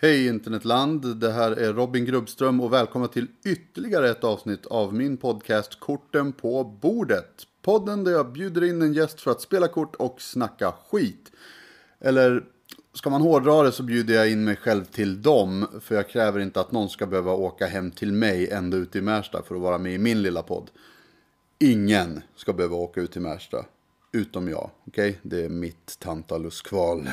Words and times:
Hej 0.00 0.26
internetland, 0.26 1.16
det 1.16 1.32
här 1.32 1.52
är 1.52 1.72
Robin 1.72 2.04
Grubbström 2.04 2.60
och 2.60 2.72
välkomna 2.72 3.08
till 3.08 3.26
ytterligare 3.44 4.10
ett 4.10 4.24
avsnitt 4.24 4.66
av 4.66 4.94
min 4.94 5.16
podcast 5.16 5.80
Korten 5.80 6.32
på 6.32 6.64
bordet. 6.64 7.42
Podden 7.62 8.04
där 8.04 8.12
jag 8.12 8.32
bjuder 8.32 8.64
in 8.64 8.82
en 8.82 8.92
gäst 8.92 9.20
för 9.20 9.30
att 9.30 9.40
spela 9.40 9.68
kort 9.68 9.94
och 9.94 10.20
snacka 10.20 10.72
skit. 10.90 11.32
Eller 12.00 12.44
ska 12.94 13.10
man 13.10 13.22
hårdra 13.22 13.62
det 13.62 13.72
så 13.72 13.82
bjuder 13.82 14.14
jag 14.14 14.30
in 14.30 14.44
mig 14.44 14.56
själv 14.56 14.84
till 14.84 15.22
dem. 15.22 15.66
För 15.80 15.94
jag 15.94 16.08
kräver 16.08 16.40
inte 16.40 16.60
att 16.60 16.72
någon 16.72 16.88
ska 16.88 17.06
behöva 17.06 17.32
åka 17.32 17.66
hem 17.66 17.90
till 17.90 18.12
mig 18.12 18.50
ända 18.50 18.76
ut 18.76 18.96
i 18.96 19.00
Märsta 19.00 19.42
för 19.42 19.54
att 19.54 19.60
vara 19.60 19.78
med 19.78 19.94
i 19.94 19.98
min 19.98 20.22
lilla 20.22 20.42
podd. 20.42 20.70
Ingen 21.58 22.22
ska 22.36 22.52
behöva 22.52 22.76
åka 22.76 23.00
ut 23.00 23.12
till 23.12 23.22
Märsta. 23.22 23.64
Utom 24.12 24.48
jag, 24.48 24.70
okej? 24.86 25.10
Okay? 25.10 25.20
Det 25.22 25.44
är 25.44 25.48
mitt 25.48 25.98
tantaluskval. 25.98 27.08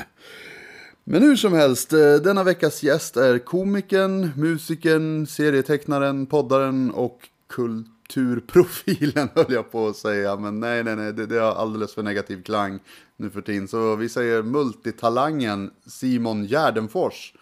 Men 1.08 1.22
hur 1.22 1.36
som 1.36 1.52
helst, 1.52 1.92
eh, 1.92 2.14
denna 2.14 2.44
veckas 2.44 2.82
gäst 2.82 3.16
är 3.16 3.38
komikern, 3.38 4.30
musikern, 4.36 5.26
serietecknaren, 5.26 6.26
poddaren 6.26 6.90
och 6.90 7.28
kulturprofilen 7.48 9.28
höll 9.34 9.52
jag 9.52 9.72
på 9.72 9.88
att 9.88 9.96
säga. 9.96 10.36
Men 10.36 10.60
nej, 10.60 10.84
nej, 10.84 10.96
nej, 10.96 11.12
det, 11.12 11.26
det 11.26 11.38
har 11.38 11.52
alldeles 11.54 11.94
för 11.94 12.02
negativ 12.02 12.42
klang 12.42 12.78
nu 13.16 13.30
för 13.30 13.40
tiden. 13.40 13.68
Så 13.68 13.96
vi 13.96 14.08
säger 14.08 14.42
multitalangen 14.42 15.70
Simon 15.86 16.44
Gärdenfors. 16.44 17.34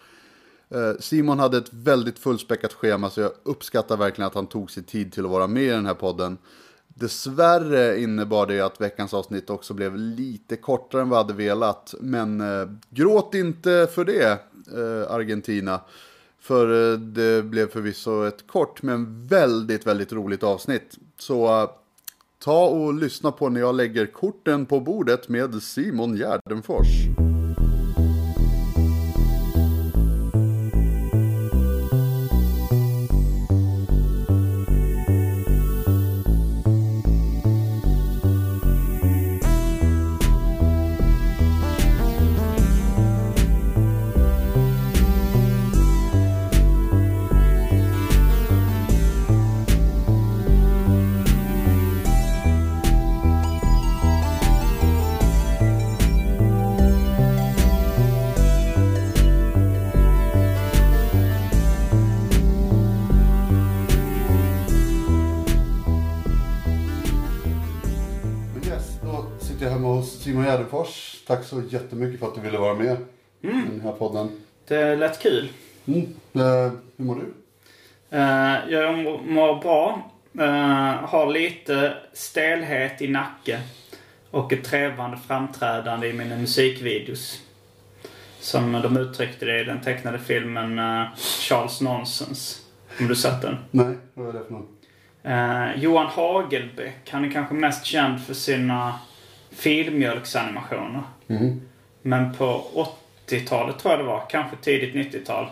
Eh, 0.69 0.99
Simon 0.99 1.39
hade 1.39 1.57
ett 1.57 1.73
väldigt 1.73 2.19
fullspäckat 2.19 2.73
schema 2.73 3.09
så 3.09 3.21
jag 3.21 3.31
uppskattar 3.43 3.97
verkligen 3.97 4.27
att 4.27 4.35
han 4.35 4.47
tog 4.47 4.71
sig 4.71 4.83
tid 4.83 5.13
till 5.13 5.25
att 5.25 5.31
vara 5.31 5.47
med 5.47 5.63
i 5.63 5.69
den 5.69 5.85
här 5.85 5.93
podden. 5.93 6.37
Dessvärre 6.99 7.99
innebar 7.99 8.47
det 8.47 8.61
att 8.61 8.81
veckans 8.81 9.13
avsnitt 9.13 9.49
också 9.49 9.73
blev 9.73 9.97
lite 9.97 10.55
kortare 10.55 11.01
än 11.01 11.09
vad 11.09 11.19
jag 11.19 11.23
hade 11.23 11.33
velat. 11.33 11.95
Men 11.99 12.41
eh, 12.41 12.69
gråt 12.89 13.33
inte 13.33 13.87
för 13.91 14.05
det, 14.05 14.31
eh, 14.77 15.11
Argentina. 15.11 15.81
För 16.39 16.91
eh, 16.93 16.99
det 16.99 17.43
blev 17.43 17.69
förvisso 17.69 18.23
ett 18.23 18.47
kort 18.47 18.81
men 18.81 19.27
väldigt, 19.27 19.87
väldigt 19.87 20.13
roligt 20.13 20.43
avsnitt. 20.43 20.97
Så 21.17 21.61
eh, 21.61 21.69
ta 22.43 22.65
och 22.65 22.93
lyssna 22.93 23.31
på 23.31 23.49
när 23.49 23.59
jag 23.59 23.75
lägger 23.75 24.05
korten 24.05 24.65
på 24.65 24.79
bordet 24.79 25.29
med 25.29 25.63
Simon 25.63 26.15
Gärdenfors. 26.15 26.87
Simon 70.35 70.47
Gärdenfors. 70.47 71.23
Tack 71.27 71.43
så 71.43 71.61
jättemycket 71.69 72.19
för 72.19 72.27
att 72.27 72.35
du 72.35 72.41
ville 72.41 72.57
vara 72.57 72.73
med 72.73 72.97
i 73.41 73.47
den 73.47 73.81
här 73.83 73.91
podden. 73.91 74.29
Det 74.67 74.95
lät 74.95 75.21
kul. 75.21 75.49
Mm. 75.85 76.01
Eh, 76.33 76.71
hur 76.97 77.05
mår 77.05 77.15
du? 77.15 77.33
Eh, 78.17 78.69
jag 78.69 78.97
mår 79.27 79.61
bra. 79.61 80.11
Eh, 80.39 81.09
har 81.09 81.31
lite 81.31 81.93
stelhet 82.13 83.01
i 83.01 83.07
nacke. 83.07 83.61
Och 84.31 84.53
ett 84.53 84.63
trevande 84.63 85.17
framträdande 85.17 86.07
i 86.07 86.13
mina 86.13 86.37
musikvideos. 86.37 87.41
Som 88.39 88.71
de 88.71 88.97
uttryckte 88.97 89.45
det 89.45 89.61
i 89.61 89.63
den 89.63 89.81
tecknade 89.81 90.19
filmen 90.19 90.79
eh, 90.79 91.05
Charles 91.17 91.81
Nonsens. 91.81 92.61
Om 92.99 93.07
du 93.07 93.15
sett 93.15 93.41
den? 93.41 93.57
Nej, 93.71 93.95
vad 94.13 94.29
är 94.29 94.33
det 94.33 94.45
för 94.45 94.53
något? 94.53 94.69
Eh, 95.23 95.83
Johan 95.83 96.07
Hagelbäck, 96.07 97.09
han 97.09 97.25
är 97.25 97.31
kanske 97.31 97.55
mest 97.55 97.85
känd 97.85 98.25
för 98.25 98.33
sina 98.33 98.99
filmjölksanimationer. 99.55 101.03
Mm. 101.27 101.61
Men 102.01 102.33
på 102.33 102.63
80-talet 103.27 103.79
tror 103.79 103.93
jag 103.93 103.99
det 103.99 104.07
var, 104.07 104.29
kanske 104.29 104.57
tidigt 104.61 105.13
90-tal. 105.13 105.47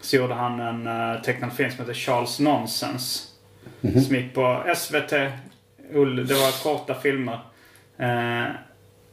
Så 0.00 0.16
gjorde 0.16 0.34
han 0.34 0.60
en 0.60 0.86
uh, 0.86 1.22
tecknad 1.22 1.52
film 1.52 1.70
som 1.70 1.80
heter 1.80 1.94
Charles 1.94 2.40
Nonsens. 2.40 3.32
Som 3.80 4.16
gick 4.16 4.34
på 4.34 4.64
SVT. 4.76 5.10
Det 5.10 6.34
var 6.34 6.62
korta 6.62 6.94
filmer. 6.94 7.38
Eh, 7.98 8.46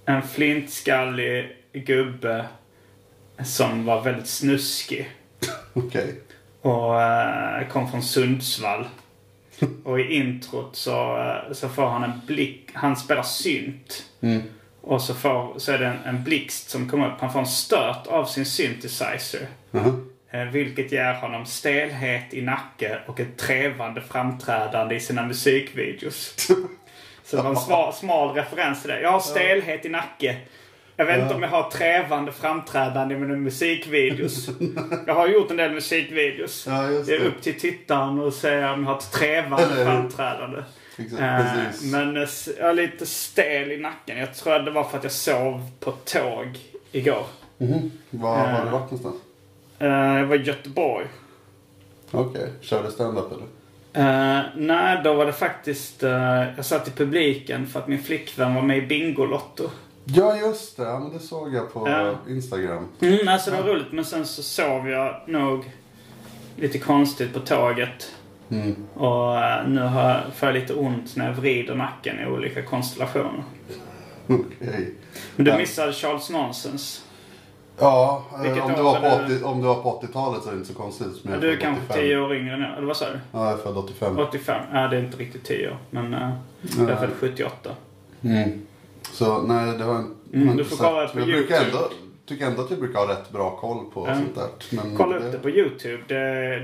en 0.05 0.21
flintskallig 0.21 1.55
gubbe 1.73 2.45
som 3.44 3.85
var 3.85 4.01
väldigt 4.01 4.27
snuskig. 4.27 5.09
Okej. 5.73 6.15
Och 6.61 7.01
eh, 7.01 7.67
kom 7.67 7.91
från 7.91 8.03
Sundsvall. 8.03 8.85
Och 9.84 10.00
i 10.00 10.13
introt 10.13 10.75
så, 10.75 11.18
eh, 11.18 11.53
så 11.53 11.69
får 11.69 11.85
han 11.85 12.03
en 12.03 12.22
blick. 12.28 12.69
Han 12.74 12.96
spelar 12.96 13.24
synt. 13.24 14.06
Mm. 14.22 14.41
Och 14.81 15.01
så, 15.01 15.13
får, 15.13 15.59
så 15.59 15.72
är 15.72 15.78
det 15.78 15.88
en, 15.88 16.03
en 16.06 16.24
blixt 16.24 16.69
som 16.69 16.90
kommer 16.90 17.07
upp. 17.07 17.19
Han 17.19 17.34
får 17.34 17.40
en 17.40 17.47
stöt 17.47 18.07
av 18.07 18.25
sin 18.25 18.46
synthesizer. 18.46 19.47
Eh, 20.31 20.46
vilket 20.46 20.91
ger 20.91 21.13
honom 21.13 21.46
stelhet 21.46 22.34
i 22.34 22.41
nacke 22.41 23.00
och 23.06 23.19
ett 23.19 23.38
trevande 23.38 24.01
framträdande 24.01 24.96
i 24.96 25.00
sina 25.00 25.25
musikvideos. 25.28 26.35
Så 27.24 27.35
det 27.35 27.41
var 27.41 27.50
en 27.50 27.56
smal, 27.56 27.94
smal 27.94 28.35
referens 28.35 28.81
till 28.81 28.91
det. 28.91 29.01
Jag 29.01 29.12
har 29.12 29.19
stelhet 29.19 29.85
i 29.85 29.90
nacke. 29.90 30.38
Jag 30.95 31.05
vet 31.05 31.21
inte 31.21 31.35
om 31.35 31.43
jag 31.43 31.49
har 31.49 31.69
trevande 31.71 32.31
framträdande 32.31 33.15
i 33.15 33.17
mina 33.17 33.35
musikvideos. 33.35 34.49
Jag 35.07 35.15
har 35.15 35.27
gjort 35.27 35.51
en 35.51 35.57
del 35.57 35.71
musikvideos. 35.71 36.65
Ja, 36.67 36.89
just 36.89 37.07
det 37.09 37.15
är 37.15 37.19
det. 37.19 37.25
upp 37.25 37.41
till 37.41 37.59
tittaren 37.59 38.19
och 38.19 38.33
se 38.33 38.65
om 38.65 38.83
jag 38.83 38.89
har 38.89 38.97
ett 38.97 39.11
hur? 39.77 39.85
framträdande. 39.85 40.63
Exakt, 40.97 41.21
Eh, 41.21 41.89
men 41.91 42.17
eh, 42.17 42.27
jag 42.59 42.69
är 42.69 42.73
lite 42.73 43.05
stel 43.05 43.71
i 43.71 43.77
nacken. 43.77 44.17
Jag 44.17 44.35
tror 44.35 44.59
det 44.59 44.71
var 44.71 44.83
för 44.83 44.97
att 44.97 45.03
jag 45.03 45.13
sov 45.13 45.61
på 45.79 45.91
tåg 45.91 46.59
igår. 46.91 47.25
Mhm. 47.57 47.91
Var 48.09 48.37
har 48.37 48.59
Eh. 48.59 48.65
du 48.65 48.71
varit 48.71 48.91
någonstans? 48.91 49.15
Eh, 49.79 49.87
jag 49.87 50.25
var 50.25 50.35
i 50.35 50.41
Göteborg. 50.43 51.05
Okej, 52.11 52.49
körde 52.61 52.91
stand-up 52.91 53.25
eller? 53.31 53.45
Uh, 53.97 54.41
nej, 54.55 55.01
då 55.03 55.13
var 55.13 55.25
det 55.25 55.33
faktiskt... 55.33 56.03
eh, 56.03 56.55
jag 56.55 56.65
satt 56.65 56.87
i 56.87 56.91
publiken 56.91 57.67
för 57.67 57.79
att 57.79 57.87
min 57.87 58.03
flickvän 58.03 58.55
var 58.55 58.61
med 58.61 58.77
i 58.77 58.81
Bingolotto. 58.81 59.69
Ja, 60.05 60.37
just 60.37 60.77
det. 60.77 60.83
Ja, 60.83 60.99
men 60.99 61.13
det 61.13 61.19
såg 61.19 61.53
jag 61.53 61.73
på 61.73 61.89
Ja. 61.89 62.13
Instagram. 62.29 62.87
Mm, 63.01 63.27
alltså 63.27 63.51
det 63.51 63.57
var 63.61 63.63
roligt, 63.63 63.91
men 63.91 64.05
sen 64.05 64.25
så 64.25 64.43
sov 64.43 64.89
jag 64.89 65.15
nog 65.27 65.71
lite 66.55 66.79
konstigt 66.79 67.33
på 67.33 67.39
tåget. 67.39 68.11
Mm. 68.49 68.75
Och 68.93 69.37
eh, 69.39 69.67
nu 69.67 69.81
har 69.81 70.09
jag, 70.09 70.21
får 70.35 70.49
jag 70.49 70.53
lite 70.53 70.73
ont 70.73 71.15
när 71.15 71.27
jag 71.27 71.33
vrider 71.33 71.75
nacken 71.75 72.19
i 72.19 72.25
olika 72.25 72.61
konstellationer. 72.61 73.43
Okej. 74.27 74.93
Men 75.35 75.45
du 75.45 75.51
Ja. 75.51 75.57
missade 75.57 75.93
Charles 75.93 76.29
Nonsens. 76.29 77.05
Ja, 77.79 78.23
eh, 78.35 78.41
Vilket 78.41 78.63
om 78.63 78.71
du, 78.75 78.81
var 78.81 78.95
på 78.95 79.01
det? 79.01 79.35
80, 79.35 79.43
om 79.45 79.61
du 79.61 79.67
var 79.67 79.81
på 79.83 79.99
80-talet 80.01 80.43
så 80.43 80.49
är 80.49 80.53
det 80.53 80.57
inte 80.57 80.73
så 80.73 80.79
konstigt. 80.79 81.15
Som 81.15 81.31
jag 81.31 81.41
Du 81.41 81.51
är 81.51 81.57
kanske 81.57 81.83
85. 81.85 82.01
10 82.03 82.17
år 82.19 82.35
yngre 82.35 82.57
nu, 82.57 82.65
eller 82.77 82.87
vad 82.87 82.97
sa 82.97 83.05
du? 83.05 83.19
Ja, 83.31 83.43
jag 83.49 83.53
är 83.59 83.63
född 83.63 83.77
85. 83.77 84.19
85? 84.19 84.61
Ja, 84.73 84.87
det 84.87 84.97
är 84.97 85.03
inte 85.03 85.17
riktigt 85.17 85.43
10 85.45 85.69
år. 85.69 85.77
Men 85.89 86.13
uh, 86.13 86.29
jag 86.77 86.89
är 86.89 86.95
född 86.95 87.09
78. 87.19 87.69
Mm. 88.21 88.61
Så 89.11 89.41
nej, 89.41 89.77
det 89.77 89.83
har 89.83 89.95
en... 89.95 90.15
Mm, 90.33 90.47
men 90.47 90.57
du 90.57 90.63
får 90.63 90.77
kolla 90.77 91.03
att 91.03 91.13
på 91.13 91.19
Jag 91.19 91.27
YouTube. 91.29 91.55
ändå, 91.65 91.89
tycker 92.25 92.45
ändå 92.45 92.61
att 92.61 92.69
jag 92.71 92.79
brukar 92.79 92.99
ha 92.99 93.11
rätt 93.11 93.31
bra 93.31 93.55
koll 93.57 93.85
på 93.93 94.05
Mm. 94.07 94.17
sånt 94.19 94.35
där. 94.35 94.77
Men 94.77 94.97
Kolla 94.97 95.17
upp 95.17 95.31
det 95.31 95.39
på 95.39 95.49
YouTube. 95.49 96.03
Det, 96.07 96.15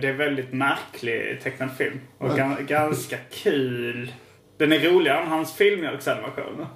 det 0.01 0.07
är 0.07 0.13
väldigt 0.13 0.53
märklig 0.53 1.39
tecknad 1.43 1.69
film. 1.77 1.99
Och 2.17 2.37
gan, 2.37 2.55
ganska 2.67 3.17
kul. 3.31 4.13
Den 4.57 4.71
är 4.71 4.79
roligare 4.79 5.19
än 5.21 5.27
hans 5.27 5.53
filmjölksanimationer. 5.53 6.67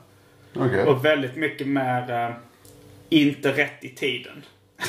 Okej. 0.55 0.83
Och 0.85 1.05
väldigt 1.05 1.35
mycket 1.35 1.67
mer 1.67 2.11
eh, 2.11 2.31
inte 3.09 3.51
rätt 3.51 3.83
i 3.83 3.89
tiden. 3.89 4.43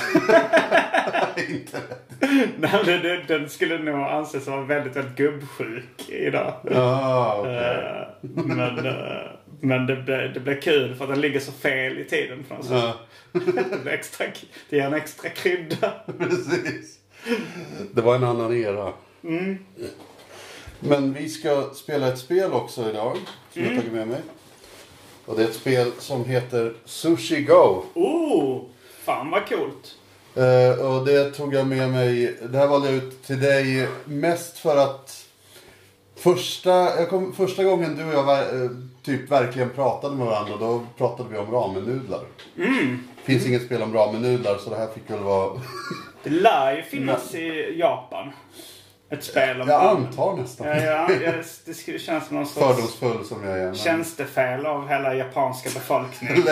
Inte 1.48 1.76
rätt. 1.76 2.00
Den, 2.86 3.02
den, 3.02 3.20
den 3.26 3.48
skulle 3.48 3.78
nog 3.78 4.00
anses 4.00 4.46
vara 4.46 4.60
väldigt, 4.62 4.96
väldigt 4.96 5.16
gubbsjuk 5.16 6.08
idag. 6.08 6.54
Ja, 6.70 7.36
okej. 7.40 7.56
Eh, 7.56 8.44
men 8.46 8.86
eh, 8.86 9.30
men 9.64 9.86
det, 9.86 9.96
blev, 9.96 10.32
det 10.32 10.40
blev 10.40 10.60
kul 10.60 10.94
för 10.94 11.04
att 11.04 11.10
den 11.10 11.20
ligger 11.20 11.40
så 11.40 11.52
fel 11.52 11.98
i 11.98 12.04
tiden 12.04 12.44
på 12.48 12.54
något 12.54 12.64
sätt. 12.64 12.72
Ja, 12.72 12.98
Det, 13.32 13.82
blir 13.82 13.92
extra, 13.92 14.26
det 14.68 14.76
ger 14.76 14.86
en 14.86 14.94
extra 14.94 15.28
krydda. 15.28 15.92
precis. 16.18 16.98
Det 17.92 18.00
var 18.00 18.14
en 18.14 18.24
annan 18.24 18.56
era. 18.56 18.92
Mm. 19.24 19.58
Men 20.80 21.12
vi 21.12 21.28
ska 21.28 21.70
spela 21.74 22.08
ett 22.08 22.18
spel 22.18 22.52
också 22.52 22.90
idag. 22.90 23.16
Som 23.52 23.62
jag 23.62 23.70
har 23.70 23.76
tagit 23.76 23.92
med 23.92 24.08
mig. 24.08 24.20
Och 25.24 25.36
det 25.36 25.42
är 25.42 25.48
ett 25.48 25.54
spel 25.54 25.92
som 25.98 26.24
heter 26.24 26.74
Sushi 26.84 27.42
Go. 27.42 27.84
Oh! 27.94 28.64
Fan 29.04 29.30
vad 29.30 29.48
coolt. 29.48 29.96
Eh, 30.34 30.86
och 30.86 31.06
det 31.06 31.30
tog 31.30 31.54
jag 31.54 31.66
med 31.66 31.90
mig. 31.90 32.36
Det 32.42 32.58
här 32.58 32.66
valde 32.66 32.92
jag 32.92 32.96
ut 32.96 33.22
till 33.22 33.40
dig 33.40 33.88
mest 34.04 34.58
för 34.58 34.76
att 34.76 35.23
första, 36.16 36.70
jag 36.70 37.08
kom, 37.10 37.32
första 37.32 37.64
gången 37.64 37.96
du 37.96 38.04
och 38.04 38.14
jag 38.14 38.24
ver- 38.24 38.64
eh, 38.64 38.70
typ 39.02 39.30
verkligen 39.30 39.70
pratade 39.70 40.16
med 40.16 40.26
varandra 40.26 40.56
då 40.60 40.82
pratade 40.98 41.28
vi 41.32 41.38
om 41.38 41.50
ramen-nudlar. 41.52 42.20
Mm. 42.58 42.98
Finns 43.24 43.46
inget 43.46 43.62
spel 43.64 43.82
om 43.82 43.94
ramen-nudlar 43.94 44.56
så 44.58 44.70
det 44.70 44.76
här 44.76 44.88
fick 44.94 45.10
väl 45.10 45.18
vara... 45.22 45.60
Det 46.22 46.30
lär 46.30 46.76
ju 46.76 46.82
finnas 46.82 47.34
i 47.34 47.74
Japan. 47.78 48.30
Ett 49.10 49.24
spel 49.24 49.60
om... 49.60 49.68
jag 49.68 49.82
antar 49.84 50.36
nästan. 50.36 50.66
Ja, 50.66 50.76
ja, 50.76 51.08
det, 51.66 51.98
kännas 51.98 52.26
som 52.28 52.36
någon 52.36 52.46
sorts 52.46 52.66
Fördomsfull 52.66 53.24
som 53.24 53.44
jag 53.44 53.58
är. 53.58 53.64
men- 53.64 53.74
tjänstefel 53.74 54.66
av 54.66 54.88
hela 54.88 55.14
japanska 55.14 55.70
befolkningen. 55.74 56.42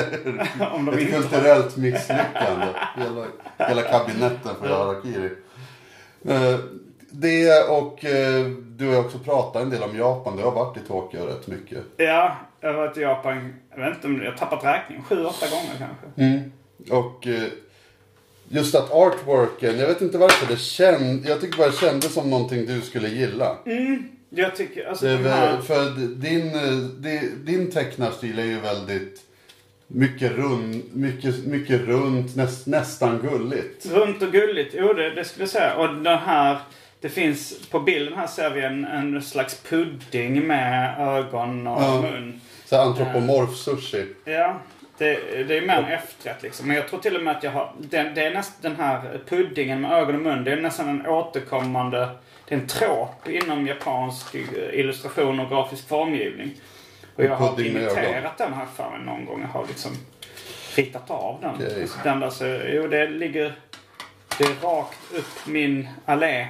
om 0.73 0.85
de 0.85 0.94
Ett 0.94 1.00
inte 1.00 1.14
har... 1.17 1.23
kulturellt 1.23 1.76
misslyckande. 1.76 2.67
Hela, 2.97 3.26
hela 3.69 3.82
kabinetten 3.82 4.55
för 4.61 4.69
harakiri. 4.69 5.31
Eh, 6.29 6.59
Det 7.11 7.69
och 7.69 8.05
eh, 8.05 8.47
du 8.82 8.94
har 8.94 9.00
också 9.05 9.19
pratat 9.19 9.62
en 9.62 9.70
del 9.70 9.82
om 9.82 9.96
Japan. 9.99 10.37
Du 10.37 10.43
har 10.43 10.50
varit 10.50 10.76
i 10.76 10.81
Tokyo 10.81 11.26
rätt 11.26 11.46
mycket. 11.46 11.79
Ja, 11.96 12.37
jag 12.61 12.69
har 12.69 12.75
varit 12.76 12.96
i 12.96 13.00
Japan. 13.00 13.55
Jag 13.76 13.84
vet 13.84 13.94
inte 13.94 14.06
om 14.06 14.23
jag 14.23 14.31
har 14.31 14.38
tappat 14.38 14.64
räkning. 14.64 15.02
Sju, 15.02 15.25
åtta 15.25 15.46
gånger 15.50 15.73
kanske. 15.79 16.94
Och 16.94 17.26
eh, 17.26 17.43
just 18.49 18.75
att 18.75 18.93
artworken, 18.93 19.79
jag 19.79 19.87
vet 19.88 20.00
inte 20.00 20.19
varför 20.19 20.46
det 20.55 20.61
känd, 20.61 21.26
jag 21.26 21.40
tycker 21.40 21.58
bara 21.58 21.67
det 21.70 21.76
kändes 21.76 22.14
som 22.14 22.31
någonting 22.31 22.67
du 22.67 22.81
skulle 22.81 23.08
gilla. 23.08 23.56
Jag 24.34 24.56
tycker, 24.56 24.87
alltså 24.88 25.05
Det 25.06 25.12
är 25.12 25.17
de 25.19 25.28
här... 25.28 25.61
för 25.61 25.90
din, 26.14 26.55
eh, 26.55 26.78
di- 26.78 27.31
din 27.44 27.70
tecknarstil 27.70 28.38
är 28.38 28.44
ju 28.44 28.61
väldigt 28.61 29.20
mycket 29.87 30.32
rund, 30.32 30.82
mycket, 30.93 31.46
mycket 31.46 31.81
runt, 31.81 32.37
näst, 32.37 32.67
nästan 32.67 33.19
gulligt. 33.19 33.87
Runt 33.87 34.23
och 34.23 34.32
gulligt, 34.32 34.75
jo 34.78 34.93
det, 34.93 35.11
det 35.11 35.25
skulle 35.25 35.43
jag 35.43 35.50
säga. 35.50 35.75
Och 35.76 35.88
den 35.94 36.19
här, 36.19 36.58
det 37.02 37.08
finns, 37.08 37.69
på 37.70 37.81
bilden 37.81 38.19
här 38.19 38.26
ser 38.26 38.50
vi 38.50 38.60
en, 38.64 38.84
en 38.84 39.22
slags 39.22 39.62
pudding 39.62 40.46
med 40.46 41.00
ögon 41.00 41.66
och 41.66 41.82
Ja. 41.82 42.00
mun. 42.02 42.40
Så 42.64 42.81
antropomorf 42.81 43.56
sushi. 43.56 44.06
Ja, 44.25 44.56
det, 44.99 45.14
det 45.49 45.58
är 45.58 45.66
mer 45.66 45.78
en 45.78 45.84
efterrätt 45.84 46.43
liksom. 46.43 46.66
Men 46.69 46.76
jag 46.76 46.88
tror 46.88 47.00
till 47.00 47.16
och 47.16 47.22
med 47.22 47.37
att 47.37 47.43
jag 47.43 47.50
har, 47.50 47.72
den, 47.78 48.14
det 48.14 48.22
är 48.26 48.34
nästan 48.34 48.56
den 48.62 48.76
här 48.76 49.20
puddingen 49.28 49.81
med 49.81 49.93
ögon 49.93 50.14
och 50.14 50.20
mun. 50.22 50.44
Det 50.44 50.52
är 50.52 50.56
nästan 50.60 50.88
en 50.88 51.06
återkommande, 51.06 52.08
det 52.49 52.54
är 52.54 52.58
en 52.58 52.66
tråp 52.66 53.28
inom 53.28 53.66
japansk 53.66 54.34
eh, 54.34 54.40
illustration 54.81 55.40
och 55.40 55.49
grafisk 55.50 55.88
formgivning. 55.88 56.50
Och 57.16 57.25
jag 57.25 57.37
har 57.37 57.60
imiterat 57.60 58.38
den 58.38 58.52
här 58.52 58.66
för 58.76 58.90
mig 58.90 59.00
någon 59.06 59.25
gång. 59.25 59.40
Jag 59.40 59.60
har 59.60 59.66
liksom 59.66 59.90
ritat 60.76 61.10
av 61.10 61.38
den. 61.40 61.88
Så 61.88 61.99
den 62.04 62.20
där, 62.20 62.31
så, 62.31 62.60
jo 62.72 62.87
det 62.88 63.06
ligger, 63.08 63.52
det 64.38 64.44
är 64.44 64.54
rakt 64.62 64.99
upp 65.14 65.46
min 65.46 65.88
allé. 66.06 66.46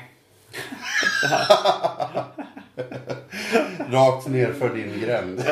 Rakt 3.90 4.28
ner 4.28 4.52
för 4.52 4.74
din 4.74 5.00
gränd. 5.00 5.38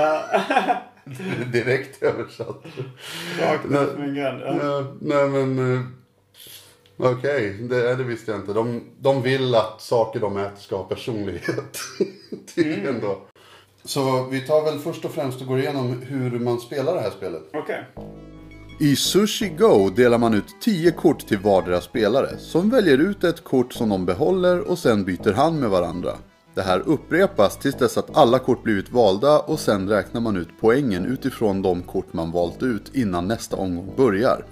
Direkt 1.53 2.03
översatt. 2.03 2.63
Rakt 3.41 3.65
Nej. 3.69 3.81
upp 3.81 3.99
min 3.99 4.15
gränd. 4.15 4.41
Ja. 4.45 4.85
Nej 5.01 5.29
men... 5.29 5.75
eh, 5.75 5.81
Okej, 7.03 7.51
det, 7.61 7.97
det 7.97 8.05
visste 8.05 8.31
jag 8.31 8.41
inte. 8.41 8.53
De, 8.53 8.83
de 8.99 9.23
vill 9.23 9.55
att 9.55 9.81
saker 9.81 10.21
de 10.21 10.37
äter 10.37 10.57
ska 10.61 10.77
ha 10.77 10.85
personlighet. 10.85 11.79
Tydligen 12.55 13.01
då. 13.01 13.19
Så 13.85 14.25
vi 14.25 14.41
tar 14.41 14.65
väl 14.65 14.79
först 14.79 15.05
och 15.05 15.11
främst 15.11 15.41
och 15.41 15.47
går 15.47 15.59
igenom 15.59 16.03
hur 16.03 16.39
man 16.39 16.61
spelar 16.61 16.95
det 16.95 17.01
här 17.01 17.11
spelet. 17.11 17.43
Okej. 17.53 17.85
I 18.83 18.97
Sushi 18.97 19.49
Go 19.49 19.91
delar 19.91 20.19
man 20.19 20.35
ut 20.35 20.61
10 20.61 20.91
kort 20.91 21.27
till 21.27 21.39
vardera 21.39 21.81
spelare 21.81 22.39
som 22.39 22.71
väljer 22.71 22.99
ut 22.99 23.25
ett 23.25 23.45
kort 23.45 23.73
som 23.73 23.89
de 23.89 24.07
behåller 24.07 24.61
och 24.61 24.79
sen 24.79 25.05
byter 25.05 25.33
hand 25.33 25.61
med 25.61 25.71
varandra. 25.71 26.13
Det 26.55 26.63
här 26.63 26.83
upprepas 26.87 27.59
tills 27.59 27.75
dess 27.75 27.99
att 27.99 28.17
alla 28.17 28.39
kort 28.39 28.63
blivit 28.63 28.93
valda 28.93 29.39
och 29.39 29.61
sen 29.61 29.89
räknar 29.89 30.21
man 30.21 30.37
ut 30.37 30.49
poängen 30.61 31.07
utifrån 31.07 31.63
de 31.63 31.83
kort 31.83 32.13
man 32.13 32.31
valt 32.33 32.63
ut 32.63 32.95
innan 32.95 33.29
nästa 33.29 33.57
omgång 33.57 33.93
börjar. 33.97 34.45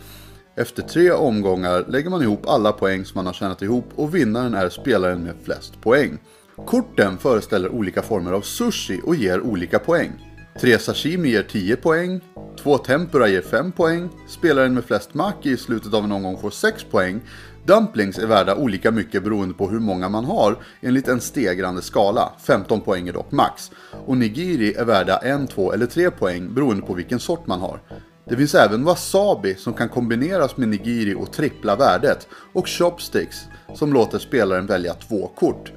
Efter 0.57 0.83
tre 0.83 1.11
omgångar 1.11 1.85
lägger 1.89 2.11
man 2.11 2.23
ihop 2.23 2.47
alla 2.47 2.73
poäng 2.73 3.05
som 3.05 3.19
man 3.19 3.27
har 3.27 3.33
tjänat 3.33 3.63
ihop 3.63 3.89
och 3.95 4.15
vinnaren 4.15 4.55
är 4.55 4.69
spelaren 4.69 5.25
med 5.25 5.35
flest 5.45 5.81
poäng. 5.81 6.19
Korten 6.67 7.19
föreställer 7.19 7.69
olika 7.69 8.03
former 8.03 8.33
av 8.33 8.41
sushi 8.41 9.01
och 9.05 9.17
ger 9.17 9.41
olika 9.41 9.79
poäng. 9.79 10.13
Tre 10.61 10.79
sashimi 10.79 11.29
ger 11.29 11.43
10 11.43 11.77
poäng, 11.77 12.21
två 12.63 12.79
tempura 12.79 13.29
ger 13.29 13.43
5 13.43 13.73
poäng, 13.73 14.09
spelaren 14.29 14.75
med 14.75 14.85
flest 14.85 15.15
maki 15.15 15.51
i 15.51 15.57
slutet 15.57 15.95
av 15.95 16.05
en 16.05 16.13
omgång 16.13 16.39
får 16.39 16.51
6 16.51 16.85
poäng, 16.85 17.21
dumplings 17.65 18.19
är 18.19 18.27
värda 18.27 18.55
olika 18.55 18.91
mycket 18.91 19.25
beroende 19.25 19.55
på 19.55 19.69
hur 19.69 19.79
många 19.79 20.09
man 20.09 20.25
har 20.25 20.57
enligt 20.81 21.09
en 21.09 21.21
stegrande 21.21 21.83
skala, 21.83 22.33
15 22.39 22.81
poäng 22.81 23.09
är 23.09 23.13
dock 23.13 23.33
max, 23.33 23.71
och 24.07 24.17
nigiri 24.17 24.75
är 24.75 24.85
värda 24.85 25.17
1, 25.17 25.51
2 25.51 25.73
eller 25.73 25.87
3 25.87 26.11
poäng 26.11 26.55
beroende 26.55 26.83
på 26.83 26.95
vilken 26.95 27.21
sort 27.21 27.47
man 27.47 27.61
har. 27.61 27.81
Det 28.25 28.37
finns 28.37 28.55
även 28.55 28.85
wasabi 28.85 29.55
som 29.55 29.73
kan 29.73 29.89
kombineras 29.89 30.57
med 30.57 30.69
nigiri 30.69 31.15
och 31.15 31.33
trippla 31.33 31.77
värdet 31.77 32.29
och 32.53 32.69
chopsticks 32.69 33.45
som 33.75 33.93
låter 33.93 34.19
spelaren 34.19 34.67
välja 34.67 34.95
två 34.95 35.27
kort. 35.27 35.73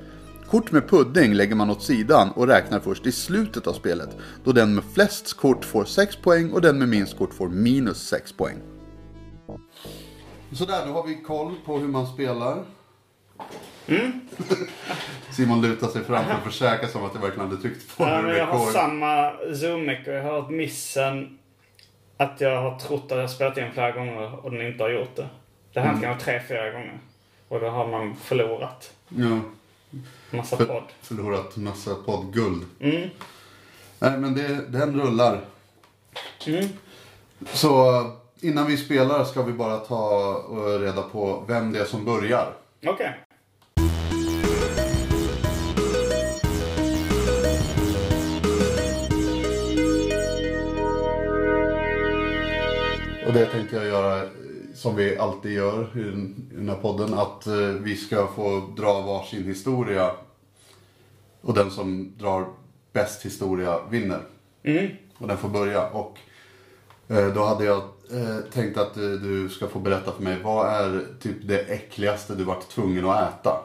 Kort 0.52 0.72
med 0.72 0.90
pudding 0.90 1.34
lägger 1.34 1.56
man 1.56 1.70
åt 1.70 1.84
sidan 1.84 2.32
och 2.32 2.48
räknar 2.48 2.80
först 2.80 3.06
i 3.06 3.12
slutet 3.12 3.68
av 3.68 3.74
spelet 3.74 4.18
då 4.44 4.52
den 4.52 4.76
med 4.76 4.84
flest 4.94 5.34
kort 5.34 5.66
får 5.66 5.86
6 5.86 6.16
poäng 6.16 6.52
och 6.52 6.62
den 6.62 6.80
med 6.80 6.90
minst 6.90 7.18
kort 7.18 7.34
får 7.34 7.50
minus 7.50 8.08
6 8.08 8.34
poäng. 8.34 8.58
Sådär, 10.52 10.86
då 10.86 10.94
har 10.94 11.08
vi 11.08 11.16
koll 11.16 11.56
på 11.66 11.78
hur 11.78 11.88
man 11.88 12.08
spelar. 12.08 12.64
Simon 15.32 15.62
lutar 15.62 15.88
sig 15.88 16.04
fram 16.04 16.26
för 16.26 16.32
att 16.32 16.44
försäkra 16.44 16.88
sig 16.88 17.02
om 17.02 17.08
att 17.08 17.14
jag 17.14 17.22
verkligen 17.22 17.50
hade 17.50 17.62
tryckt 17.62 17.98
på 17.98 18.04
Ja, 18.04 18.22
men 18.22 18.36
jag 18.36 18.46
har 18.46 18.72
samma 18.72 19.32
zoom 19.56 19.90
och 19.90 20.14
jag 20.14 20.24
har 20.24 20.40
ett 20.40 20.50
missen 20.50 21.40
att 22.18 22.42
jag 22.42 22.62
har 22.62 22.80
trott 22.80 23.04
att 23.04 23.12
jag 23.12 23.18
har 23.18 23.28
spelat 23.28 23.58
in 23.58 23.72
flera 23.74 23.92
gånger 23.92 24.46
och 24.46 24.52
den 24.52 24.68
inte 24.68 24.84
har 24.84 24.90
gjort 24.90 25.16
det. 25.16 25.30
Det 25.74 25.80
har 25.80 25.88
hänt 25.88 26.02
kanske 26.02 26.26
tre, 26.26 26.42
fyra 26.48 26.72
gånger. 26.72 27.00
Och 27.48 27.60
då 27.60 27.70
har 27.70 27.88
man 27.88 28.16
förlorat 28.16 28.94
Ja, 29.10 29.40
massa 30.32 30.58
för, 30.58 30.66
podd. 30.66 30.84
förlorat 31.02 31.58
massa 31.58 31.96
poddguld. 31.96 32.66
Mm. 32.80 33.10
Nej, 34.00 34.18
men 34.18 34.36
det, 34.36 34.66
den 34.68 35.02
rullar. 35.02 35.42
Mm. 36.48 36.70
Så 37.54 38.00
eh, 38.00 38.12
innan 38.42 38.68
vi 38.68 38.78
spelar 38.78 39.24
ska 39.24 39.44
vi 39.44 39.54
bara 39.54 39.78
ta 39.78 40.32
eh, 40.52 40.80
reda 40.80 41.02
på 41.02 41.44
vem 41.48 41.72
det 41.72 41.80
är 41.80 41.86
som 41.86 42.06
börjar. 42.06 42.54
Okej. 42.86 43.20
Och 53.28 53.34
det 53.34 53.46
tänkte 53.46 53.76
jag 53.76 53.86
göra 53.86 54.30
som 54.82 54.96
vi 54.96 55.18
alltid 55.18 55.52
gör 55.52 55.98
i 55.98 56.04
den, 56.56 56.70
här 56.70 56.76
podden. 56.76 57.14
Att 57.14 57.48
eh, 57.48 57.54
vi 57.58 57.96
ska 57.96 58.28
få 58.28 58.74
dra 58.78 59.02
varsin 59.02 59.44
historia. 59.44 60.12
Och 61.42 61.54
den 61.54 61.72
som 61.72 62.14
drar 62.18 62.46
bäst 62.94 63.26
historia 63.26 63.80
vinner. 63.90 64.20
Mm. 64.64 64.88
Och 65.18 65.28
den 65.28 65.38
får 65.38 65.50
börja. 65.50 65.88
Och 65.88 66.18
eh, 67.08 67.28
då 67.28 67.44
hade 67.44 67.66
jag 67.66 67.78
eh, 68.12 68.38
tänkt 68.54 68.78
att 68.78 68.94
du 68.94 69.50
ska 69.50 69.68
få 69.68 69.80
berätta 69.80 70.12
för 70.12 70.24
mig. 70.24 70.38
Vad 70.44 70.68
är 70.68 71.06
typ 71.20 71.38
det 71.42 71.60
äckligaste 71.60 72.36
du 72.36 72.44
varit 72.44 72.70
tvungen 72.70 73.06
att 73.06 73.34
äta? 73.34 73.58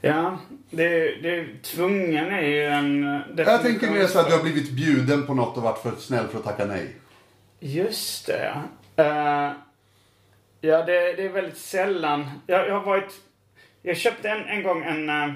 Ja, 0.00 0.38
det, 0.70 1.14
det, 1.22 1.62
tvungen 1.62 2.26
är 2.26 2.42
ju 2.42 2.64
en... 2.64 3.22
Jag 3.36 3.62
tänker 3.62 3.90
mer 3.90 4.06
så 4.06 4.18
att 4.18 4.26
du 4.26 4.32
har 4.32 4.42
blivit 4.42 4.70
bjuden 4.70 5.26
på 5.26 5.34
något 5.34 5.56
och 5.56 5.62
varit 5.62 5.78
för 5.78 5.92
snäll 5.98 6.26
för 6.28 6.38
att 6.38 6.44
tacka 6.44 6.64
nej. 6.64 6.96
Just 7.60 8.26
det, 8.26 8.62
ja. 9.04 9.46
Eh, 9.46 9.52
ja, 10.60 10.82
det, 10.82 11.12
det 11.12 11.24
är 11.24 11.28
väldigt 11.28 11.58
sällan. 11.58 12.30
Jag, 12.46 12.68
jag 12.68 12.74
har 12.74 12.80
varit... 12.84 13.12
Jag 13.82 13.96
köpte 13.96 14.30
en, 14.30 14.44
en 14.46 14.62
gång 14.62 14.82
en, 14.84 15.08
eh, 15.08 15.32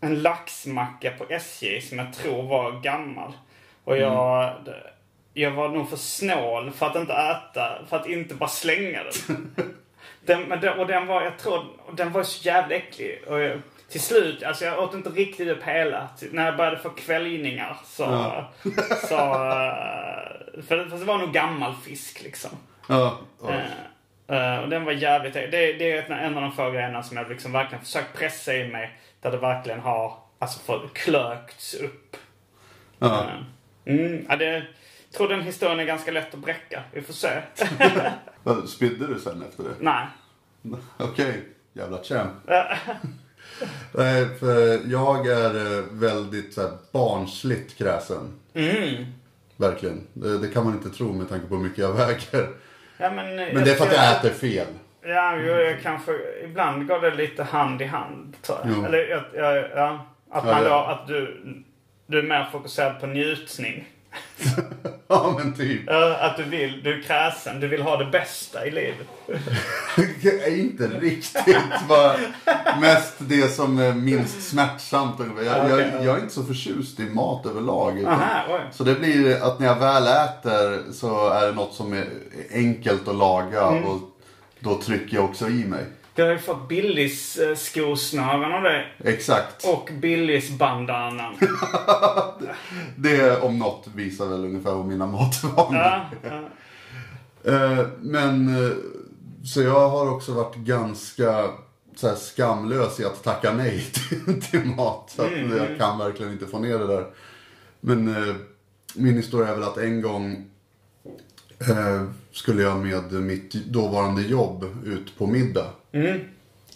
en 0.00 0.22
laxmacka 0.22 1.10
på 1.10 1.26
SJ 1.28 1.80
som 1.80 1.98
jag 1.98 2.12
tror 2.14 2.42
var 2.42 2.80
gammal. 2.80 3.32
Och 3.84 3.96
jag... 3.96 4.52
det- 4.64 4.92
Jag 5.38 5.50
var 5.50 5.68
nog 5.68 5.88
för 5.90 5.96
snål 5.96 6.70
för 6.70 6.86
att 6.86 6.96
inte 6.96 7.12
äta, 7.12 7.86
för 7.88 7.96
att 7.96 8.06
inte 8.08 8.34
bara 8.34 8.48
slänga 8.48 9.00
den. 9.04 9.54
den, 10.60 10.78
och 10.78 10.86
den 10.86 11.06
var, 11.06 11.22
jag 11.22 11.38
tror, 11.38 11.64
den 11.92 12.12
var 12.12 12.22
så 12.22 12.46
jävla 12.48 12.74
äcklig. 12.74 13.22
Och 13.28 13.40
jag, 13.40 13.60
till 13.88 14.00
slut, 14.00 14.42
alltså 14.42 14.64
jag 14.64 14.82
åt 14.82 14.94
inte 14.94 15.10
riktigt 15.10 15.48
upp 15.48 15.62
hela. 15.62 16.08
När 16.30 16.46
jag 16.46 16.56
började 16.56 16.78
få 16.78 16.90
kväljningar 16.90 17.76
så... 17.84 18.02
Ja. 18.02 18.52
så 19.08 19.14
eh, 19.14 20.62
för, 20.62 20.88
för 20.88 20.98
det 20.98 21.04
var 21.04 21.18
nog 21.18 21.32
gammal 21.32 21.74
fisk 21.74 22.22
liksom. 22.22 22.50
Ja. 22.88 23.18
ja. 23.42 23.54
Eh, 24.36 24.62
och 24.62 24.68
den 24.68 24.84
var 24.84 24.92
jävligt... 24.92 25.34
Det, 25.34 25.46
det 25.50 25.92
är 25.92 26.10
en 26.10 26.36
av 26.36 26.42
de 26.42 26.52
få 26.52 26.70
grejerna 26.70 27.02
som 27.02 27.16
jag 27.16 27.28
liksom 27.28 27.52
verkligen 27.52 27.84
försökt 27.84 28.18
pressa 28.18 28.54
i 28.54 28.68
mig. 28.68 28.98
Där 29.20 29.30
det 29.30 29.36
verkligen 29.36 29.80
har 29.80 30.18
alltså 30.38 30.58
fått 30.58 30.94
klökts 30.94 31.74
upp. 31.74 32.16
ja. 32.98 33.20
Eh, 33.20 33.40
Mm, 33.86 34.26
ja, 34.28 34.36
det, 34.36 34.66
tror 35.16 35.28
den 35.28 35.42
historien 35.42 35.80
är 35.80 35.84
ganska 35.84 36.10
lätt 36.10 36.34
att 36.34 36.40
bräcka. 36.40 36.82
Vi 36.92 37.02
får 37.02 37.12
se. 37.12 37.42
Spydde 38.68 39.06
du 39.06 39.20
sen 39.20 39.42
efter 39.42 39.62
det? 39.64 39.74
Nej. 39.80 40.06
Okej, 40.98 41.48
jävla 41.72 42.02
champ. 42.02 42.32
Nej, 43.92 44.26
för 44.40 44.80
jag 44.90 45.26
är 45.26 45.78
eh, 45.78 45.84
väldigt 45.90 46.54
så 46.54 46.60
här, 46.60 46.70
barnsligt 46.92 47.78
kräsen. 47.78 48.32
Mm. 48.54 49.04
Verkligen. 49.56 50.06
Det, 50.12 50.38
det 50.38 50.48
kan 50.48 50.64
man 50.64 50.72
inte 50.72 50.90
tro 50.90 51.12
med 51.12 51.28
tanke 51.28 51.46
på 51.46 51.56
hur 51.56 51.62
mycket 51.62 51.78
jag 51.78 51.92
väger. 51.92 52.48
Ja, 52.98 53.10
men, 53.10 53.36
Men 53.36 53.64
det 53.64 53.70
är 53.70 53.74
för 53.74 53.86
att 53.86 53.92
jag 53.92 54.16
äter 54.16 54.30
fel. 54.30 54.66
Ja, 55.02 55.36
jo, 55.36 55.52
jag 55.52 55.82
kanske... 55.82 56.12
Ibland 56.44 56.88
går 56.88 57.00
det 57.00 57.14
lite 57.14 57.42
hand 57.42 57.82
i 57.82 57.84
hand, 57.84 58.36
tror 58.42 58.58
jag. 58.64 58.74
Jo. 58.76 58.84
Eller, 58.84 58.98
jag, 58.98 59.22
jag, 59.34 59.70
ja, 59.70 60.06
att 60.30 60.44
Ja, 60.44 60.52
man 60.52 60.62
ja. 60.62 60.68
då, 60.68 60.74
att 60.74 61.06
du, 61.06 61.42
du 62.06 62.18
är 62.18 62.22
mer 62.22 62.48
fokuserad 62.52 63.00
på 63.00 63.06
njutning. 63.06 63.88
Ja, 65.08 65.34
men 65.38 65.54
typ. 65.54 65.80
Ja, 65.86 66.16
Att 66.20 66.36
du 66.36 66.42
vill, 66.42 66.82
du 66.82 66.98
är 66.98 67.02
kräsen, 67.02 67.60
du 67.60 67.68
vill 67.68 67.82
ha 67.82 67.96
det 67.96 68.04
bästa 68.10 68.66
i 68.66 68.70
livet. 68.70 69.06
Är 70.46 70.58
inte 70.58 70.86
riktigt. 70.86 71.56
Bara 71.88 72.16
mest 72.80 73.14
det 73.18 73.48
som 73.54 73.78
är 73.78 73.92
minst 73.94 74.48
smärtsamt. 74.50 75.14
Jag, 75.44 75.70
jag, 75.70 75.80
jag 75.80 76.16
är 76.16 76.20
inte 76.20 76.34
så 76.34 76.44
förtjust 76.44 77.00
i 77.00 77.02
mat 77.02 77.46
överlag. 77.46 77.98
utan- 77.98 78.12
Aha. 78.12 78.58
Så 78.72 78.84
det 78.84 78.94
blir 78.94 79.42
att 79.42 79.58
när 79.60 79.66
jag 79.66 79.76
väl 79.76 80.06
äter 80.06 80.92
så 80.92 81.28
är 81.30 81.46
det 81.46 81.52
något 81.52 81.74
som 81.74 81.92
är 81.92 82.06
enkelt 82.52 83.08
att 83.08 83.16
laga. 83.16 83.62
Mm. 83.66 83.84
Och 83.84 83.98
då 84.60 84.78
trycker 84.82 85.16
jag 85.16 85.24
också 85.24 85.48
i 85.48 85.64
mig. 85.64 85.84
Du 86.16 86.22
har 86.22 86.30
ju 86.30 86.38
fått 86.38 86.68
Billys 86.68 87.36
eh, 87.36 87.56
skosnören 87.56 88.52
av 88.52 88.62
det. 88.62 88.86
Exakt. 89.04 89.64
Och 89.64 89.90
Billys 89.92 90.50
bandanan. 90.50 91.34
Det 92.96 93.40
om 93.40 93.58
något 93.58 93.86
visar 93.94 94.26
väl 94.26 94.44
ungefär 94.44 94.70
vad 94.72 94.86
mina 94.86 95.06
matvanor 95.06 95.74
Ja, 95.74 96.06
ja. 96.22 96.42
Eh, 97.52 97.86
Men 98.00 98.64
eh, 98.64 98.72
så 99.44 99.62
jag 99.62 99.88
har 99.88 100.10
också 100.10 100.32
varit 100.32 100.56
ganska 100.56 101.50
så 101.96 102.14
skamlös 102.14 103.00
i 103.00 103.04
att 103.04 103.22
tacka 103.22 103.52
nej 103.52 103.80
till, 103.92 104.42
till 104.42 104.64
mat. 104.64 105.12
Så 105.16 105.22
att 105.22 105.32
jag 105.58 105.78
kan 105.78 105.98
verkligen 105.98 106.32
inte 106.32 106.46
få 106.46 106.58
ner 106.58 106.78
det 106.78 106.86
där. 106.86 107.06
Men 107.80 108.14
min 108.94 109.16
historia 109.16 109.48
är 109.48 109.54
väl 109.54 109.62
att 109.62 109.78
en 109.78 110.02
gång 110.02 110.50
skulle 112.32 112.62
jag 112.62 112.78
med 112.78 113.12
mitt 113.12 113.52
dåvarande 113.52 114.22
jobb 114.22 114.64
ut 114.84 115.18
på 115.18 115.26
middag. 115.26 115.66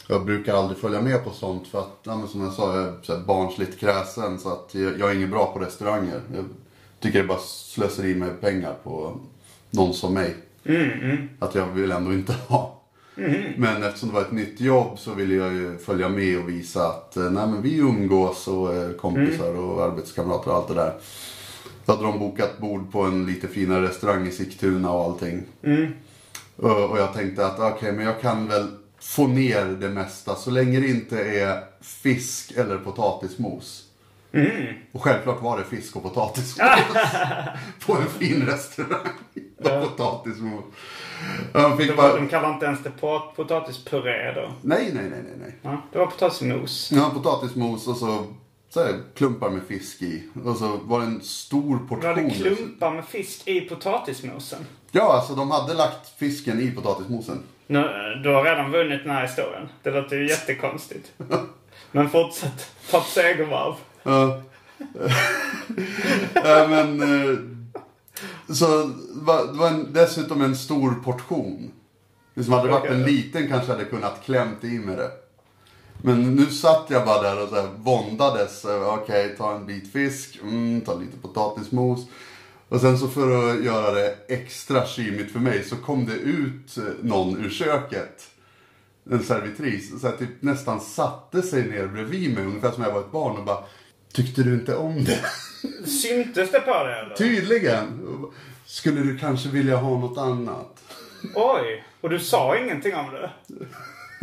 Jag 0.08 0.24
brukar 0.24 0.54
aldrig 0.54 0.78
följa 0.78 1.00
med 1.00 1.24
på 1.24 1.30
sånt 1.30 1.68
för 1.68 1.78
att, 1.78 1.98
ja, 2.02 2.26
som 2.26 2.40
jag 2.40 2.52
sa, 2.52 2.76
jag 2.76 2.88
är 2.88 2.94
så 3.02 3.18
barnsligt 3.18 3.80
kräsen 3.80 4.38
så 4.38 4.52
att 4.52 4.70
jag, 4.74 4.98
jag 4.98 5.10
är 5.10 5.14
ingen 5.14 5.30
bra 5.30 5.52
på 5.52 5.58
restauranger. 5.58 6.20
Jag 6.34 6.44
tycker 7.00 7.18
det 7.18 7.24
är 7.24 7.28
bara 7.28 7.38
slöseri 7.38 8.14
med 8.14 8.40
pengar 8.40 8.74
på 8.82 9.20
någon 9.70 9.94
som 9.94 10.14
mig. 10.14 10.36
Att 11.38 11.54
jag 11.54 11.66
vill 11.66 11.90
ändå 11.92 12.12
inte 12.12 12.32
ha. 12.32 12.76
Men 13.56 13.82
eftersom 13.82 14.08
det 14.08 14.14
var 14.14 14.22
ett 14.22 14.32
nytt 14.32 14.60
jobb 14.60 14.98
så 14.98 15.14
ville 15.14 15.34
jag 15.34 15.52
ju 15.54 15.78
följa 15.78 16.08
med 16.08 16.38
och 16.38 16.48
visa 16.48 16.86
att 16.86 17.16
eh, 17.16 17.30
nej, 17.30 17.46
men 17.46 17.62
vi 17.62 17.76
umgås 17.76 18.48
och 18.48 18.74
är 18.74 18.92
kompisar 18.92 19.54
och 19.54 19.84
arbetskamrater 19.84 20.50
och 20.50 20.56
allt 20.56 20.68
det 20.68 20.74
där. 20.74 20.94
Så 21.86 21.92
hade 21.92 22.04
de 22.04 22.18
bokat 22.18 22.58
bord 22.58 22.92
på 22.92 23.02
en 23.02 23.26
lite 23.26 23.48
finare 23.48 23.82
restaurang 23.82 24.26
i 24.26 24.30
Sigtuna 24.30 24.90
och 24.90 25.04
allting. 25.04 25.42
Och, 26.56 26.90
och 26.90 26.98
jag 26.98 27.14
tänkte 27.14 27.46
att 27.46 27.60
okej, 27.60 27.92
men 27.92 28.04
jag 28.04 28.20
kan 28.20 28.48
väl 28.48 28.66
få 29.00 29.26
ner 29.26 29.64
det 29.64 29.88
mesta 29.88 30.34
så 30.36 30.50
länge 30.50 30.80
det 30.80 30.88
inte 30.88 31.18
är 31.24 31.64
fisk 31.80 32.52
eller 32.56 32.78
potatismos. 32.78 33.84
Och 34.92 35.02
självklart 35.02 35.42
var 35.42 35.58
det 35.58 35.64
fisk 35.64 35.96
och 35.96 36.02
potatismos. 36.02 36.58
på 37.86 37.94
en 37.96 38.06
fin 38.08 38.42
restaurang. 38.46 39.08
Och 39.58 39.64
potatismos. 39.96 40.64
Jag 41.52 41.78
fick 41.78 41.88
Det 41.88 41.94
var, 41.94 42.08
bara... 42.08 42.16
de 42.20 42.28
kallar 42.28 42.54
inte 42.54 42.66
ens 42.66 42.82
det 42.82 42.90
pot- 43.00 43.36
potatispuré 43.36 44.32
då. 44.34 44.52
Nej, 44.62 44.90
nej, 44.94 45.04
nej, 45.10 45.22
nej, 45.24 45.34
nej. 45.40 45.54
Ja, 45.62 45.82
det 45.92 45.98
var 45.98 46.06
potatismos. 46.06 46.90
Ja, 46.92 47.10
potatismos 47.14 47.88
och 47.88 47.96
så, 47.96 48.24
så 48.68 48.80
här, 48.84 49.00
klumpar 49.14 49.50
med 49.50 49.62
fisk 49.68 50.02
i. 50.02 50.22
Och 50.44 50.56
så 50.56 50.76
var 50.82 51.00
det 51.00 51.06
en 51.06 51.20
stor 51.22 51.78
portion. 51.88 52.04
hade 52.16 52.30
klumpar 52.30 52.90
med 52.90 53.04
fisk 53.04 53.48
i 53.48 53.60
potatismosen. 53.60 54.66
Ja, 54.90 55.12
alltså 55.12 55.34
de 55.34 55.50
hade 55.50 55.74
lagt 55.74 56.18
fisken 56.18 56.60
i 56.60 56.70
potatismosen. 56.70 57.42
Nu, 57.70 57.80
du 58.24 58.28
har 58.28 58.44
redan 58.44 58.70
vunnit 58.70 59.02
den 59.04 59.12
här 59.12 59.22
historien. 59.22 59.68
Det 59.82 59.90
låter 59.90 60.16
ju 60.16 60.28
jättekonstigt. 60.28 61.12
Men 61.92 62.10
fortsätt. 62.10 62.70
Ta 62.90 62.98
ett 62.98 63.04
segervarv. 63.06 63.74
Ja. 64.02 64.42
Ja, 66.34 66.66
men... 66.68 67.02
eh, 67.02 67.38
Så 68.54 68.66
det 68.84 69.52
var, 69.58 69.68
en, 69.68 69.92
dessutom 69.92 70.42
en 70.42 70.56
stor 70.56 70.94
portion. 71.04 71.70
Det 72.34 72.44
som 72.44 72.52
hade 72.52 72.68
det 72.68 72.72
varit 72.72 72.90
en 72.90 73.02
liten 73.02 73.48
kanske 73.48 73.72
hade 73.72 73.84
kunnat 73.84 74.24
klämt 74.24 74.64
i 74.64 74.78
med 74.78 74.98
det. 74.98 75.10
Men 76.02 76.34
nu 76.34 76.46
satt 76.46 76.86
jag 76.88 77.04
bara 77.06 77.22
där 77.22 77.42
och 77.42 77.48
så 77.48 77.54
här 77.54 77.68
våndades. 77.76 78.64
Eh, 78.64 78.94
Okej, 78.94 79.34
ta 79.38 79.54
en 79.54 79.66
bit 79.66 79.92
fisk, 79.92 80.38
mm, 80.42 80.80
ta 80.80 80.94
lite 80.94 81.16
potatismos. 81.22 82.00
Och 82.70 82.80
sen 82.80 82.98
så 82.98 83.08
för 83.08 83.50
att 83.50 83.64
göra 83.64 83.90
det 83.90 84.16
extra 84.28 84.86
kymigt 84.86 85.32
för 85.32 85.38
mig 85.38 85.64
så 85.64 85.76
kom 85.76 86.06
det 86.06 86.14
ut 86.14 86.76
eh, 86.76 86.84
någon 87.02 87.44
ur 87.44 87.50
köket. 87.50 88.30
En 89.10 89.24
servitris. 89.24 90.00
Så 90.00 90.08
här, 90.08 90.16
typ 90.16 90.42
nästan 90.42 90.80
satte 90.80 91.42
sig 91.42 91.62
ner 91.68 91.86
bredvid 91.86 92.34
mig 92.34 92.44
ungefär 92.44 92.70
som 92.70 92.82
jag 92.82 92.92
var 92.92 93.00
ett 93.00 93.12
barn 93.12 93.36
och 93.36 93.44
bara 93.44 93.64
Tyckte 94.12 94.42
du 94.42 94.54
inte 94.54 94.76
om 94.76 95.04
det? 95.04 95.20
Syntes 95.88 96.50
det 96.50 96.60
på 96.60 96.84
dig 96.84 97.00
eller? 97.00 97.14
Tydligen. 97.14 97.86
Skulle 98.66 99.00
du 99.00 99.18
kanske 99.18 99.48
vilja 99.48 99.76
ha 99.76 99.98
något 99.98 100.18
annat? 100.18 100.82
Oj! 101.34 101.84
Och 102.00 102.10
du 102.10 102.18
sa 102.18 102.58
ingenting 102.58 102.94
om 102.94 103.10
det? 103.12 103.30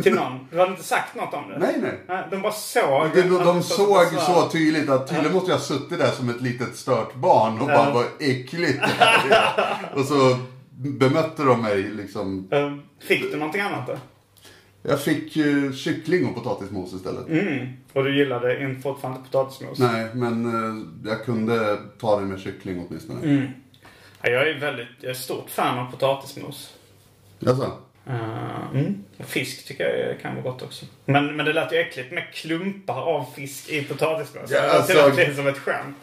Till 0.03 0.13
någon? 0.15 0.47
Du 0.51 0.59
hade 0.59 0.71
inte 0.71 0.83
sagt 0.83 1.15
något 1.15 1.33
om 1.33 1.49
det? 1.49 1.59
Nej, 1.59 1.75
nej. 1.81 1.99
Nej, 2.07 2.23
De 2.31 2.41
bara 2.41 2.51
såg. 2.51 3.09
De, 3.13 3.21
de, 3.21 3.29
de 3.43 3.63
såg 3.63 4.05
så- 4.05 4.19
så 4.19 4.49
tydligt 4.49 4.89
att 4.89 5.07
tydligen 5.09 5.33
måste 5.33 5.51
jag 5.51 5.57
ha 5.57 5.63
suttit 5.63 5.99
där 5.99 6.11
som 6.11 6.29
ett 6.29 6.41
litet 6.41 6.75
stört 6.75 7.15
barn 7.15 7.59
och 7.59 7.67
bara 7.67 7.93
vad 7.93 8.05
äckligt 8.19 8.79
det 8.81 8.93
här 9.05 9.29
är. 9.29 9.99
Och 9.99 10.05
så 10.05 10.37
bemötte 10.71 11.43
de 11.43 11.61
mig 11.61 11.83
liksom. 11.83 12.47
Eh, 12.51 12.75
Fick 13.07 13.31
du 13.31 13.37
någonting 13.37 13.61
annat 13.61 13.87
då? 13.87 13.97
Jag 14.81 15.01
fick 15.01 15.35
ju 15.35 15.73
kyckling 15.73 16.25
och 16.27 16.35
potatismos 16.35 16.93
istället. 16.93 17.27
Mm. 17.27 17.67
Och 17.93 18.03
du 18.03 18.17
gillade 18.17 18.63
in- 18.63 18.81
fortfarande 18.81 19.19
potatismos? 19.31 19.79
Nej, 19.79 20.07
men 20.13 20.45
eh, 20.45 21.09
jag 21.11 21.25
kunde 21.25 21.77
ta 21.99 22.19
det 22.19 22.25
med 22.25 22.39
kyckling 22.39 22.85
åtminstone. 22.89 23.19
Mm. 23.23 23.47
Ja, 24.21 24.29
jag 24.29 24.49
är 24.49 24.59
väldigt, 24.59 24.87
jag 25.01 25.09
är 25.09 25.13
stort 25.15 25.49
fan 25.49 25.79
av 25.79 25.91
potatismos. 25.91 26.73
Jaså? 27.39 27.71
Uh, 28.09 28.69
mm. 28.73 29.03
Fisk 29.19 29.67
tycker 29.67 29.83
jag 29.83 30.21
kan 30.21 30.35
vara 30.35 30.43
gott 30.43 30.61
också. 30.61 30.85
Men, 31.05 31.35
men 31.35 31.45
det 31.45 31.53
lät 31.53 31.73
ju 31.73 31.77
äckligt 31.77 32.11
med 32.11 32.23
klumpar 32.33 33.01
av 33.01 33.25
fisk 33.35 33.69
i 33.69 33.83
potatismos. 33.83 34.51
Ja, 34.51 34.61
det 34.61 34.67
lät 34.67 34.75
alltså- 34.75 34.93
verkligen 34.93 35.35
som 35.35 35.47
ett 35.47 35.57
skämt. 35.57 35.97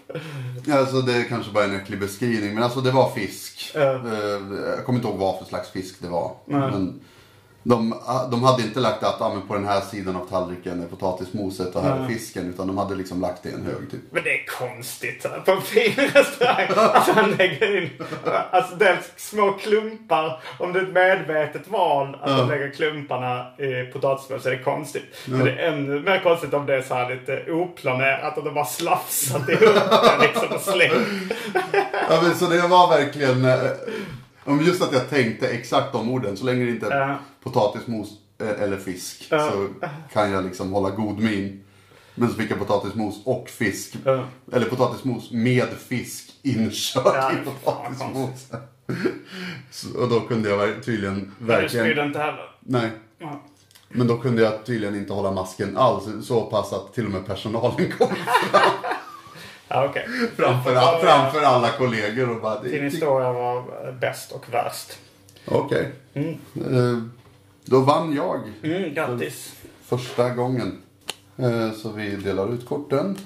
Alltså 0.73 1.00
det 1.00 1.12
är 1.12 1.25
kanske 1.25 1.52
bara 1.52 1.64
en 1.64 1.76
äcklig 1.76 2.00
beskrivning, 2.00 2.54
men 2.54 2.62
alltså 2.62 2.80
det 2.80 2.90
var 2.90 3.11
fisk. 3.11 3.73
Eh, 3.75 3.82
Jag 3.82 4.84
kommer 4.84 4.99
inte 4.99 5.08
ihåg 5.08 5.18
vad 5.18 5.38
för 5.38 5.44
slags 5.44 5.70
fisk 5.70 5.96
det 6.02 6.08
var. 6.08 6.37
Men 6.46 7.00
de, 7.66 7.94
de 8.30 8.42
hade 8.42 8.62
inte 8.62 8.80
lagt 8.80 9.02
att 9.02 9.21
ah, 9.21 9.37
på 9.49 9.54
den 9.54 9.64
här 9.66 9.80
sidan 9.80 10.16
av 10.16 10.26
tallriken 10.26 10.83
är 10.83 10.87
potatismoset 10.87 11.75
och 11.76 11.83
här 11.83 11.99
är 12.04 12.09
fisken. 12.09 12.49
Utan 12.50 12.66
de 12.66 12.78
hade 12.78 12.94
liksom 12.94 13.21
lagt 13.21 13.42
det 13.42 13.49
i 13.49 13.52
en 13.52 13.62
hög 13.66 13.90
typ. 13.90 14.00
Men 14.11 14.23
det 14.25 14.30
är 14.30 14.47
konstigt 14.47 15.26
på 15.44 15.50
en 15.52 15.62
fin 15.62 15.92
restaurang 15.97 16.66
att 16.94 17.09
han 17.09 17.30
lägger 17.30 17.83
in 17.83 17.90
alltså 18.50 18.75
dels 18.76 19.12
små 19.16 19.52
klumpar. 19.52 20.40
Om 20.59 20.73
det 20.73 20.78
är 20.80 20.83
ett 20.85 20.92
medvetet 20.92 21.68
val 21.68 22.16
att 22.23 22.38
de 22.38 22.49
lägger 22.49 22.71
klumparna 22.71 23.47
i 23.59 23.92
potatismos 23.92 24.42
så 24.42 24.49
är 24.49 24.52
det 24.56 24.62
konstigt. 24.62 25.04
Men 25.26 25.44
det 25.44 25.52
är 25.52 25.73
ännu 25.73 26.00
mer 26.00 26.21
konstigt 26.23 26.54
om 26.54 26.66
det 26.66 26.75
är 26.76 26.83
så 26.83 26.94
här 26.94 27.11
lite 27.14 27.52
oplanerat 27.52 28.38
och 28.38 28.44
de 28.44 28.54
bara 28.54 28.64
slafsat 28.64 29.49
ihop 29.49 29.61
det 29.61 30.18
liksom 30.26 30.49
och 30.56 30.61
slängt. 30.61 31.33
Ja, 32.11 32.21
men, 32.23 32.35
så 32.35 32.47
det 32.47 32.68
var 32.68 32.88
verkligen... 32.99 33.44
eh, 33.44 33.54
Om 34.44 34.61
just 34.61 34.83
att 34.83 34.92
jag 34.92 35.11
tänkte 35.11 35.49
exakt 35.49 35.92
de 35.92 36.11
orden. 36.12 36.37
Så 36.37 36.44
länge 36.44 36.64
det 36.64 36.71
inte 36.71 36.87
Ja. 36.87 37.14
Potatismos 37.45 38.09
eh, 38.39 38.63
eller 38.63 38.77
fisk. 38.77 39.27
Ja. 39.31 39.51
Så 39.51 39.69
kan 40.13 40.31
jag 40.31 40.45
liksom 40.45 40.73
hålla 40.73 40.91
god 40.91 41.19
min. 41.19 41.65
Men 42.15 42.29
så 42.29 42.35
fick 42.35 42.51
jag 42.51 42.59
potatismos 42.59 43.23
och 43.25 43.49
fisk. 43.49 43.97
Ja. 44.05 44.25
Eller 44.53 44.67
potatismos 44.67 45.31
med 45.31 45.69
fisk 45.69 46.31
inkörd 46.43 47.03
Ja, 47.05 47.33
i 47.33 47.35
fan, 47.35 47.55
potatismosen. 47.65 48.61
Så- 49.71 49.99
Och 49.99 50.09
då 50.09 50.21
kunde 50.21 50.49
jag 50.49 50.85
tydligen 50.85 51.15
Men 51.15 51.35
du 51.39 51.45
verkligen... 51.45 52.07
inte 52.07 52.19
heller. 52.19 52.51
Nej. 52.61 52.91
Ja. 53.19 53.41
Men 53.89 54.07
då 54.07 54.17
kunde 54.19 54.43
jag 54.43 54.65
tydligen 54.67 54.95
inte 54.97 55.13
hålla 55.13 55.33
masken 55.33 55.77
alls. 55.77 56.05
Så 56.27 56.41
pass 56.43 56.73
att 56.73 56.95
till 56.95 57.05
och 57.07 57.11
med 57.13 57.27
personalen 57.27 57.93
kom 57.99 58.09
Ja, 59.69 59.85
okej. 59.89 60.07
framför, 60.37 60.73
Ja, 60.75 61.01
framför 61.03 61.43
alla 61.43 61.69
kollegor 61.71 62.31
och 62.31 62.41
bara... 62.43 62.63
Din 62.63 62.85
historia 62.85 63.33
var 63.33 63.93
bäst 64.01 64.33
och 64.33 64.53
värst. 64.53 64.99
Okej. 65.47 65.93
Eh, 66.15 66.99
Då 67.64 67.80
vann 67.80 68.14
jag 68.16 68.40
Mm, 68.62 68.94
grattis. 68.94 69.54
första 69.85 70.30
gången. 70.30 70.83
Eh, 71.37 71.73
Så 71.73 71.90
vi 71.92 72.16
delar 72.16 72.54
ut 72.54 72.66
korten. 72.66 73.18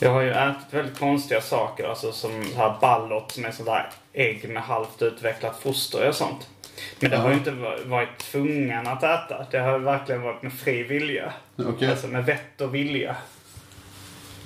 Jag 0.00 0.10
har 0.10 0.20
ju 0.20 0.30
ätit 0.30 0.66
väldigt 0.74 0.98
konstiga 0.98 1.40
saker. 1.40 1.88
Alltså 1.88 2.12
som 2.12 2.44
så 2.44 2.56
här 2.56 2.78
ballot 2.80 3.32
som 3.32 3.44
är 3.44 3.50
sånt 3.50 3.66
där 3.68 3.90
ägg 4.12 4.48
med 4.50 4.62
halvt 4.62 5.02
utvecklat 5.02 5.60
foster 5.62 6.08
och 6.08 6.14
sånt. 6.14 6.48
Men 7.00 7.10
det 7.10 7.16
har 7.16 7.28
ju 7.30 7.34
inte 7.36 7.50
va- 7.50 7.76
varit 7.84 8.18
tvungen 8.18 8.86
att 8.86 9.02
äta. 9.02 9.46
Det 9.50 9.58
har 9.58 9.78
verkligen 9.78 10.22
varit 10.22 10.42
med 10.42 10.52
fri 10.52 10.82
vilja. 10.82 11.32
Okej. 11.56 11.90
Alltså 11.90 12.06
med 12.08 12.24
vett 12.26 12.60
och 12.60 12.74
vilja. 12.74 13.10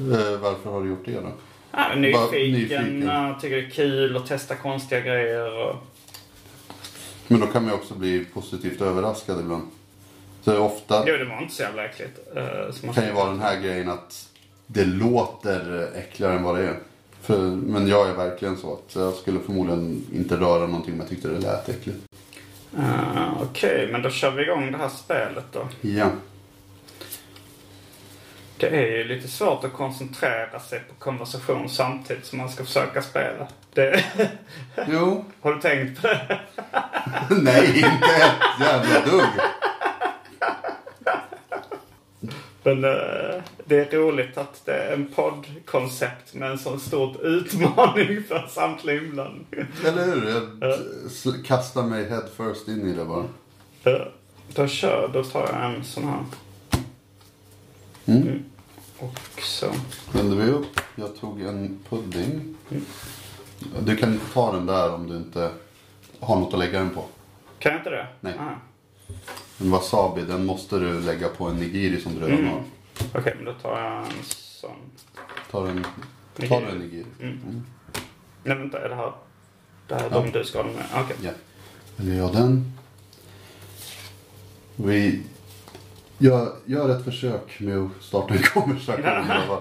Eh, 0.00 0.38
varför 0.40 0.70
har 0.70 0.82
du 0.82 0.88
gjort 0.88 1.04
det 1.04 1.12
då? 1.20 1.32
Ja, 1.72 1.94
nyfiken, 1.94 2.52
nyfiken. 2.52 3.34
tycker 3.40 3.56
det 3.56 3.66
är 3.66 3.70
kul 3.70 4.16
att 4.16 4.26
testa 4.26 4.54
konstiga 4.56 5.00
grejer. 5.00 5.58
Och... 5.68 5.76
Men 7.28 7.40
då 7.40 7.47
kan 7.47 7.62
man 7.62 7.73
ju 7.73 7.78
också 7.78 7.95
bli 7.95 8.25
positivt 8.25 8.80
överraskad 8.80 9.40
ibland. 9.40 9.62
Så 10.45 10.59
ofta 10.59 11.04
Jo, 11.06 11.16
det 11.16 11.25
var 11.25 11.42
inte 11.42 11.54
så 11.54 11.62
jävla 11.62 11.85
äckligt. 11.85 12.18
Uh, 12.37 12.73
som 12.73 12.87
man 12.87 12.95
kan 12.95 13.06
ju 13.06 13.12
vara 13.12 13.30
den 13.30 13.40
här 13.40 13.61
grejen 13.61 13.88
att 13.88 14.28
det 14.66 14.85
låter 14.85 15.88
äckligare 15.95 16.37
än 16.37 16.42
vad 16.42 16.56
det 16.56 16.62
är. 16.62 16.78
För, 17.21 17.38
men 17.50 17.88
jag 17.88 18.09
är 18.09 18.14
verkligen 18.14 18.56
så 18.56 18.73
att 18.73 18.95
jag 18.95 19.14
skulle 19.14 19.40
förmodligen 19.40 20.06
inte 20.12 20.37
röra 20.37 20.66
någonting 20.66 20.95
om 20.95 21.00
jag 21.00 21.09
tyckte 21.09 21.28
det 21.28 21.38
lät 21.38 21.68
äckligt. 21.68 21.99
Uh, 22.78 23.42
Okej, 23.42 23.88
men 23.92 24.02
då 24.02 24.11
kör 24.11 24.30
vi 24.30 24.42
igång 24.42 24.73
det 24.73 24.78
här 24.78 24.88
spelet 24.88 25.45
då. 25.52 25.68
Ja. 25.80 26.11
Det 28.58 28.68
är 28.68 28.96
ju 28.96 29.04
lite 29.04 29.28
svårt 29.28 29.64
att 29.64 29.72
koncentrera 29.72 30.60
sig 30.60 30.80
på 30.88 30.94
konversation 31.04 31.68
samtidigt 31.68 32.26
som 32.26 32.38
man 32.38 32.48
ska 32.48 32.64
försöka 32.64 33.02
spela. 33.02 33.46
Det... 33.75 34.04
Jo. 34.88 35.25
Har 35.40 35.54
du 35.54 35.60
tänkt 35.60 36.00
på 36.02 36.06
det? 36.06 36.40
Nej, 37.42 37.66
inte 37.76 37.86
ett 38.16 38.60
jävla 38.60 39.00
dugg. 39.10 39.26
Men 42.62 42.84
eh, 42.84 43.42
det 43.64 43.92
är 43.92 43.96
roligt 43.98 44.38
att 44.38 44.62
det 44.66 44.72
är 44.75 44.92
en 44.94 45.06
poddkoncept 45.14 46.34
med 46.34 46.50
en 46.50 46.58
sån 46.58 46.80
stor 46.80 47.26
utmaning 47.26 48.22
för 48.28 48.46
samtliga 48.50 48.96
inblandade. 48.96 49.66
Eller 49.86 50.06
hur? 50.06 50.26
Jag 50.60 50.78
sl- 51.08 51.42
kastar 51.44 51.82
mig 51.82 52.08
head 52.08 52.25
first 52.36 52.68
in 52.68 52.86
i 52.88 52.92
det 52.92 53.04
bara. 53.04 53.25
Eh, 53.84 54.06
Då 54.54 54.66
kör, 54.66 55.10
då 55.12 55.25
tar 55.25 55.48
jag 55.52 55.64
en 55.75 55.84
sån 55.84 56.04
här. 56.04 56.25
Mm. 58.06 58.44
Och 58.98 59.18
så. 59.42 59.72
Vänder 60.12 60.36
vi 60.36 60.50
upp. 60.50 60.80
Jag 60.96 61.16
tog 61.16 61.40
en 61.42 61.78
pudding. 61.88 62.54
Du 63.80 63.96
kan 63.96 64.12
inte 64.12 64.26
ta 64.32 64.52
den 64.52 64.66
där 64.66 64.94
om 64.94 65.06
du 65.08 65.16
inte 65.16 65.50
har 66.20 66.36
något 66.36 66.52
att 66.52 66.58
lägga 66.58 66.78
den 66.78 66.90
på. 66.90 67.04
Kan 67.58 67.72
jag 67.72 67.80
inte 67.80 67.90
det? 67.90 68.06
Nej. 68.20 68.34
Ah. 68.38 68.50
En 69.60 69.70
wasabi, 69.70 70.22
den 70.22 70.46
måste 70.46 70.78
du 70.78 71.00
lägga 71.00 71.28
på 71.28 71.44
en 71.44 71.56
nigiri 71.56 72.00
som 72.00 72.14
du 72.14 72.20
redan 72.20 72.38
Mm. 72.38 72.50
har. 72.52 72.62
Okej, 73.14 73.32
men 73.36 73.44
då 73.44 73.52
tar 73.52 73.80
jag 73.82 73.98
en 74.02 74.06
sån. 74.25 74.70
Ta 75.50 75.68
en, 75.68 75.84
Nigiri. 76.36 76.64
en 76.72 76.78
nigiri. 76.78 77.04
Nej, 78.44 78.56
vänta. 78.56 78.84
Är 78.84 78.88
det 78.88 78.94
här? 78.94 79.12
Det 79.88 79.94
här 79.94 80.02
är 80.06 80.10
Ja. 80.10 80.20
de 80.20 80.30
du 80.38 80.44
ska 80.44 80.58
ha 80.62 80.64
med? 80.70 80.84
Okej. 80.94 81.16
Ja. 81.22 81.30
Väljer 81.96 82.16
jag 82.16 82.32
den. 82.32 82.72
Vi 84.76 85.22
gör, 86.18 86.52
gör 86.64 86.88
ett 86.99 87.04
försök 87.04 87.61
med 87.61 87.78
att 87.78 87.90
starta 88.04 88.35
en 88.35 88.42
konversation. 88.54 89.58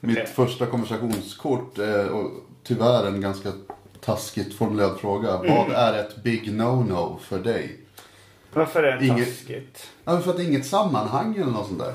Mitt 0.00 0.28
första 0.28 0.66
konversationskort 0.66 1.78
är 1.78 2.08
och 2.10 2.30
tyvärr 2.62 3.06
en 3.06 3.20
ganska 3.20 3.52
taskigt 4.00 4.54
formulerad 4.54 4.98
fråga. 5.00 5.30
Mm. 5.34 5.54
Vad 5.56 5.70
är 5.70 5.98
ett 6.00 6.22
big 6.22 6.52
no-no 6.52 7.18
för 7.18 7.38
dig? 7.38 7.80
Varför 8.52 8.82
är 8.82 8.96
det 8.98 9.06
Inget- 9.06 9.26
taskigt? 9.38 9.86
Ja, 10.04 10.18
för 10.20 10.30
att 10.30 10.36
det 10.36 10.42
är 10.42 10.46
inget 10.46 10.66
sammanhang 10.66 11.34
eller 11.36 11.52
något 11.52 11.66
sånt 11.66 11.78
där. 11.78 11.92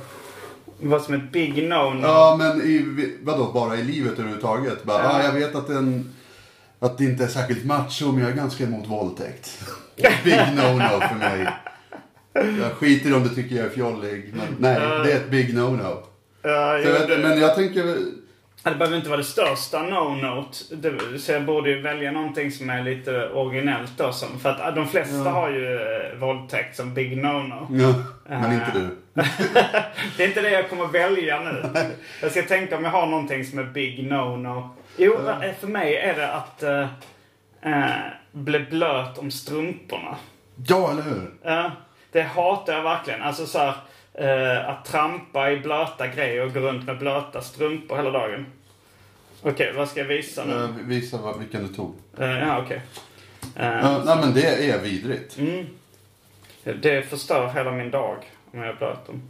Vad 0.81 1.01
som 1.01 1.13
ett 1.13 1.31
big 1.31 1.53
no-no? 1.63 2.01
Ja, 2.01 2.35
men 2.39 2.61
i, 2.61 3.15
vadå, 3.21 3.51
bara 3.53 3.75
i 3.77 3.83
livet 3.83 4.13
överhuvudtaget? 4.13 4.83
Bara, 4.83 5.03
Ja. 5.03 5.09
ah, 5.13 5.23
jag 5.23 5.31
vet 5.31 5.55
att, 5.55 5.67
den, 5.67 6.13
att 6.79 6.97
det 6.97 7.03
inte 7.03 7.23
är 7.23 7.27
särskilt 7.27 7.65
macho, 7.65 8.11
men 8.11 8.21
jag 8.21 8.31
är 8.31 8.35
ganska 8.35 8.63
emot 8.63 8.87
våldtäkt. 8.87 9.59
Big 10.23 10.33
no-no 10.33 11.07
för 11.07 11.15
mig. 11.15 11.47
Jag 12.33 12.71
skiter 12.71 13.15
om 13.15 13.23
du 13.23 13.29
tycker 13.29 13.55
jag 13.55 13.65
är 13.65 13.69
fjollig, 13.69 14.33
men 14.33 14.45
nej, 14.59 14.79
det 15.05 15.11
är 15.11 15.15
ett 15.15 15.29
big 15.29 15.53
no-no. 15.57 15.97
Ja, 16.41 16.77
Så 16.83 16.87
jo, 16.87 16.93
jag 16.93 16.99
vet, 16.99 17.07
det, 17.07 17.17
men 17.17 17.39
jag 17.41 17.55
tänker, 17.55 17.95
Ja, 18.65 18.69
det 18.71 18.75
behöver 18.77 18.97
inte 18.97 19.09
vara 19.09 19.17
det 19.17 19.23
största 19.23 19.79
no-note. 19.83 20.75
Det- 20.75 21.19
Så 21.19 21.31
jag 21.31 21.45
borde 21.45 21.69
ju 21.69 21.81
välja 21.81 22.11
någonting 22.11 22.51
som 22.51 22.69
är 22.69 22.83
lite 22.83 23.29
originellt 23.29 23.91
då. 23.97 24.11
Som, 24.11 24.39
för 24.39 24.49
att 24.49 24.75
de 24.75 24.87
flesta 24.87 25.29
har 25.29 25.49
ju 25.49 25.73
eh, 25.75 26.17
våldtäkt 26.19 26.75
som 26.75 26.93
big 26.93 27.17
no-no. 27.17 27.67
ja, 27.69 27.93
men 28.29 28.45
Ah. 28.45 28.53
inte 28.53 28.79
du. 28.79 28.87
Det 30.17 30.23
är 30.23 30.27
inte 30.27 30.41
det 30.41 30.51
jag 30.51 30.69
kommer 30.69 30.85
välja 30.87 31.39
nu. 31.39 31.63
Jag 32.21 32.31
ska 32.31 32.41
tänka 32.41 32.77
om 32.77 32.83
jag 32.83 32.91
har 32.91 33.05
någonting 33.07 33.45
som 33.45 33.59
är 33.59 33.63
big 33.63 34.11
no-no. 34.11 34.69
Jo, 34.97 35.13
eh, 35.29 35.51
för 35.59 35.67
mig 35.67 35.95
är 35.95 36.15
det 36.15 36.31
att 36.33 36.63
eh, 36.63 36.87
eh, 37.61 37.91
bli 38.31 38.59
blöt 38.59 39.17
om 39.17 39.31
strumporna. 39.31 40.15
Ja, 40.67 40.91
eller 40.91 41.01
hur? 41.01 41.31
Ja, 41.43 41.71
det 42.13 42.21
hatar 42.21 42.73
jag 42.73 42.83
verkligen. 42.83 43.21
Alltså 43.21 43.45
så 43.45 43.59
här, 43.59 43.75
eh, 44.13 44.69
att 44.69 44.85
trampa 44.85 45.51
i 45.51 45.57
blöta 45.59 46.07
grejer 46.07 46.45
och 46.45 46.53
gå 46.53 46.59
runt 46.59 46.85
med 46.85 46.99
blöta 46.99 47.41
strumpor 47.41 47.95
hela 47.97 48.11
dagen. 48.11 48.45
Okej, 49.41 49.73
vad 49.75 49.89
ska 49.89 49.99
jag 49.99 50.07
visa 50.07 50.45
nu? 50.45 50.53
Eh, 50.63 50.69
visa 50.87 51.17
vad, 51.17 51.39
vilken 51.39 51.67
du 51.67 51.73
tog. 51.73 51.95
Eh, 52.17 52.39
ja, 52.39 52.61
okej. 52.65 52.81
Eh, 53.55 53.65
Ja, 53.65 54.01
nej, 54.05 54.17
men 54.21 54.33
det 54.33 54.69
är 54.69 54.79
vidrigt. 54.81 55.37
mm. 55.37 55.65
Det 56.81 57.09
förstör 57.09 57.47
hela 57.47 57.71
min 57.71 57.91
dag 57.91 58.17
om 58.53 58.59
jag 58.59 58.77
blöt 58.77 59.05
dem. 59.07 59.21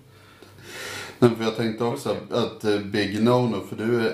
Nej, 1.19 1.31
för 1.37 1.43
jag 1.43 1.55
tänkte 1.55 1.83
också 1.83 2.17
att 2.31 2.63
eh, 2.63 2.77
big 2.79 3.19
no-no, 3.19 3.67
för 3.69 3.75
du 3.75 4.07
är, 4.07 4.13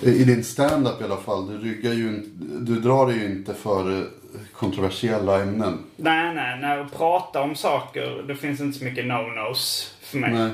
i 0.00 0.24
din 0.24 0.44
stand-up 0.44 1.00
i 1.00 1.04
alla 1.04 1.16
fall, 1.16 1.46
du 1.48 1.58
ryggar 1.58 1.92
ju, 1.92 2.22
du 2.60 2.80
drar 2.80 3.06
dig 3.06 3.16
ju 3.18 3.24
inte 3.26 3.54
för 3.54 3.98
eh, 4.00 4.04
kontroversiella 4.52 5.42
ämnen. 5.42 5.84
Nej, 5.96 6.34
nej, 6.34 6.58
nej. 6.60 6.80
Att 6.80 6.92
prata 6.96 7.40
om 7.42 7.54
saker, 7.56 8.22
det 8.28 8.36
finns 8.36 8.60
inte 8.60 8.78
så 8.78 8.84
mycket 8.84 9.04
no-nos 9.04 9.94
för 10.02 10.18
mig. 10.18 10.30
Nej. 10.32 10.50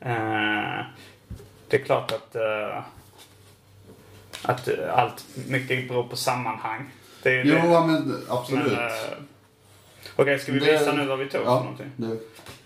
Eh, 0.00 0.84
det 1.68 1.76
är 1.76 1.84
klart 1.84 2.12
att, 2.12 2.34
eh, 2.36 2.82
att 4.42 4.68
allt 4.94 5.24
mycket 5.48 5.88
beror 5.88 6.02
på 6.04 6.16
sammanhang. 6.16 6.90
Det, 7.22 7.40
är 7.40 7.44
Jo, 7.44 7.54
det. 7.54 7.86
men 7.86 8.24
absolut. 8.28 8.72
Men, 8.72 8.86
eh, 8.86 8.92
Okej, 10.16 10.38
ska 10.38 10.52
vi 10.52 10.58
Det- 10.58 10.72
visa 10.78 10.92
nu 10.92 11.06
vad 11.06 11.18
vi 11.18 11.24
tog 11.24 11.40
för 11.40 11.50
ja, 11.50 11.54
någonting? 11.60 11.90
det, 11.96 12.18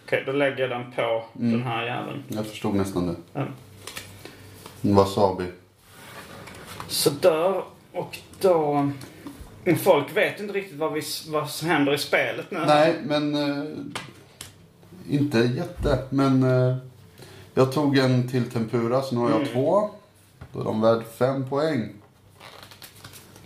Okej, 0.06 0.22
då 0.26 0.32
lägger 0.32 0.58
jag 0.58 0.70
den 0.70 0.92
på 0.92 1.24
Mm. 1.38 1.52
den 1.52 1.62
här 1.62 1.84
jäveln. 1.86 2.22
jag 2.28 2.46
förstod 2.46 2.74
nästan 2.74 3.06
det. 3.06 3.40
En 4.82 4.94
wasabi. 4.94 5.44
Sådär. 6.88 7.62
Och 7.92 8.18
då... 8.40 8.90
Folk 9.82 10.16
vet 10.16 10.40
inte 10.40 10.52
riktigt 10.52 10.78
vad, 10.78 10.92
vi, 10.92 11.02
vad 11.28 11.50
som 11.50 11.68
händer 11.68 11.94
i 11.94 11.98
spelet 11.98 12.50
nu. 12.50 12.58
Nej, 12.66 12.94
men 13.04 13.34
eh, 13.34 13.64
inte 15.10 15.38
jätte. 15.38 15.98
Men 16.10 16.42
eh, 16.42 16.76
jag 17.54 17.72
tog 17.72 17.98
en 17.98 18.28
till 18.28 18.50
tempura, 18.50 19.02
så 19.02 19.14
nu 19.14 19.20
har 19.20 19.30
jag 19.30 19.40
Mm. 19.40 19.52
två. 19.52 19.90
Då 20.52 20.60
är 20.60 20.64
de 20.64 20.80
värd 20.80 21.02
fem 21.18 21.48
poäng. 21.48 21.88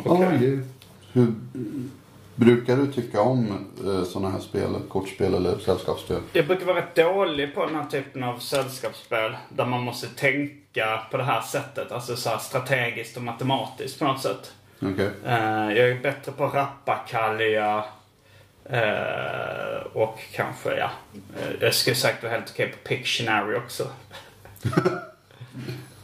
Oj. 0.05 0.61
Hur 1.13 1.35
brukar 2.35 2.77
du 2.77 2.93
tycka 2.93 3.21
om 3.21 3.47
eh, 3.87 4.03
sådana 4.05 4.31
här 4.31 4.41
spel? 4.41 4.75
Kortspel 4.89 5.35
eller 5.35 5.59
sällskapsspel? 5.59 6.21
Jag 6.33 6.47
brukar 6.47 6.67
vara 6.67 6.77
rätt 6.79 6.95
dålig 6.95 7.55
på 7.55 7.67
den 7.67 7.75
här 7.75 7.85
typen 7.87 8.23
av 8.25 8.39
sällskapsspel. 8.39 9.37
Där 9.49 9.67
man 9.67 9.83
måste 9.83 10.07
tänka 10.07 11.01
på 11.11 11.17
det 11.17 11.25
här 11.25 11.41
sättet. 11.43 11.93
Alltså 11.93 12.17
så 12.17 12.29
här 12.31 12.39
strategiskt 12.39 13.17
och 13.17 13.23
matematiskt 13.23 13.99
på 13.99 14.05
något 14.05 14.21
sätt. 14.23 14.53
Okej. 14.81 15.11
Eh, 15.25 15.73
jag 15.73 15.89
är 15.91 16.01
bättre 16.03 16.33
på 16.33 16.47
rappakalja. 16.47 17.85
Uh, 18.73 19.87
och 19.93 20.19
kanske, 20.33 20.75
ja. 20.77 20.91
Uh, 21.15 21.55
jag 21.61 21.75
skulle 21.75 21.97
säkert 21.97 22.23
vara 22.23 22.33
helt 22.33 22.51
okej 22.51 22.69
på 22.69 22.89
Pictionary 22.89 23.57
också. 23.57 23.89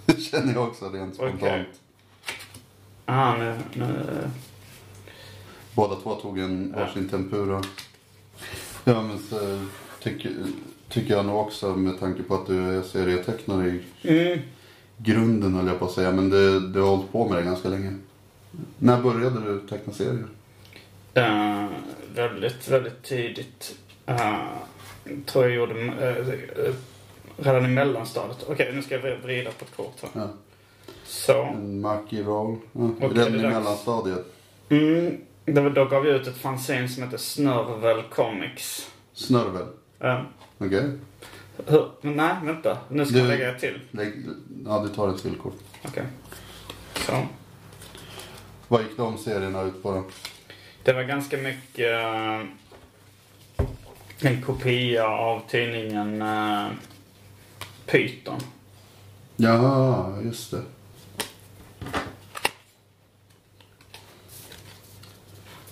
Det 0.07 0.21
känner 0.21 0.53
jag 0.55 0.69
också 0.69 0.89
rent 0.89 1.15
spontant. 1.15 1.43
Okej. 1.43 1.65
Ah, 3.05 3.37
nu, 3.37 3.59
nu. 3.75 3.87
Båda 5.75 5.97
två 5.97 6.15
tog 6.15 6.39
en 6.39 6.75
Ja. 6.77 6.81
varsin 6.85 7.09
tempura. 7.09 7.63
Ja, 8.85 9.03
men 9.03 9.19
så 9.19 9.61
tycker, 10.03 10.33
tycker 10.89 11.15
jag 11.15 11.27
nog 11.27 11.37
också 11.41 11.75
med 11.75 12.01
tanke 12.01 12.23
på 12.23 12.35
att 12.35 12.47
du 12.47 12.79
är 12.79 12.83
serietecknare 12.83 13.67
i 13.69 13.83
Mm. 14.03 14.39
grunden 14.97 15.55
höll 15.55 15.67
jag 15.67 15.79
på 15.79 15.85
att 15.85 15.93
säga. 15.93 16.13
Men 16.13 16.31
du, 16.31 16.61
du 16.61 16.81
har 16.81 16.89
hållit 16.97 17.13
på 17.13 17.29
med 17.29 17.39
det 17.39 17.43
ganska 17.45 17.69
länge. 17.69 17.99
När 18.79 19.03
började 19.03 19.41
du 19.41 19.61
teckna 19.69 19.93
serier? 19.93 20.27
Eh, 21.15 21.67
väldigt, 22.15 22.69
väldigt 22.69 23.03
tidigt. 23.03 23.77
Uh, 24.09 24.45
tror 25.27 25.45
jag 25.45 25.55
gjorde 25.55 25.81
eh, 25.85 26.75
redan 27.37 27.65
i 27.65 27.69
mellanstadiet. 27.69 28.45
Okej, 28.49 28.73
nu 28.75 28.83
ska 28.83 28.95
jag 28.95 29.17
vrida 29.19 29.51
på 29.51 29.65
ett 29.65 29.77
kort 29.77 29.97
här. 30.15 30.23
Ja. 30.23 30.29
Så. 31.05 31.43
En 31.43 31.81
Maki 31.81 32.23
roll. 32.23 32.57
Ja, 32.73 32.91
Okej, 33.01 33.09
redan 33.09 33.35
i 33.35 33.43
mellanstadiet. 33.43 34.25
Mm, 34.69 35.17
det 35.45 35.61
var, 35.61 35.71
då 35.71 35.85
gav 35.85 36.07
jag 36.07 36.17
ut 36.17 36.27
ett 36.27 36.37
fanzine 36.37 36.89
som 36.89 37.03
heter 37.03 37.17
Snörvel 37.19 38.03
Comics. 38.03 38.91
Snörvel. 39.13 39.67
Eh, 40.01 40.21
Okej. 40.59 40.91
Hur? 41.67 41.89
Men 42.01 42.17
nej, 42.17 42.35
vänta. 42.45 42.79
Nu 42.89 43.05
ska 43.07 43.15
Du- 43.15 43.21
jag 43.21 43.29
lägga 43.29 43.51
ett 43.55 43.61
till. 43.61 43.81
Lägg, 43.91 44.13
ja, 44.67 44.85
du 44.89 44.95
tar 44.95 45.09
ett 45.15 45.23
till 45.23 45.35
kort. 45.35 45.55
Okej. 45.85 46.05
Så. 46.95 47.13
Vad 48.73 48.83
gick 48.83 48.97
de 48.97 49.19
serierna 49.19 49.63
ut 49.63 49.83
på 49.83 49.91
då? 49.91 50.05
Det 50.83 50.93
var 50.93 51.03
ganska 51.03 51.37
mycket 51.37 51.93
eh, 51.93 52.41
en 54.21 54.43
kopia 54.43 55.07
av 55.09 55.43
tidningen 55.49 56.23
eh, 56.23 56.67
Python. 57.87 58.41
Ja, 59.37 60.21
just 60.23 60.51
det. 60.51 60.63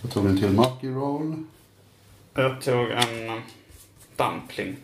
Jag 0.02 0.10
tog 0.10 0.26
en 0.26 0.40
till 0.40 0.50
Maki 0.50 0.88
Roll. 0.88 1.44
Jag 2.34 2.60
tog 2.60 2.90
en 2.90 3.28
eh, 3.28 3.42
dumpling. 4.16 4.76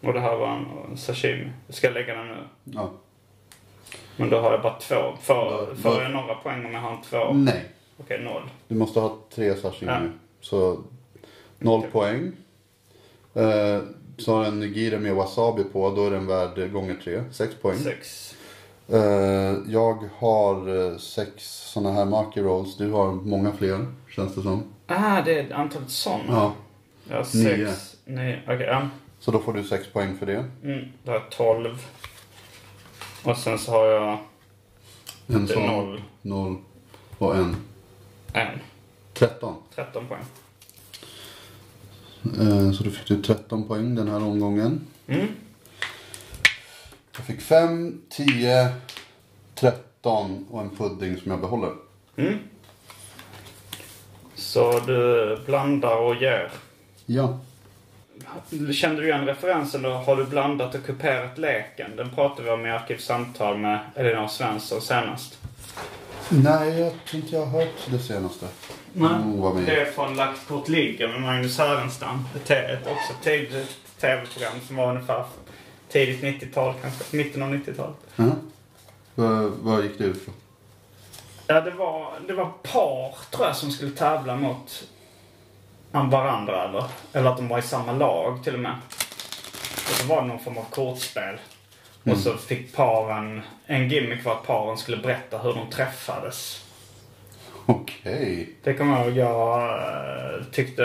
Och 0.00 0.12
det 0.12 0.20
här 0.20 0.36
var 0.36 0.56
en, 0.56 0.90
en 0.90 0.96
sashimi. 0.96 1.52
Jag 1.66 1.74
ska 1.74 1.90
lägga 1.90 2.14
den 2.14 2.26
nu. 2.26 2.44
Ja. 2.64 2.92
Men 4.18 4.30
då 4.30 4.38
har 4.40 4.52
jag 4.52 4.62
bara 4.62 4.78
två. 4.80 5.16
Får, 5.22 5.74
får 5.74 6.02
jag 6.02 6.10
några 6.10 6.34
poäng 6.34 6.64
om 6.66 6.72
jag 6.72 6.80
har 6.80 6.90
en 6.90 7.02
två? 7.02 7.32
Nej, 7.32 7.64
Okej, 8.00 8.20
noll. 8.24 8.42
du 8.68 8.74
måste 8.74 9.00
ha 9.00 9.18
tre 9.34 9.54
sashimi. 9.56 9.92
Ja. 9.92 10.00
Så 10.40 10.80
noll 11.58 11.82
poäng. 11.82 12.32
Eh, 13.34 13.78
så 14.18 14.36
har 14.36 14.44
en 14.44 14.60
nigiri 14.60 14.98
med 14.98 15.14
wasabi 15.14 15.64
på, 15.64 15.90
då 15.90 16.06
är 16.06 16.10
den 16.10 16.26
värd 16.26 16.72
gånger 16.72 16.96
tre. 17.04 17.22
Sex 17.32 17.54
poäng. 17.62 17.78
Sex. 17.78 18.34
Eh, 18.88 19.56
jag 19.66 20.08
har 20.18 20.86
eh, 20.92 20.96
sex 20.98 21.32
sådana 21.72 21.92
här 21.92 22.04
Maki 22.04 22.40
Rolls. 22.40 22.76
Du 22.76 22.90
har 22.90 23.12
många 23.12 23.52
fler, 23.52 23.86
känns 24.10 24.34
det 24.34 24.42
som. 24.42 24.62
Ah, 24.86 25.22
det 25.22 25.38
är 25.38 25.52
antalet 25.54 25.90
sådana. 25.90 26.24
Ja. 26.28 26.52
Jag 27.08 27.16
har 27.16 27.36
Nio. 27.36 27.66
sex. 27.66 27.96
Nio. 28.04 28.40
Okej, 28.46 28.66
ja. 28.66 28.88
Så 29.20 29.30
då 29.30 29.38
får 29.38 29.52
du 29.52 29.64
sex 29.64 29.86
poäng 29.92 30.16
för 30.18 30.26
det. 30.26 30.44
Mm, 30.64 30.84
då 31.02 31.12
har 31.12 31.18
jag 31.18 31.30
tolv. 31.30 31.78
Och 33.28 33.36
sen 33.36 33.58
så 33.58 33.70
har 33.72 33.86
jag 33.86 34.18
En 35.26 35.48
sån. 35.48 35.66
noll. 35.66 36.02
Noll. 36.22 36.56
Och 37.18 37.36
en. 37.36 37.56
En. 38.32 38.58
13. 39.14 39.54
13 39.74 40.06
poäng. 40.06 40.22
Eh, 42.40 42.72
Så 42.72 42.84
då 42.84 42.90
fick 42.90 43.06
du 43.08 43.22
13 43.22 43.68
poäng 43.68 43.94
den 43.94 44.08
här 44.08 44.22
omgången. 44.22 44.86
Mm. 45.06 45.26
Jag 47.16 47.26
fick 47.26 47.40
5, 47.40 48.02
10, 48.10 48.68
13 49.54 50.46
och 50.50 50.60
en 50.62 50.70
pudding 50.76 51.16
som 51.16 51.30
jag 51.30 51.40
behåller. 51.40 51.72
Mm. 52.16 52.38
Så 54.34 54.80
du 54.80 55.38
blandar 55.46 55.96
och 55.96 56.14
ger. 56.16 56.50
Ja. 57.06 57.38
Kände 58.72 59.00
du 59.00 59.08
igen 59.08 59.26
referensen 59.26 59.82
då? 59.82 59.90
Har 59.90 60.16
du 60.16 60.24
blandat 60.24 60.74
och 60.74 60.86
kuperat 60.86 61.38
leken? 61.38 61.96
Den 61.96 62.10
pratade 62.10 62.42
vi 62.42 62.50
om 62.50 62.66
i 62.66 62.70
Arkivsamtal 62.70 63.58
med 63.58 63.78
Elinor 63.94 64.28
Svensson 64.28 64.80
senast. 64.80 65.38
Nej, 66.28 66.80
jag 66.80 66.92
tror 67.08 67.22
inte 67.22 67.34
jag 67.34 67.46
har 67.46 67.60
hört 67.60 67.86
det 67.86 67.98
senaste. 67.98 68.46
Mm, 68.96 69.40
vad 69.40 69.54
med. 69.54 69.64
Det 69.64 69.80
är 69.80 69.84
från 69.84 70.16
Lagt 70.16 70.48
kort 70.48 70.68
ligger 70.68 71.08
med 71.08 71.20
Magnus 71.20 71.58
Härenstam. 71.58 72.24
Ett, 72.48 72.86
också 72.86 73.12
tidigt 73.22 73.76
tv-program 74.00 74.52
som 74.66 74.76
var 74.76 74.90
ungefär 74.90 75.24
tidigt 75.88 76.22
90-tal 76.22 76.74
kanske. 76.82 77.16
Mitten 77.16 77.42
av 77.42 77.54
90-talet. 77.54 77.96
Ja. 78.16 78.24
Vad, 79.14 79.52
vad 79.62 79.82
gick 79.82 79.98
det 79.98 80.04
ut 80.04 80.26
på? 80.26 80.32
Ja, 81.46 81.60
det 81.60 81.70
var, 81.70 82.12
det 82.26 82.32
var 82.32 82.44
par 82.62 83.16
tror 83.30 83.46
jag 83.46 83.56
som 83.56 83.70
skulle 83.70 83.90
tävla 83.90 84.36
mot 84.36 84.88
varandra 85.92 86.64
eller, 86.64 86.84
eller 87.12 87.30
att 87.30 87.36
de 87.36 87.48
var 87.48 87.58
i 87.58 87.62
samma 87.62 87.92
lag 87.92 88.44
till 88.44 88.54
och 88.54 88.60
med. 88.60 88.76
Och 89.88 89.94
så 89.94 90.06
var 90.06 90.22
det 90.22 90.28
någon 90.28 90.38
form 90.38 90.58
av 90.58 90.66
kortspel. 90.70 91.38
Och 92.04 92.18
så 92.18 92.36
fick 92.36 92.76
paren, 92.76 93.42
en 93.66 93.88
gimmick 93.88 94.24
var 94.24 94.32
att 94.32 94.46
paren 94.46 94.78
skulle 94.78 94.96
berätta 94.96 95.38
hur 95.38 95.54
de 95.54 95.70
träffades. 95.70 96.64
Okej. 97.66 98.48
Det 98.62 98.74
kommer 98.74 98.98
jag 98.98 99.06
ihåg. 99.06 99.16
Jag 99.16 99.68
eh, 99.68 100.44
tyckte 100.52 100.82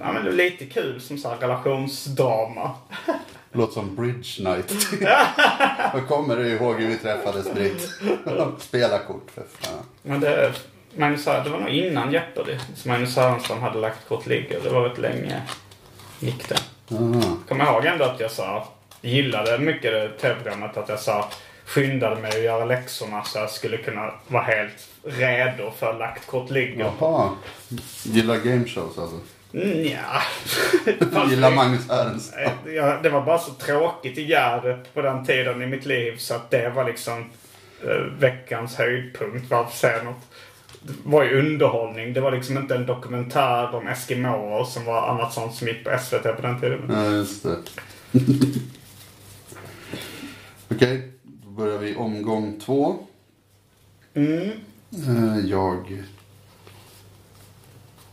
ja, 0.00 0.12
men 0.12 0.24
det 0.24 0.30
var 0.30 0.36
lite 0.36 0.66
kul 0.66 1.00
som 1.00 1.18
så 1.18 1.28
här 1.28 1.36
relationsdrama. 1.36 2.70
Låter 3.52 3.72
som 3.72 3.96
Bridge 3.96 4.50
Night. 4.50 4.88
Vad 5.92 6.08
kommer 6.08 6.36
du 6.36 6.48
ihåg 6.48 6.80
hur 6.80 6.88
vi 6.88 6.98
träffades 6.98 7.54
Britt? 7.54 7.90
Spela 8.58 8.98
kort 8.98 9.30
för 9.34 9.44
fan. 9.58 9.84
Men 10.02 10.20
det, 10.20 10.52
Magnus, 10.98 11.24
det 11.24 11.50
var 11.50 11.58
nog 11.58 11.68
innan 11.68 12.12
Jeopardy. 12.12 12.56
Så 12.76 12.88
Magnus 12.88 13.16
Härenstam 13.16 13.62
hade 13.62 13.78
lagt 13.78 14.08
kort 14.08 14.26
ligger. 14.26 14.60
Det 14.60 14.70
var 14.70 14.88
rätt 14.88 14.98
länge 14.98 15.42
gick 16.20 16.48
det. 16.48 16.54
Ah. 16.90 17.22
Kommer 17.48 17.64
jag 17.64 17.74
ihåg 17.74 17.84
ändå 17.86 18.04
att 18.04 18.20
jag 18.20 18.30
sa, 18.30 18.68
gillade 19.00 19.58
mycket 19.58 19.92
det 19.92 20.08
tv-programmet. 20.08 20.76
Att 20.76 20.88
jag 20.88 20.98
sa, 20.98 21.28
skyndade 21.64 22.16
mig 22.20 22.30
att 22.30 22.42
göra 22.42 22.64
läxorna 22.64 23.24
så 23.24 23.38
jag 23.38 23.50
skulle 23.50 23.76
kunna 23.76 24.10
vara 24.28 24.42
helt 24.42 24.88
redo 25.04 25.70
för 25.78 25.98
lagt 25.98 26.26
kort 26.26 26.50
ligger. 26.50 26.92
Jaha. 27.00 27.30
Gillar 28.02 28.36
game 28.36 28.64
shows 28.64 28.98
alltså? 28.98 29.16
Nja. 29.52 30.22
Gillar 31.30 31.50
Magnus 31.50 31.88
Härenstam? 31.90 32.42
Eh, 32.42 32.72
Ja, 32.74 32.98
det 33.02 33.08
var 33.08 33.20
bara 33.20 33.38
så 33.38 33.50
tråkigt 33.52 34.18
i 34.18 34.22
Gärdet 34.26 34.94
på 34.94 35.02
den 35.02 35.26
tiden 35.26 35.62
i 35.62 35.66
mitt 35.66 35.86
liv 35.86 36.16
så 36.18 36.34
att 36.34 36.50
det 36.50 36.68
var 36.68 36.84
liksom 36.84 37.30
eh, 37.84 37.96
veckans 38.18 38.76
höjdpunkt. 38.76 39.50
Varför 39.50 39.76
säga 39.76 40.02
något? 40.02 40.27
Var 41.04 41.24
ju 41.24 41.38
underhållning. 41.38 42.12
Det 42.12 42.20
var 42.20 42.32
liksom 42.32 42.58
inte 42.58 42.74
en 42.74 42.86
dokumentär 42.86 43.74
om 43.74 43.86
eskimåer 43.86 44.64
som 44.64 44.84
var 44.84 45.08
annat 45.08 45.32
sånt 45.34 45.54
som 45.54 45.68
gick 45.68 45.84
på 45.84 45.98
SVT 45.98 46.22
på 46.22 46.42
den 46.42 46.60
tiden. 46.60 46.82
Ja, 46.88 47.04
just 47.10 47.42
det. 47.42 47.56
Okej, 50.70 51.12
då 51.22 51.50
börjar 51.50 51.78
vi 51.78 51.96
omgång 51.96 52.60
två. 52.60 52.96
Mm. 54.14 54.50
Eh, 54.92 55.38
Jag 55.46 56.02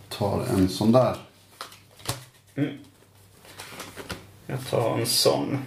tar 0.10 0.46
en 0.50 0.70
sån 0.70 0.92
där. 0.92 1.16
Jag 4.48 4.68
tar 4.70 5.00
en 5.00 5.06
sån. 5.06 5.58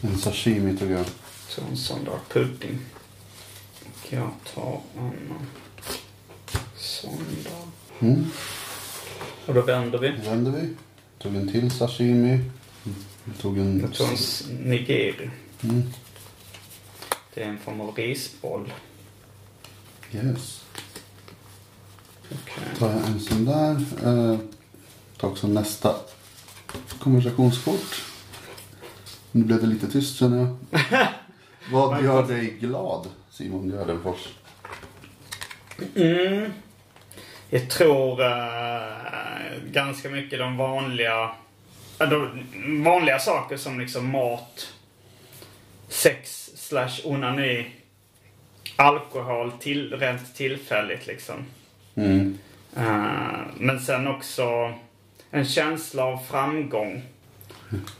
En 0.00 0.18
sashimi 0.18 0.76
tog 0.76 0.90
jag. 0.90 1.06
Så 1.48 1.60
en 1.70 1.76
sån 1.76 2.04
där 2.04 2.18
pudding. 2.28 2.78
Jag 4.12 4.30
tar 4.54 4.80
en 4.98 5.12
sån 6.76 7.18
där. 7.44 8.08
Mm. 8.08 8.26
Och 9.46 9.54
då 9.54 9.62
vänder 9.62 9.98
vi. 9.98 10.08
Då 10.24 10.30
vänder 10.30 10.50
vi. 10.50 10.74
Tog 11.18 11.36
en 11.36 11.52
till 11.52 11.70
sashimi. 11.70 12.40
Tog 13.40 13.58
en... 13.58 13.80
Jag 13.80 13.94
tar 13.94 14.08
en 14.08 14.56
nigiri. 14.56 15.30
Mm. 15.62 15.82
Det 17.34 17.42
är 17.42 17.48
en 17.48 17.58
form 17.58 17.80
av 17.80 17.96
risboll. 17.96 18.72
Yes. 20.12 20.64
Okej. 22.24 22.64
tar 22.78 22.90
jag 22.90 23.06
en 23.06 23.20
sån 23.20 23.44
där. 23.44 23.74
Eh, 24.04 24.38
tar 25.16 25.28
också 25.28 25.46
nästa 25.46 25.96
konversationskort. 26.98 28.02
Nu 29.32 29.44
blev 29.44 29.60
det 29.60 29.66
lite 29.66 29.90
tyst 29.90 30.16
känner 30.16 30.38
jag. 30.38 30.56
Vad 31.68 32.04
gör 32.04 32.26
dig 32.26 32.56
glad 32.60 33.08
Simon 33.30 33.70
Gärdenfors? 33.70 34.28
Mm. 35.96 36.52
Jag 37.50 37.70
tror 37.70 38.22
eh, 38.22 39.62
ganska 39.66 40.10
mycket 40.10 40.38
de 40.38 40.56
vanliga, 40.56 41.30
äh, 41.98 42.08
de 42.08 42.44
vanliga 42.84 43.18
saker 43.18 43.56
som 43.56 43.80
liksom 43.80 44.10
mat, 44.10 44.74
sex 45.88 46.50
slash 46.54 47.00
onani, 47.04 47.70
alkohol 48.76 49.52
till, 49.60 49.92
rent 49.94 50.34
tillfälligt 50.34 51.06
liksom. 51.06 51.34
Mm. 51.94 52.38
Eh, 52.76 53.40
men 53.56 53.80
sen 53.80 54.06
också 54.06 54.72
en 55.30 55.44
känsla 55.44 56.04
av 56.04 56.18
framgång. 56.18 57.02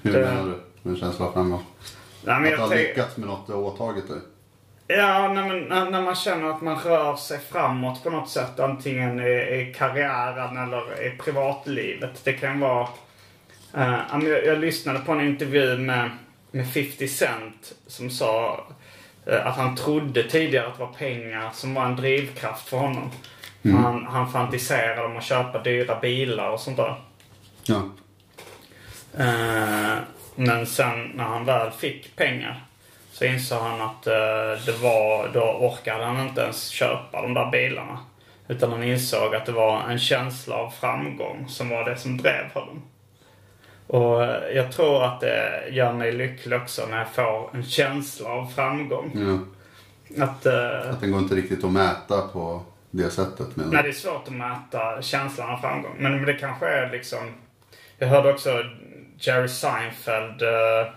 Hur 0.03 0.13
menar 0.13 0.45
du 0.45 0.61
med 0.83 0.95
en 0.95 0.97
känsla 0.97 1.27
av 1.27 1.33
framgång? 1.33 1.65
Nej, 2.25 2.41
men 2.41 2.53
Att 2.53 2.59
du 2.59 2.63
har 2.63 2.77
lyckats 2.77 3.17
med 3.17 3.29
något 3.29 3.47
du 3.47 3.53
har 3.53 3.61
åtagit 3.61 4.09
dig? 4.09 4.19
Ja, 4.87 5.33
när, 5.33 5.49
man, 5.49 5.91
när, 5.91 6.03
man 6.03 6.15
känner 6.15 6.51
att 6.51 6.63
man 6.63 6.79
rör 6.79 7.17
sig 7.17 7.39
framåt 7.39 8.03
på 8.03 8.11
något 8.11 8.31
sätt. 8.31 8.61
Antingen 8.61 9.21
i, 9.21 9.31
i 9.31 9.75
karriären 9.77 10.57
eller 10.57 11.07
i 11.07 11.11
privatlivet. 11.11 12.25
Det 12.25 12.33
kan 12.33 12.61
vara... 12.61 12.89
ja, 13.73 14.05
men 14.13 14.27
jag, 14.27 14.47
jag 14.47 14.59
lyssnade 14.59 14.99
på 14.99 15.13
en 15.13 15.21
intervju 15.21 15.79
med, 15.79 16.11
med 16.51 16.73
50 16.73 17.09
Cent 17.09 17.73
som 17.87 18.11
sa 18.11 18.65
eh, 19.27 19.47
att 19.47 19.57
han 19.57 19.77
trodde 19.77 20.23
tidigare 20.23 20.67
att 20.67 20.79
det 20.79 20.85
var 20.85 20.93
pengar 20.93 21.51
som 21.55 21.75
var 21.75 21.85
en 21.85 21.97
drivkraft 21.97 22.69
för 22.69 22.77
honom. 22.77 23.11
Han, 23.63 24.07
han 24.07 24.33
fantiserade 24.33 25.05
om 25.05 25.17
att 25.17 25.25
köpa 25.25 25.63
dyra 25.63 26.01
bilar 26.01 26.51
och 26.51 26.61
sånt 26.61 26.77
där. 26.77 27.01
Ja. 27.65 27.83
Eh, 29.19 29.99
men 30.47 30.67
sen 30.67 31.13
när 31.15 31.25
han 31.25 31.45
väl 31.45 31.71
fick 31.71 32.17
pengar 32.17 32.65
så 33.13 33.25
insåg 33.25 33.59
han 33.63 33.81
att 33.81 34.07
eh, 34.07 34.65
det 34.67 34.83
var, 34.83 35.29
då 35.35 35.41
orkade 35.41 36.05
han 36.05 36.29
inte 36.29 36.41
ens 36.41 36.69
köpa 36.69 37.23
de 37.23 37.35
där 37.35 37.51
bilarna. 37.51 37.99
Utan 38.49 38.73
han 38.73 38.83
insåg 38.83 39.35
att 39.35 39.47
det 39.47 39.53
var 39.53 39.83
en 39.89 39.99
känsla 39.99 40.55
av 40.55 40.71
framgång 40.71 41.49
som 41.49 41.69
var 41.69 41.85
det 41.85 41.97
som 41.97 42.17
drev 42.17 42.45
honom. 42.55 42.83
Och 43.87 44.23
jag 44.55 44.73
tror 44.73 45.05
att 45.05 45.21
det 45.21 45.69
gör 45.71 45.93
mig 45.93 46.13
lycklig 46.13 46.59
också 46.59 46.87
när 46.87 46.99
jag 46.99 47.09
får 47.09 47.51
en 47.57 47.65
känsla 47.65 48.31
av 48.31 48.47
framgång. 48.47 49.13
Ja. 49.15 50.25
Att, 50.25 50.47
eh, 50.47 50.91
Att 50.91 51.01
den 51.01 51.11
går 51.11 51.21
inte 51.21 51.35
riktigt 51.35 51.65
att 51.65 51.73
mäta 51.73 52.29
på 52.33 52.63
det 52.91 53.11
sättet. 53.11 53.57
Men... 53.57 53.71
nej, 53.71 53.83
det 53.83 53.89
är 53.89 53.93
svårt 53.93 54.29
att 54.29 54.35
mäta 54.35 55.03
känslan 55.03 55.51
av 55.51 55.59
framgång. 55.59 55.97
Men 55.99 56.25
det 56.25 56.35
kanske 56.35 56.67
är 56.67 56.91
liksom... 56.91 57.19
Jag 57.99 58.09
hörde 58.09 58.33
också 58.33 58.65
Jerry 59.21 59.49
Seinfeld. 59.49 60.43
eh, 60.43 60.93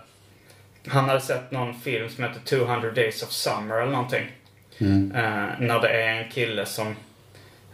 han 0.88 1.08
hade 1.08 1.20
sett 1.20 1.50
någon 1.50 1.74
film 1.74 2.08
som 2.08 2.24
heter 2.24 2.40
200 2.40 2.90
Days 2.90 3.22
of 3.22 3.30
Summer 3.30 3.74
eller 3.80 3.92
någonting. 3.92 4.32
Mm. 4.78 5.12
Eh, 5.12 5.48
när 5.58 5.80
det 5.80 5.88
är 5.88 6.08
en 6.08 6.30
kille 6.30 6.66
som, 6.66 6.96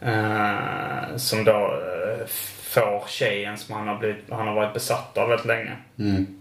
eh, 0.00 1.16
som 1.16 1.44
då 1.44 1.52
eh, 1.52 2.26
får 2.62 3.04
tjejen 3.08 3.58
som 3.58 3.74
han 3.74 3.88
har, 3.88 3.98
blivit, 3.98 4.24
han 4.30 4.46
har 4.46 4.54
varit 4.54 4.74
besatt 4.74 5.18
av 5.18 5.28
väldigt 5.28 5.46
länge. 5.46 5.76
Mm. 5.98 6.40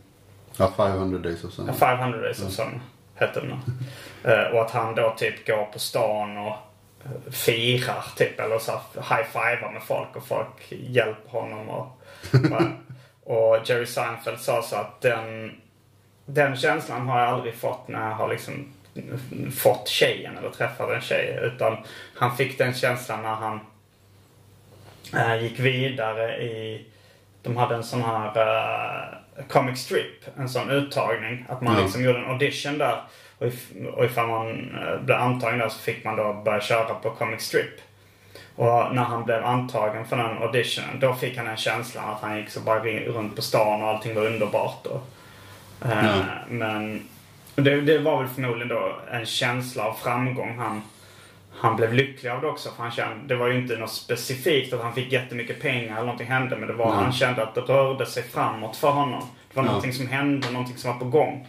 Ja, 0.58 0.74
500 0.78 1.20
days 1.20 1.44
of 1.44 1.54
summer. 1.54 1.74
500 1.74 2.22
Days 2.22 2.44
of 2.44 2.52
Summer 2.52 2.80
hette 3.16 3.40
den. 3.40 3.60
Eh, 4.24 4.44
och 4.44 4.62
att 4.62 4.72
han 4.72 4.96
då 4.96 5.16
typ 5.18 5.48
går 5.48 5.66
på 5.66 5.80
stan 5.80 6.38
och 6.38 6.56
firar 7.32 8.06
typ. 8.16 8.40
Eller 8.40 8.60
så 8.60 8.72
high-fivar 8.96 9.72
med 9.74 9.84
folk 9.84 10.16
och 10.16 10.28
folk 10.28 10.66
hjälper 10.70 11.30
honom. 11.30 11.70
Och, 11.70 11.86
och 12.34 12.62
Jerry 13.66 13.86
Seinfeld 13.86 14.40
sa 14.40 14.62
så 14.62 14.76
att 14.76 15.02
den, 15.02 15.52
den 16.26 16.56
känslan 16.56 17.08
har 17.08 17.20
jag 17.20 17.30
aldrig 17.30 17.56
fått 17.56 17.88
när 17.88 18.10
jag 18.10 18.16
har 18.16 18.28
liksom 18.30 18.74
fått 19.58 19.88
tjejen 19.88 20.38
eller 20.38 20.50
träffat 20.50 20.90
en 20.90 21.02
tjej. 21.02 21.40
Utan 21.42 21.78
han 22.16 22.38
fick 22.38 22.58
den 22.58 22.74
känslan 22.74 23.22
när 23.22 23.36
han 23.36 23.60
eh, 25.14 25.44
gick 25.44 25.60
vidare 25.60 26.38
i... 26.44 26.86
De 27.42 27.58
hade 27.58 27.76
en 27.76 27.84
sån 27.84 28.02
här 28.02 28.26
eh, 28.38 29.46
comic 29.48 29.80
strip, 29.80 30.38
en 30.38 30.50
sån 30.50 30.70
uttagning. 30.70 31.46
Att 31.50 31.62
man 31.62 31.76
Ja. 31.78 31.82
liksom 31.84 32.04
gjorde 32.04 32.20
en 32.20 32.26
audition 32.32 32.78
där. 32.78 33.02
Och, 33.38 33.48
if, 33.48 33.72
och 33.94 34.06
ifall 34.06 34.28
man 34.28 34.76
eh, 34.76 35.02
blev 35.02 35.18
antagen 35.18 35.60
där 35.60 35.70
så 35.70 35.80
fick 35.80 36.04
man 36.06 36.16
då 36.16 36.34
börja 36.34 36.62
köra 36.62 36.94
på 36.96 37.10
comic 37.12 37.42
strip. 37.42 37.82
Och 38.60 38.96
när 38.96 39.04
han 39.04 39.24
blev 39.24 39.46
antagen 39.46 40.06
för 40.06 40.18
den 40.18 40.38
auditionen, 40.44 41.00
då 41.00 41.14
fick 41.14 41.38
han 41.38 41.48
en 41.48 41.58
känsla 41.58 42.02
att 42.02 42.22
han 42.22 42.38
gick 42.38 42.50
så 42.50 42.60
bara 42.60 42.80
runt 42.80 43.36
på 43.36 43.42
stan 43.42 43.82
och 43.84 43.88
allting 43.90 44.16
var 44.16 44.26
underbart. 44.26 44.86
Och, 44.86 45.08
eh, 45.86 46.06
Ja. 46.06 46.24
Men 46.50 47.08
det, 47.56 47.82
det 47.82 47.98
var 48.00 48.20
väl 48.20 48.28
förmodligen 48.28 48.68
då 48.68 48.92
en 49.12 49.26
känsla 49.26 49.84
av 49.84 49.94
framgång 49.94 50.58
han, 50.58 50.82
han 51.60 51.76
blev 51.76 51.94
lycklig 51.94 52.30
av 52.30 52.42
det 52.42 52.48
också. 52.48 52.70
För 52.76 52.84
han 52.84 52.92
kände, 52.92 53.16
det 53.28 53.36
var 53.36 53.48
ju 53.48 53.58
inte 53.58 53.76
något 53.78 53.92
specifikt 53.92 54.74
att 54.74 54.82
han 54.82 54.94
fick 54.94 55.12
jättemycket 55.12 55.62
pengar 55.62 55.94
eller 55.96 56.06
någonting 56.06 56.28
hände. 56.28 56.56
Men 56.56 56.68
det 56.68 56.74
var, 56.74 56.86
Nej. 56.96 57.04
han 57.04 57.12
kände 57.14 57.44
att 57.44 57.56
det 57.56 57.62
rörde 57.62 58.06
sig 58.06 58.24
framåt 58.24 58.76
för 58.78 58.90
honom. 58.92 59.24
Det 59.50 59.56
var 59.56 59.64
Ja. 59.64 59.68
någonting 59.68 59.94
som 59.94 60.08
hände, 60.08 60.52
någonting 60.52 60.78
som 60.78 60.92
var 60.92 61.00
på 61.00 61.06
gång. 61.06 61.48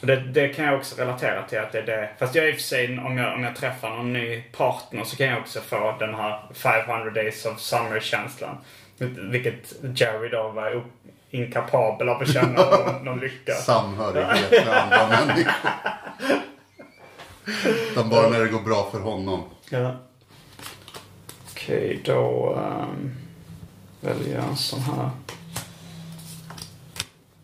Det, 0.00 0.16
det 0.16 0.48
kan 0.48 0.64
jag 0.64 0.78
också 0.78 0.96
relatera 0.96 1.42
till 1.42 1.58
att 1.58 1.72
det 1.72 1.78
är 1.78 1.86
det. 1.86 2.10
Fast 2.18 2.34
jag 2.34 2.48
i 2.48 2.52
och 2.52 2.56
för 2.56 2.62
sig, 2.62 2.98
om 2.98 3.18
jag, 3.18 3.34
om 3.34 3.44
jag 3.44 3.56
träffar 3.56 3.90
någon 3.90 4.12
ny 4.12 4.42
partner 4.42 5.04
så 5.04 5.16
kan 5.16 5.26
jag 5.26 5.38
också 5.38 5.60
få 5.60 5.96
den 5.98 6.14
här 6.14 6.42
500 6.54 7.10
days 7.10 7.46
of 7.46 7.60
summer-känslan. 7.60 8.56
Vilket 9.30 9.72
Jerry 9.94 10.28
då 10.28 10.48
var 10.48 10.84
inkapabel 11.30 12.08
av 12.08 12.22
att 12.22 12.32
känna 12.32 12.70
någon, 12.70 13.04
någon 13.04 13.20
lycka. 13.20 13.52
Samhörighet 13.52 14.50
med 14.50 14.82
andra 14.82 15.08
människor. 15.08 15.52
Utan 17.92 18.08
bara 18.08 18.28
när 18.28 18.40
det 18.40 18.48
går 18.48 18.60
bra 18.60 18.88
för 18.90 19.00
honom. 19.00 19.42
Ja. 19.70 19.96
Okej, 21.50 22.00
då 22.04 22.54
um, 22.54 23.14
väljer 24.00 24.34
jag 24.34 24.44
en 24.44 24.56
sån 24.56 24.80
här. 24.80 25.10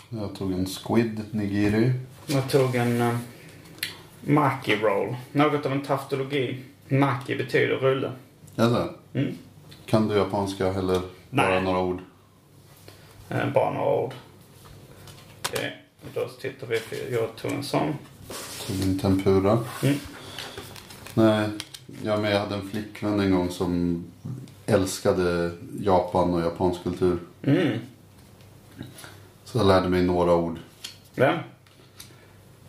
Jag 0.08 0.34
tog 0.38 0.52
en 0.52 0.66
squid 0.66 1.24
nigiri. 1.30 1.92
Jag 2.26 2.50
tog 2.50 2.74
en 2.74 3.00
uh, 3.00 3.16
maki 4.20 4.76
roll. 4.76 5.16
Något 5.32 5.66
av 5.66 5.72
en 5.72 5.82
taftologi. 5.82 6.64
Maki 6.88 7.36
betyder 7.36 7.76
rulle. 7.76 8.12
Jaså? 8.54 8.88
Mm. 9.12 9.38
Kan 9.86 10.08
du 10.08 10.14
japanska 10.14 10.66
eller 10.66 11.00
bara 11.30 11.60
några 11.60 11.78
ord? 11.78 11.98
Eh, 13.28 13.52
bara 13.52 13.72
några 13.72 13.94
ord. 13.94 14.12
Okej, 15.48 15.82
då 16.14 16.28
tittar 16.28 16.66
vi 16.66 16.80
på 16.80 16.94
jag 17.10 17.36
tog 17.36 17.52
en 17.52 17.64
sån. 17.64 17.94
Tog 18.66 18.82
en 18.82 18.98
tempura. 18.98 19.58
Mm. 19.82 19.94
Nej, 21.14 21.48
jag 22.02 22.20
med. 22.20 22.34
Jag 22.34 22.40
hade 22.40 22.54
en 22.54 22.70
flickvän 22.70 23.20
en 23.20 23.30
gång 23.30 23.50
som 23.50 24.04
älskade 24.66 25.50
Japan 25.80 26.34
och 26.34 26.40
japansk 26.40 26.82
kultur. 26.82 27.18
Mm. 27.42 27.78
Så 29.44 29.58
jag 29.58 29.66
lärde 29.66 29.88
mig 29.88 30.02
några 30.02 30.34
ord. 30.34 30.58
Vem? 31.14 31.38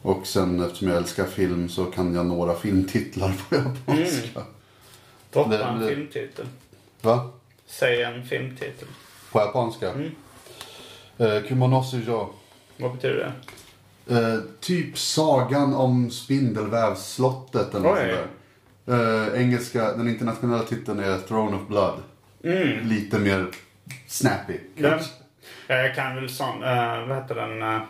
Och 0.02 0.28
sen 0.28 0.60
eftersom 0.64 0.88
jag 0.88 0.98
älskar 0.98 1.26
film 1.26 1.70
så 1.70 1.86
kan 1.86 2.14
jag 2.16 2.26
några 2.26 2.56
filmtitlar 2.56 3.34
på 3.50 3.56
japanska. 3.56 4.42
Droppa 5.34 5.50
Det- 5.50 5.64
en 5.64 5.80
det- 5.80 5.88
filmtitel. 5.88 6.46
Va? 7.02 7.30
Säg 7.68 8.04
en 8.04 8.26
filmtitel. 8.26 8.88
På 9.32 9.40
japanska? 9.40 9.92
Mm. 9.92 10.12
Eh, 11.18 11.42
Kumonosu 11.48 12.02
jo. 12.08 12.30
Vad 12.78 12.92
betyder 12.96 13.16
det? 13.16 13.34
Eh, 14.20 14.40
typ 14.60 14.98
sagan 14.98 15.74
om 15.76 16.12
Spindelvävsslottet 16.12 17.76
eller 17.76 17.90
något 17.90 17.98
Oj. 17.98 18.16
sånt 18.16 18.30
där. 18.86 19.34
Eh, 19.36 19.42
engelska, 19.42 19.92
den 19.92 20.08
internationella 20.08 20.64
titeln 20.64 21.00
är 21.00 21.18
Throne 21.20 21.56
of 21.58 21.68
Blood. 21.68 22.00
Mm. 22.44 22.88
Lite 22.88 23.20
mer 23.20 23.48
snappy. 24.08 24.60
Den, 24.78 25.00
jag 25.68 25.96
kan 25.96 26.16
väl 26.16 26.30
sån, 26.30 26.64
eh, 26.64 27.08
vad 27.08 27.18
heter 27.18 27.36
den? 27.36 27.82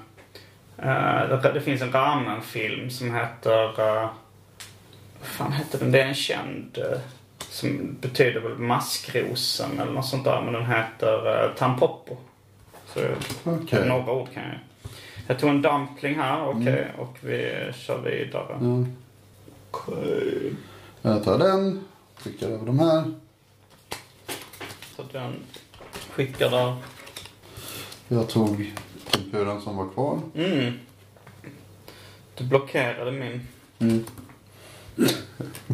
Eh, 0.78 1.54
det, 1.54 1.62
finns 1.62 1.82
en 1.82 1.92
ramen-film 1.92 2.90
som 2.90 3.16
heter, 3.16 3.68
uh, 3.68 4.10
vad 5.20 5.28
fan 5.28 5.52
heter 5.52 5.80
den? 5.80 5.92
Det 5.92 6.02
är 6.02 6.08
en 6.08 6.16
känd, 6.16 6.78
eh, 6.78 7.00
som 7.38 7.98
betyder 8.02 8.40
väl 8.40 8.58
maskrosen 8.58 9.80
eller 9.80 9.92
något 9.92 10.08
sånt 10.08 10.24
där. 10.24 10.42
Men 10.42 10.54
den 10.54 10.66
heter 10.66 11.46
uh, 11.46 11.56
Tampopo. 11.56 12.18
Så 12.94 13.00
Okej. 13.44 13.88
några 13.88 14.12
ord 14.12 14.28
kan 14.34 14.44
jag. 14.44 14.60
Jag 15.28 15.40
tog 15.40 15.50
en 15.50 15.62
dumpling 15.62 16.16
här, 16.16 16.48
okej. 16.48 16.88
Och 16.98 17.18
vi 17.22 17.72
kör 17.76 18.02
vidare. 18.02 18.58
Ja. 18.62 18.86
Okej. 19.72 20.54
Jag 21.02 21.24
tar 21.24 21.38
den. 21.38 21.84
Skickar 22.18 22.48
över 22.48 22.66
de 22.66 22.80
här. 22.80 23.04
Så 24.96 25.04
den 25.12 25.34
skickar 26.12 26.50
där. 26.50 26.76
Jag 28.08 28.30
tog 28.30 28.74
tempuran 29.12 29.62
som 29.62 29.78
var 29.78 29.90
kvar. 29.90 30.20
Mm. 30.36 30.74
Du 32.36 32.44
blockerade 32.44 33.12
min. 33.12 33.48
Mm. 33.80 34.04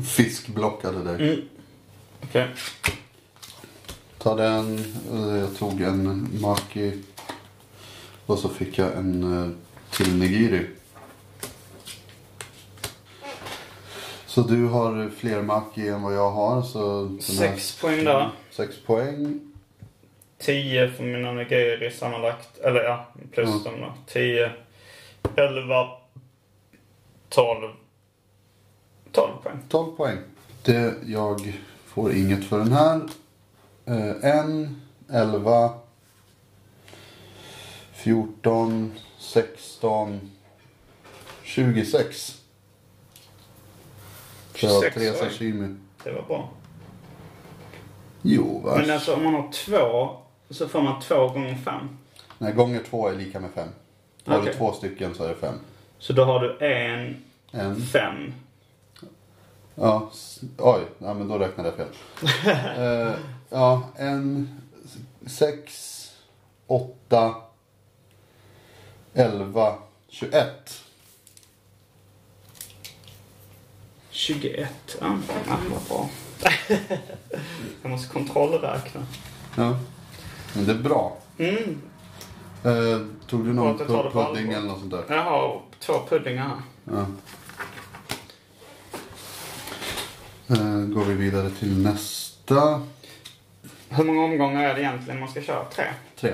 Fisk 0.08 0.48
blockade 0.48 1.04
dig. 1.04 1.30
Mm. 1.34 1.42
Okej. 2.24 2.48
Ta 4.18 4.36
den. 4.36 4.84
Jag 5.40 5.58
tog 5.58 5.82
en 5.82 6.30
maki. 6.42 7.02
Och 8.26 8.40
så 8.40 8.50
fick 8.50 8.78
jag 8.78 8.94
en 8.98 9.44
eh, 9.44 9.50
till 9.98 10.16
nigiri. 10.16 10.68
Så 14.26 14.42
du 14.42 14.66
har 14.66 15.10
fler 15.18 15.42
maki 15.42 15.88
än 15.88 16.02
vad 16.02 16.16
jag 16.16 16.32
har. 16.32 16.62
Så 16.62 17.04
den 17.04 17.12
här- 17.16 17.22
Sex 17.56 17.82
poäng 17.82 18.04
där. 18.06 18.32
Sex 18.52 18.76
poäng. 18.86 19.40
10 20.44 20.92
för 20.92 21.04
mina 21.04 21.32
nigiri 21.32 21.92
sammanlagt. 21.92 22.58
Eller 22.58 22.84
ja, 22.84 23.06
plus 23.32 23.50
Mm. 23.50 23.64
dem 23.64 23.82
då. 23.82 23.94
10, 24.08 24.52
11, 25.36 25.88
12. 27.30 27.70
12 29.12 29.32
poäng. 29.44 29.58
12 29.70 29.96
poäng. 29.96 30.18
Det, 30.64 30.94
jag 31.06 31.54
får 31.86 32.14
inget 32.14 32.46
för 32.46 32.58
den 32.60 32.72
här. 32.72 33.02
Eh, 33.86 34.38
en, 34.40 34.82
11, 35.10 35.70
14, 37.94 38.94
16, 39.20 40.32
26. 41.44 42.40
Så 44.56 44.66
jag 44.66 44.70
har 44.74 44.82
26 44.82 44.96
tre 44.96 45.12
poäng. 45.12 45.30
sashimi. 45.32 45.76
Det 46.04 46.12
var 46.12 46.22
bra. 46.22 46.50
Jo, 48.22 48.60
va? 48.64 48.76
Men 48.78 48.90
alltså 48.92 49.14
om 49.16 49.24
man 49.24 49.34
har 49.34 49.52
två 49.52 50.18
så 50.54 50.68
får 50.68 50.82
man 50.82 51.02
två 51.02 51.28
gånger 51.28 51.56
fem. 51.56 51.98
Nej, 52.38 52.54
gånger 52.54 52.84
två 52.90 53.08
är 53.08 53.16
lika 53.16 53.40
med 53.40 53.52
fem. 53.52 53.68
Har 54.26 54.38
Okej. 54.38 54.52
du 54.52 54.58
två 54.58 54.72
stycken 54.74 55.16
så 55.16 55.24
är 55.24 55.28
det 55.30 55.36
fem. 55.36 55.56
Så 56.00 56.14
då 56.14 56.24
har 56.24 56.40
du 56.40 56.58
en, 56.68 57.24
En. 57.52 57.82
fem. 57.82 58.34
Ja, 59.76 60.10
s- 60.14 60.42
oj. 60.58 60.82
Ja, 60.98 61.14
men 61.14 61.28
då 61.28 61.38
räknade 61.38 61.70
jag 61.70 61.78
fel. 61.78 61.88
eh, 63.10 63.14
ja, 63.50 63.90
en, 63.96 64.50
sex, 65.26 65.90
åtta, 66.68 67.36
elva, 69.14 69.76
tjugoett. 70.08 70.84
21. 74.10 74.98
Ja, 75.02 75.18
ja 75.48 75.58
vad 75.72 75.82
bra. 75.88 76.10
jag 77.82 77.92
måste 77.92 78.14
kontrollräkna. 78.14 79.06
Ja. 79.58 79.78
Men 80.54 80.66
det 80.66 80.72
är 80.72 80.78
bra. 80.78 81.18
Mm. 81.38 81.82
Eh, 82.64 83.02
tog 83.28 83.46
du 83.46 83.54
någon 83.54 83.80
pu- 83.80 84.12
pudding 84.12 84.52
eller 84.52 84.68
något 84.68 84.80
sånt 84.80 84.92
där? 84.92 85.04
Jag 85.16 85.24
har 85.24 85.62
två 85.80 85.94
puddingar 86.10 86.44
här. 86.48 86.58
Ja. 86.96 87.06
Eh, 90.56 90.80
går 90.96 91.04
vi 91.06 91.14
vidare 91.14 91.50
till 91.50 91.78
nästa. 91.84 92.82
Hur 93.90 94.04
många 94.04 94.24
omgångar 94.24 94.64
är 94.64 94.74
det 94.74 94.80
egentligen 94.82 95.20
man 95.20 95.30
ska 95.30 95.42
köra? 95.42 95.66
Tre? 95.66 95.86
Tre. 96.20 96.34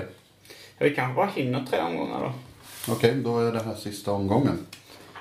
Ja, 0.78 0.84
vi 0.86 0.94
kanske 0.94 1.14
bara 1.16 1.26
hinner 1.26 1.66
tre 1.70 1.80
omgångar 1.80 2.20
då. 2.20 2.32
Okej, 2.92 3.14
då 3.14 3.38
är 3.40 3.52
det 3.52 3.62
här 3.62 3.74
sista 3.74 4.12
omgången. 4.12 4.66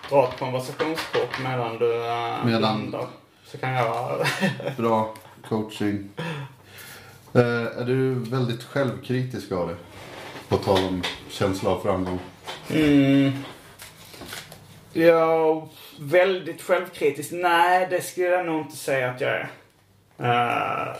Dra 0.10 0.28
ett 0.30 0.40
konversationskort 0.40 1.40
medan 1.44 1.78
du 1.78 1.86
uh, 1.94 2.46
Medan- 2.46 2.60
blandar. 2.60 3.08
Så 3.46 3.58
kan 3.58 3.70
jag... 3.72 4.26
Bra 4.78 5.14
coaching. 5.50 6.10
Eh, 7.34 7.80
är 7.82 7.86
du 7.86 8.14
väldigt 8.14 8.64
självkritisk 8.64 9.52
av 9.52 9.68
det? 9.68 9.76
På 10.50 10.58
tal 10.58 10.84
om 10.84 11.04
känsla 11.30 11.70
av 11.70 11.82
framgång. 11.82 12.20
mm. 12.70 13.32
Ja, 14.94 15.70
väldigt 16.00 16.62
självkritisk. 16.62 17.32
Nej, 17.32 17.88
det 17.90 18.02
skulle 18.02 18.28
jag 18.28 18.46
nog 18.46 18.62
inte 18.62 18.78
säga 18.78 19.10
att 19.10 19.22
jag 19.22 19.32
är. 19.32 19.50
Eh, 20.18 20.96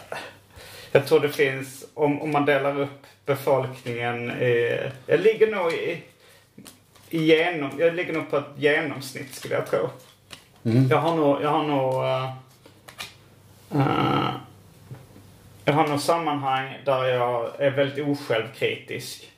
jag 0.92 1.08
tror 1.08 1.20
det 1.20 1.30
finns, 1.30 1.86
om, 1.94 2.22
om 2.22 2.32
man 2.32 2.46
delar 2.46 2.80
upp 2.80 3.06
befolkningen 3.26 4.32
i, 4.32 4.80
Jag 5.06 5.20
ligger 5.20 5.56
nog 5.56 5.74
i, 5.74 6.04
i 7.10 7.24
genom, 7.26 7.72
jag 7.78 7.96
ligger 7.96 8.14
nog 8.14 8.30
på 8.30 8.38
ett 8.38 8.46
genomsnitt 8.58 9.36
skulle 9.36 9.56
jag 9.56 9.68
tro. 9.68 9.90
Mm. 10.64 10.88
Jag 10.88 10.98
har 10.98 11.16
nog, 11.16 11.42
jag 11.42 11.50
har 11.50 11.64
nog... 11.64 12.04
eh, 12.04 12.34
eh, 13.82 14.30
jag 15.70 15.76
har 15.76 15.88
nog 15.88 16.00
sammanhang 16.00 16.78
där 16.86 17.06
jag 17.06 17.62
är 17.62 17.72
väldigt 17.72 18.08
osjälvkritisk. 18.08 19.32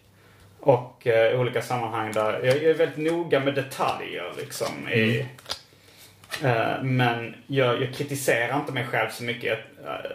Och 0.60 1.08
uh, 1.08 1.40
olika 1.40 1.62
sammanhang 1.62 2.12
där 2.12 2.34
jag, 2.44 2.64
är 2.64 2.74
väldigt 2.74 3.12
noga 3.12 3.40
med 3.40 3.56
detaljer 3.56 4.34
liksom. 4.38 4.90
I, 4.90 5.26
eh, 6.44 6.84
men 6.84 7.36
jag, 7.48 7.82
jag 7.82 7.94
kritiserar 7.94 8.60
inte 8.60 8.72
mig 8.72 8.86
själv 8.86 9.10
så 9.10 9.24
mycket. 9.24 9.60
Eh, 9.86 10.12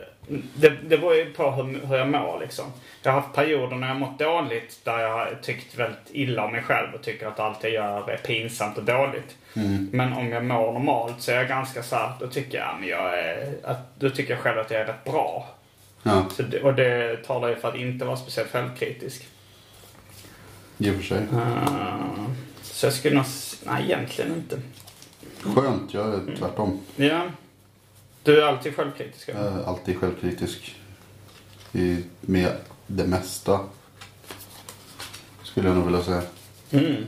det, 0.54 0.68
det 0.68 0.98
beror 0.98 1.14
ju 1.14 1.32
på 1.32 1.50
hur, 1.50 1.86
hur 1.86 1.96
jag 1.96 2.08
mår 2.08 2.40
liksom. 2.40 2.64
Jag 3.02 3.12
har 3.12 3.20
haft 3.20 3.34
perioder 3.34 3.76
när 3.76 3.88
jag 3.88 3.96
mått 3.96 4.18
dåligt 4.18 4.80
där 4.84 4.98
jag 4.98 5.10
har 5.10 5.38
tyckt 5.42 5.74
väldigt 5.74 6.10
illa 6.10 6.44
om 6.44 6.52
mig 6.52 6.62
själv 6.62 6.94
och 6.94 7.02
tycker 7.02 7.26
att 7.26 7.40
allt 7.40 7.62
jag 7.62 7.72
gör 7.72 8.10
är 8.10 8.16
pinsamt 8.16 8.78
och 8.78 8.84
dåligt. 8.84 9.36
Men 9.92 10.12
om 10.12 10.32
jag 10.32 10.44
mår 10.44 10.72
normalt 10.72 11.22
så 11.22 11.32
är 11.32 11.36
jag 11.36 11.48
ganska 11.48 11.82
så 11.82 11.96
här, 11.96 12.12
då 12.20 12.26
tycker 12.26 12.58
jag, 12.58 12.76
men 12.80 12.88
jag 12.88 13.18
är, 13.18 13.54
att, 13.64 13.98
då 13.98 14.10
tycker 14.10 14.34
jag 14.34 14.42
själv 14.42 14.58
att 14.58 14.70
jag 14.70 14.80
är 14.80 14.86
rätt 14.86 15.04
bra. 15.04 15.55
Ja, 16.06 16.26
Så 16.36 16.42
det, 16.42 16.62
och 16.62 16.74
det 16.74 17.16
talar 17.26 17.48
ju 17.48 17.56
för 17.56 17.68
att 17.68 17.76
inte 17.76 18.04
vara 18.04 18.16
speciellt 18.16 18.50
självkritisk. 18.50 19.28
i 20.78 20.90
och 20.90 20.94
för 20.94 21.02
sig. 21.02 21.18
Uh, 21.18 22.26
så 22.62 22.86
jag 22.86 22.92
skulle 22.92 23.14
nog... 23.16 23.24
Nej, 23.64 23.84
egentligen 23.84 24.34
inte. 24.34 24.60
Skönt, 25.42 25.94
jag 25.94 26.14
är 26.14 26.36
tvärtom. 26.38 26.80
Ja. 26.96 27.22
Du 28.22 28.42
är 28.42 28.46
alltid 28.46 28.76
självkritisk. 28.76 29.28
Jag 29.28 29.36
är 29.36 29.64
alltid 29.64 29.98
självkritisk. 30.00 30.76
I, 31.72 32.04
med 32.20 32.52
det 32.86 33.06
mesta. 33.06 33.60
Skulle 35.42 35.68
jag 35.68 35.76
nog 35.76 35.84
vilja 35.84 36.02
säga. 36.02 36.22
Mm. 36.70 37.06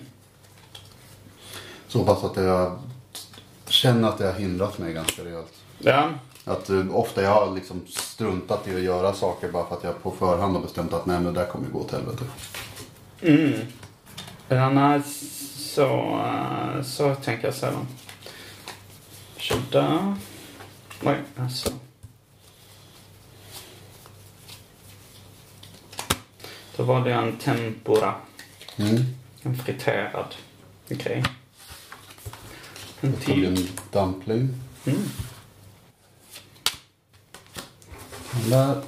Så 1.88 2.04
pass 2.04 2.24
att 2.24 2.36
jag 2.36 2.78
känner 3.66 4.08
att 4.08 4.18
det 4.18 4.26
har 4.26 4.32
hindrat 4.32 4.78
mig 4.78 4.92
ganska 4.92 5.24
rejält. 5.24 5.52
Ja. 5.78 6.10
Att 6.48 6.70
uh, 6.70 6.96
ofta 6.96 7.22
jag 7.22 7.30
har 7.30 7.54
liksom 7.54 7.82
struntat 7.88 8.68
i 8.68 8.74
att 8.74 8.82
göra 8.82 9.12
saker 9.12 9.52
bara 9.52 9.66
för 9.66 9.76
att 9.76 9.84
jag 9.84 10.02
på 10.02 10.10
förhand 10.10 10.54
har 10.54 10.62
bestämt 10.62 10.92
att 10.92 11.06
nej 11.06 11.20
men 11.20 11.34
det 11.34 11.40
där 11.40 11.46
kommer 11.46 11.68
gå 11.68 11.78
åt 11.78 11.92
helvete. 11.92 12.24
Mm. 13.20 14.74
Nej, 14.74 15.02
så, 15.56 16.20
eh, 16.26 16.82
så 16.82 17.14
tänker 17.14 17.44
jag 17.46 17.54
sällan. 17.54 17.86
Sådär. 19.36 20.14
Oj, 21.02 21.16
alltså. 21.36 21.70
Då 26.76 26.82
var 26.82 27.04
det 27.04 27.12
en 27.12 27.36
tempura. 27.36 28.14
Mm. 28.76 29.04
En 29.42 29.56
friterad 29.56 30.34
grej. 30.88 31.24
En 33.00 33.12
till. 33.12 33.44
en 33.44 33.68
dumpling. 33.92 34.54
Mm. 34.84 34.98
Den 38.10 38.17
där. 38.50 38.82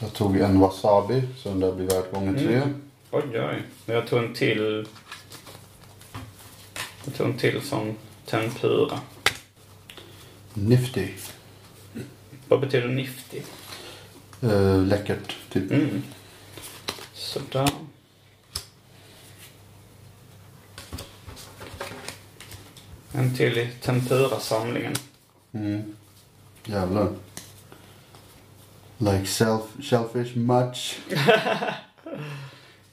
Jag 0.00 0.12
tog 0.12 0.36
en 0.36 0.60
wasabi, 0.60 1.22
så 1.38 1.48
den 1.48 1.60
där 1.60 1.72
blir 1.72 1.86
värd 1.86 2.10
gånger 2.12 2.32
tre. 2.32 2.56
Mm. 2.56 2.82
Oj, 3.10 3.22
oj. 3.32 3.62
Jag 3.86 4.06
tog 4.06 4.18
en 4.18 4.34
till. 4.34 4.86
Jag 7.04 7.14
tog 7.14 7.26
en 7.26 7.38
till 7.38 7.62
som 7.62 7.96
tempura. 8.26 9.00
Nifty. 10.54 11.08
Vad 12.48 12.60
betyder 12.60 12.88
nifty? 12.88 13.42
Eh, 14.42 14.82
läckert, 14.82 15.36
typ. 15.52 15.70
Mm. 15.70 16.02
Sådär. 17.14 17.70
En 23.12 23.36
till 23.36 23.58
i 23.58 23.68
tempura-samlingen. 23.80 24.94
Mm. 25.52 25.96
Jävlar. 26.64 27.12
Like 29.00 29.26
self, 29.26 29.62
shellfish 29.80 30.36
much. 30.36 30.98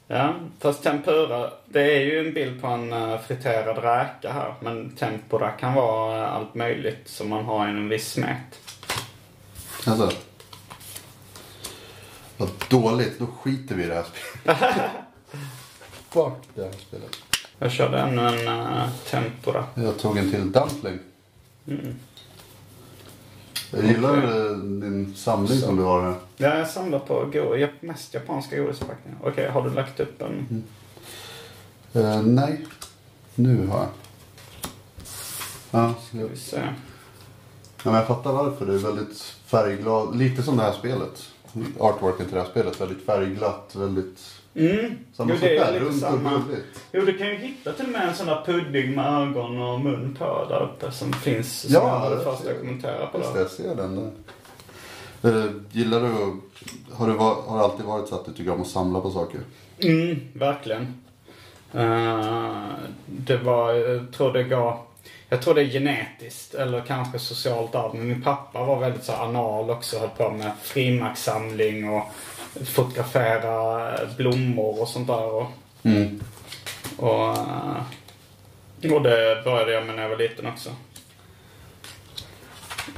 Ja, 0.09 0.35
fast 0.59 0.83
tempura, 0.83 1.51
det 1.65 1.81
är 1.81 1.99
ju 1.99 2.27
en 2.27 2.33
bild 2.33 2.61
på 2.61 2.67
en 2.67 2.93
uh, 2.93 3.19
friterad 3.19 3.77
räka 3.77 4.33
här. 4.33 4.53
Men 4.59 4.95
tempura 4.95 5.51
kan 5.51 5.73
vara 5.73 6.23
eh, 6.23 6.33
allt 6.33 6.55
möjligt 6.55 7.07
som 7.09 7.29
man 7.29 7.45
har 7.45 7.67
i 7.67 7.69
en 7.69 7.89
viss 7.89 8.11
smet. 8.11 8.59
Alltså. 9.85 10.11
Vad 12.37 12.49
dåligt, 12.69 13.19
då 13.19 13.25
skiter 13.25 13.75
vi 13.75 13.83
i 13.83 13.87
det 13.87 13.93
här 13.93 14.03
spelet. 14.03 14.57
Fuck 16.09 16.55
det 16.55 16.63
här 16.63 16.71
spelet. 16.71 17.15
Jag 17.59 17.71
körde 17.71 17.99
ännu 17.99 18.21
en 18.21 18.47
uh, 18.47 18.89
tempura. 19.09 19.63
Jag 19.75 19.99
tog 19.99 20.17
en 20.17 20.31
till 20.31 20.51
dumpling. 20.51 20.99
Mm. 21.67 21.95
Jag 23.71 23.85
gillar 23.85 24.51
din 24.81 25.13
samling 25.15 25.57
som 25.59 25.75
du 25.75 25.83
har 25.83 26.01
här. 26.01 26.15
Ja, 26.37 26.57
jag 26.57 26.67
samlar 26.69 26.99
på 26.99 27.25
go- 27.33 27.67
mest 27.79 28.13
japanska 28.13 28.57
godisförpackningar. 28.59 29.17
Okej, 29.23 29.49
har 29.49 29.61
du 29.61 29.69
lagt 29.69 29.99
upp 29.99 30.21
en? 30.21 30.63
Eh, 31.93 32.21
nej, 32.21 32.65
nu 33.35 33.67
har 33.67 33.77
jag. 33.79 33.87
Ja, 35.71 35.93
Ska 36.09 36.17
vi 36.27 36.37
se. 36.37 36.57
ja, 36.57 36.63
men 37.83 37.93
jag 37.93 38.07
fattar 38.07 38.33
varför. 38.33 38.65
Det 38.65 38.73
är 38.73 38.77
väldigt 38.77 39.19
färgglad. 39.45 40.15
Lite 40.17 40.43
som 40.43 40.57
det 40.57 40.63
här 40.63 40.71
spelet. 40.73 41.23
Artworken 41.79 42.25
till 42.25 42.35
det 42.35 42.41
här 42.41 42.49
spelet. 42.49 42.81
Väldigt 42.81 43.05
färgglatt. 43.05 43.75
Väldigt... 43.75 44.36
Mm. 44.57 44.97
Samma 45.13 45.31
Jo, 45.33 45.37
det 45.41 45.57
är 45.57 45.79
lite 45.79 45.93
samma. 45.93 46.41
Jo, 46.91 47.01
du 47.05 47.17
kan 47.17 47.27
ju 47.27 47.35
hitta 47.35 47.71
till 47.73 47.85
och 47.85 47.91
med 47.91 48.07
en 48.07 48.15
sån 48.15 48.25
där 48.27 48.41
pudding 48.45 48.95
med 48.95 49.05
ögon 49.05 49.61
och 49.61 49.79
mun 49.81 50.15
på 50.19 50.45
där 50.49 50.63
uppe 50.63 50.91
som 50.91 51.13
finns. 51.13 51.59
Som 51.61 51.73
Ja, 51.73 52.03
jag 52.03 52.11
det 52.11 52.17
det 52.17 52.23
första 52.31 52.53
kommenterade 52.53 53.07
på 53.07 53.17
Just 53.17 53.33
det. 53.33 53.39
det, 53.39 53.43
jag 53.43 53.51
ser 53.51 53.75
den 53.75 53.95
där. 53.95 55.39
Eh, 55.39 55.45
gillar 55.71 55.99
du 56.01 56.07
har, 56.93 57.07
du 57.07 57.13
va- 57.13 57.35
har 57.47 57.57
det 57.57 57.63
alltid 57.63 57.85
varit 57.85 58.07
så 58.07 58.15
att 58.15 58.25
du 58.25 58.33
tycker 58.33 58.51
om 58.51 58.61
att 58.61 58.67
samla 58.67 58.99
på 59.01 59.11
saker? 59.11 59.39
Mm, 59.79 60.19
verkligen. 60.33 61.01
Eh, 61.73 62.65
det 63.05 63.37
var, 63.37 63.73
jag 63.73 64.11
tror 64.13 64.33
det 64.33 64.43
går, 64.43 64.77
jag 65.29 65.41
tror 65.41 65.53
det 65.53 65.61
är 65.61 65.65
genetiskt 65.65 66.53
eller 66.53 66.81
kanske 66.81 67.19
socialt 67.19 67.75
arv. 67.75 67.95
Men 67.95 68.07
min 68.07 68.21
pappa 68.21 68.63
var 68.65 68.79
väldigt 68.79 69.03
så 69.03 69.13
anal 69.13 69.69
också. 69.69 69.99
Höll 69.99 70.09
på 70.09 70.29
med 70.29 70.51
frimärkssamling 70.61 71.89
och 71.89 72.03
fotografera 72.65 73.91
blommor 74.17 74.81
och 74.81 74.87
sånt 74.87 75.07
där. 75.07 75.25
Och, 75.33 75.47
Mm. 75.83 76.23
och, 76.97 77.37
eh, 77.37 77.81
och 78.93 79.01
det 79.01 79.41
började 79.43 79.71
jag 79.71 79.85
med 79.85 79.95
när 79.95 80.01
jag 80.03 80.09
var 80.09 80.17
liten 80.17 80.45
också. 80.47 80.69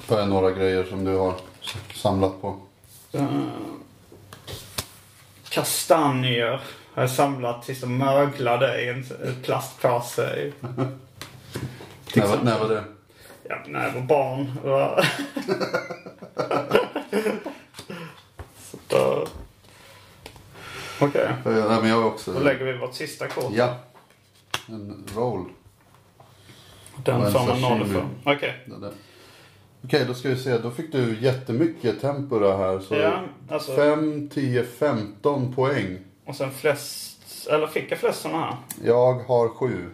Vad 0.08 0.20
är 0.20 0.26
några 0.26 0.52
grejer 0.52 0.84
som 0.84 1.06
du 1.06 1.16
har 1.18 1.34
samlat 1.96 2.42
på? 2.42 2.58
Uh, 3.16 3.48
kastanjer 5.50 6.62
har 6.94 7.04
jag 7.04 7.12
samlat 7.12 7.64
tills 7.66 7.82
de 7.82 7.98
möglade 7.98 8.82
i 8.82 8.90
en 8.90 9.06
plastpåse. 9.44 10.52
När, 12.16 12.28
var- 12.28 12.44
när 12.44 12.60
var 12.60 12.70
det? 12.70 12.84
Ja, 13.50 13.56
när 13.68 13.86
jag 13.88 13.94
var 13.94 14.02
barn. 14.02 14.60
Så 18.72 18.78
då... 18.88 19.28
Okej, 21.02 21.26
Eh, 21.26 21.36
Nej, 21.70 21.82
men 21.82 21.90
jag 21.90 22.08
också... 22.08 22.34
då 22.34 22.40
lägger 22.40 22.66
vi 22.66 22.78
vårt 22.78 22.94
sista 22.94 23.28
kort. 23.28 23.52
Ja. 23.52 23.76
En 24.68 25.04
roll. 25.16 25.46
Den 27.06 27.22
en 27.22 27.32
får 27.32 27.40
man 27.46 27.62
noll 27.62 27.86
för. 27.88 28.06
Okej. 28.26 28.54
Den 28.66 28.82
där. 28.82 28.92
Okej, 29.86 30.06
då 30.08 30.14
ska 30.14 30.30
vi 30.30 30.36
se. 30.38 30.58
Då 30.58 30.72
fick 30.72 30.92
du 30.92 31.18
jättemycket 31.22 32.02
tempura 32.02 32.58
här. 32.58 32.80
Så 32.80 32.96
Ja, 32.96 33.22
alltså- 33.50 33.76
5, 33.76 34.30
10, 34.30 34.64
15 34.64 35.54
poäng. 35.54 35.98
Och 36.26 36.36
sen 36.36 36.52
flest 36.52 37.48
eller 37.50 37.68
fick 37.68 37.92
jag 37.92 38.00
flest 38.00 38.22
sådana 38.22 38.40
här? 38.46 38.56
Jag 38.84 39.14
har 39.14 39.50
sju. 39.50 39.90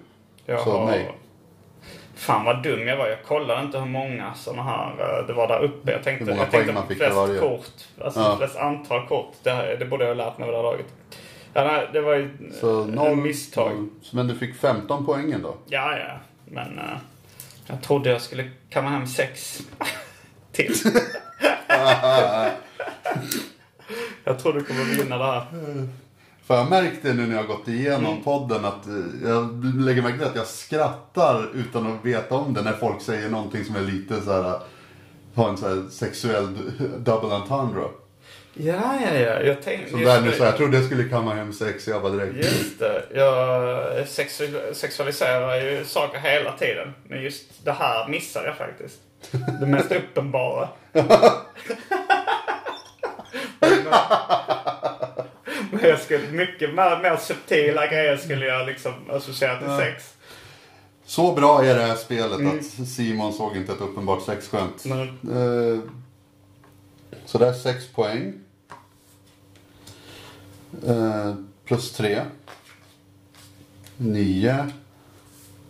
Jag 0.45 0.63
Så 0.63 0.71
har... 0.71 0.85
nej. 0.85 1.17
Fan 2.15 2.45
vad 2.45 2.63
dum 2.63 2.87
jag 2.87 2.97
var. 2.97 3.07
Jag 3.07 3.23
kollade 3.23 3.61
inte 3.61 3.79
hur 3.79 3.85
många 3.85 4.33
sådana 4.33 4.63
här 4.63 4.89
eh, 4.99 5.27
det 5.27 5.33
var 5.33 5.47
där 5.47 5.63
uppe. 5.63 5.91
Jag 5.91 6.03
tänkte, 6.03 6.25
Hur 6.25 6.31
många 6.31 6.41
jag 6.43 6.51
tänkte 6.51 6.65
poäng 6.65 6.75
man 6.75 6.87
fick 6.87 6.97
flest 6.97 7.15
varje. 7.15 7.39
kort. 7.39 7.71
Alltså 8.01 8.19
Ja. 8.19 8.37
flest 8.37 8.55
antal 8.57 9.07
kort. 9.07 9.33
Det, 9.43 9.49
här- 9.51 9.75
det 9.79 9.85
borde 9.85 10.05
jag 10.05 10.15
ha 10.15 10.25
lärt 10.25 10.37
mig 10.37 10.47
vid 10.47 10.53
det 10.53 10.57
här 10.57 10.63
laget. 10.63 10.85
Ja, 11.53 11.83
det 11.93 12.01
var 12.01 12.13
ju 12.15 12.51
Så 12.61 12.85
noll, 12.85 13.15
misstag. 13.15 13.71
noll. 13.75 13.89
Men 14.11 14.27
du 14.27 14.35
fick 14.35 14.55
15 14.55 15.05
poängen 15.05 15.41
då? 15.41 15.55
Ja, 15.67 15.97
ja. 15.97 16.13
Men 16.45 16.79
eh, 16.79 16.97
jag 17.67 17.81
trodde 17.81 18.09
jag 18.09 18.21
skulle 18.21 18.49
kamma 18.69 18.89
hem 18.89 19.07
sex 19.07 19.59
till. 20.51 20.73
jag 24.23 24.39
tror 24.39 24.53
du 24.53 24.63
kommer 24.63 24.83
vinna 24.83 25.17
det 25.17 25.25
här. 25.25 25.43
För 26.47 26.55
jag 26.55 26.69
märkte 26.69 27.13
nu 27.13 27.27
när 27.27 27.35
jag 27.35 27.47
gått 27.47 27.67
igenom 27.67 28.23
podden 28.23 28.65
att 28.65 28.87
eh, 28.87 28.93
jag 29.29 29.65
lägger 29.79 30.01
märke 30.01 30.17
till 30.17 30.27
att 30.27 30.35
jag 30.35 30.47
skrattar 30.47 31.49
utan 31.53 31.91
att 31.93 32.05
veta 32.05 32.35
om 32.35 32.53
det 32.53 32.61
när 32.61 32.73
folk 32.73 33.01
säger 33.01 33.29
någonting 33.29 33.65
som 33.65 33.75
är 33.75 33.81
lite 33.81 34.21
så 34.21 34.31
här 34.43 34.59
har 35.35 35.49
en 35.49 35.57
så 35.57 35.67
här 35.67 35.83
sexuell 35.91 36.57
double 36.97 37.35
entendre. 37.35 37.83
Ja, 38.53 38.99
ja, 39.05 39.13
ja. 39.19 39.41
Jag 39.41 39.61
tänkte... 39.63 39.91
Som 39.91 40.01
där 40.01 40.21
nu 40.21 40.31
så 40.31 40.37
här, 40.37 40.45
jag 40.45 40.57
trodde 40.57 40.77
jag 40.77 40.85
skulle 40.85 41.03
kamma 41.03 41.33
hem 41.33 41.53
sex, 41.53 41.87
jag 41.87 42.01
bara 42.01 42.11
direkt. 42.11 42.35
Just 42.35 42.79
det. 42.79 43.03
Jag 43.13 44.05
sexu- 44.05 44.73
sexualiserar 44.73 45.55
ju 45.55 45.85
saker 45.85 46.19
hela 46.19 46.51
tiden. 46.51 46.93
Men 47.07 47.21
just 47.23 47.65
det 47.65 47.71
här 47.71 48.07
missar 48.07 48.45
jag 48.45 48.57
faktiskt. 48.57 48.99
Det 49.59 49.65
mest 49.65 49.91
uppenbara. 50.01 50.69
Men 55.71 55.74
jag 55.89 55.99
skulle, 55.99 56.31
mycket 56.31 56.73
mer, 56.73 57.01
mer 57.01 57.17
subtila 57.17 57.87
grejer 57.87 58.17
skulle 58.17 58.45
jag 58.45 58.67
liksom 58.67 58.93
associera 59.09 59.59
till 59.59 59.85
sex. 59.85 60.15
Så 61.05 61.31
bra 61.31 61.65
är 61.65 61.75
det 61.75 61.81
här 61.81 61.95
spelet 61.95 62.55
att 62.55 62.87
Simon 62.87 63.33
såg 63.33 63.57
inte 63.57 63.71
ett 63.71 63.81
uppenbart 63.81 64.23
sexskämt. 64.25 64.85
Eh, 64.85 65.79
så 67.25 67.37
där 67.37 67.47
är 67.47 67.53
6 67.53 67.87
poäng. 67.87 68.33
Eh, 70.87 71.33
plus 71.65 71.91
3. 71.91 72.21
9. 73.97 74.71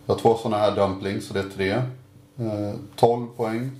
Jag 0.06 0.14
har 0.14 0.20
två 0.20 0.36
sådana 0.36 0.58
här 0.58 0.76
dumplings 0.76 1.26
så 1.26 1.34
det 1.34 1.40
är 1.40 1.48
3. 1.56 1.70
Eh, 1.70 2.74
12 2.96 3.26
poäng. 3.26 3.70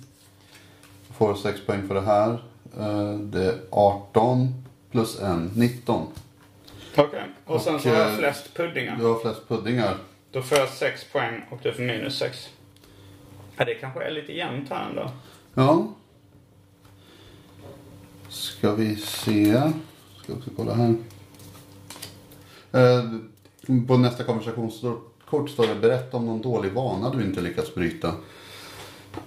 Får 1.17 1.35
6 1.35 1.67
poäng 1.67 1.89
för 1.89 1.95
det 1.95 2.01
här. 2.01 2.31
Eh, 2.79 3.19
det 3.19 3.45
är 3.45 3.59
18 3.71 4.65
plus 4.91 5.21
1, 5.21 5.57
19. 5.57 6.07
Okej. 6.97 7.23
Och 7.45 7.61
sen 7.61 7.75
Och, 7.75 7.81
så 7.81 7.89
har 7.89 7.97
jag 7.97 8.11
eh, 8.13 8.17
flest 8.19 8.55
puddingar. 8.55 8.97
Du 8.97 9.05
har 9.05 9.19
flest 9.19 9.49
puddingar. 9.49 9.97
Då 10.31 10.43
får 10.43 10.59
jag 10.59 10.69
6 10.69 11.05
poäng 11.13 11.43
och 11.51 11.59
du 11.63 11.73
får 11.73 11.83
minus 11.83 12.19
6. 12.19 12.49
Ja, 13.57 13.65
det 13.65 13.75
kanske 13.75 14.03
är 14.05 14.11
lite 14.11 14.33
jämnt 14.33 14.71
här 14.71 14.89
ändå. 14.89 15.11
Ja. 15.55 15.89
Ska 18.29 18.75
vi 18.75 18.97
se. 18.97 19.63
Ska 20.23 20.33
också 20.33 20.51
kolla 20.57 20.75
här. 20.75 20.95
Eh, 22.73 23.05
på 23.89 23.97
nästa 23.97 24.25
konversationskort 24.25 25.51
står 25.51 25.67
det 25.67 25.75
berätta 25.75 26.17
om 26.17 26.27
någon 26.27 26.43
dålig 26.43 26.73
vana 26.73 27.11
du 27.11 27.23
inte 27.25 27.41
lyckats 27.41 27.75
bryta. 27.75 28.15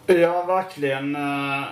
Ja, 0.06 0.44
verkligen. 0.46 1.16
eh, 1.16 1.64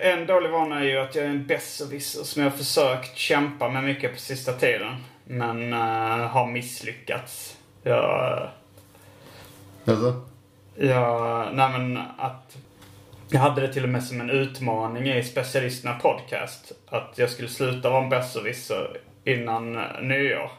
En 0.00 0.26
dålig 0.26 0.50
vana 0.50 0.80
är 0.80 0.84
ju 0.84 0.98
att 0.98 1.14
jag 1.14 1.24
är 1.24 1.28
en 1.28 1.46
besserwisser 1.46 2.24
som 2.24 2.42
jag 2.42 2.50
har 2.50 2.56
försökt 2.56 3.16
kämpa 3.16 3.68
med 3.68 3.84
mycket 3.84 4.12
på 4.12 4.18
sista 4.18 4.52
tiden. 4.52 4.96
Men 5.24 5.72
eh, 5.72 6.28
har 6.28 6.46
misslyckats. 6.46 7.56
Jag, 7.82 8.48
Alltså? 9.84 10.22
jag, 10.74 11.48
nej 11.54 11.78
men 11.78 11.96
att 12.18 12.56
jag 13.30 13.40
hade 13.40 13.60
det 13.60 13.72
till 13.72 13.82
och 13.82 13.88
med 13.88 14.04
som 14.04 14.20
en 14.20 14.30
utmaning 14.30 15.08
i 15.08 15.24
Specialisterna 15.24 15.94
Podcast. 15.94 16.72
Att 16.88 17.12
jag 17.16 17.30
skulle 17.30 17.48
sluta 17.48 17.90
vara 17.90 18.02
en 18.02 18.10
besserwisser 18.10 19.00
innan 19.24 19.76
eh, 19.76 20.02
nyår. 20.02 20.50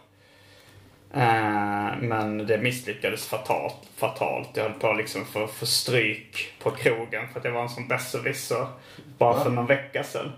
Eh, 1.14 1.98
men 2.00 2.48
det 2.48 2.58
misslyckades 2.58 3.28
fatalt. 3.28 3.76
fatalt. 3.98 4.50
Jag 4.54 4.64
höll 4.64 4.74
på 4.74 4.94
liksom 4.94 5.26
för, 5.26 5.48
för 5.48 5.66
stryk 5.66 6.54
på 6.64 6.72
krogen 6.72 7.28
för 7.34 7.40
att 7.40 7.46
jag 7.46 7.52
var 7.52 7.62
en 7.62 7.70
sån 7.70 7.88
besserwisser 7.88 8.68
bara 9.18 9.44
för 9.44 9.50
någon 9.50 9.66
vecka 9.66 10.04
sedan. 10.04 10.32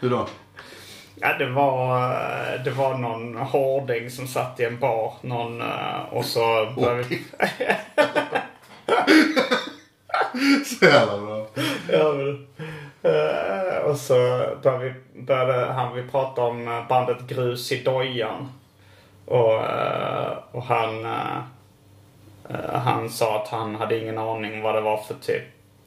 Hur 0.00 0.10
då? 0.10 0.26
Ja, 1.14 1.38
det 1.38 1.46
var, 1.46 2.08
det 2.64 2.70
var 2.70 2.98
någon 2.98 3.36
hårding 3.36 4.10
som 4.10 4.26
satt 4.26 4.60
i 4.60 4.64
en 4.64 4.78
bar. 4.78 5.14
Någon, 5.20 5.60
eh, 5.60 6.00
och 6.10 6.24
så 6.24 6.72
började 6.76 7.02
vi... 7.02 7.22
Så 10.64 10.84
jävla 10.84 11.18
bra. 11.18 11.46
Ja, 11.92 12.12
men, 12.12 12.46
eh, 13.02 13.76
och 13.84 13.96
så 13.96 14.14
började, 14.62 14.94
började 15.14 15.72
han 15.72 15.94
vi 15.94 16.02
prata 16.02 16.42
om 16.42 16.84
bandet 16.88 17.26
Grus 17.28 17.72
i 17.72 17.82
dojan. 17.82 18.48
Och, 19.30 19.64
eh, 19.64 20.32
och 20.52 20.62
han, 20.62 21.04
eh, 21.04 21.38
eh, 22.48 22.80
han 22.80 23.10
sa 23.10 23.42
att 23.42 23.48
han 23.48 23.74
hade 23.74 23.98
ingen 23.98 24.18
aning 24.18 24.62
vad 24.62 24.74
det 24.74 24.80
var 24.80 24.96
för 24.96 25.14
typ. 25.14 25.42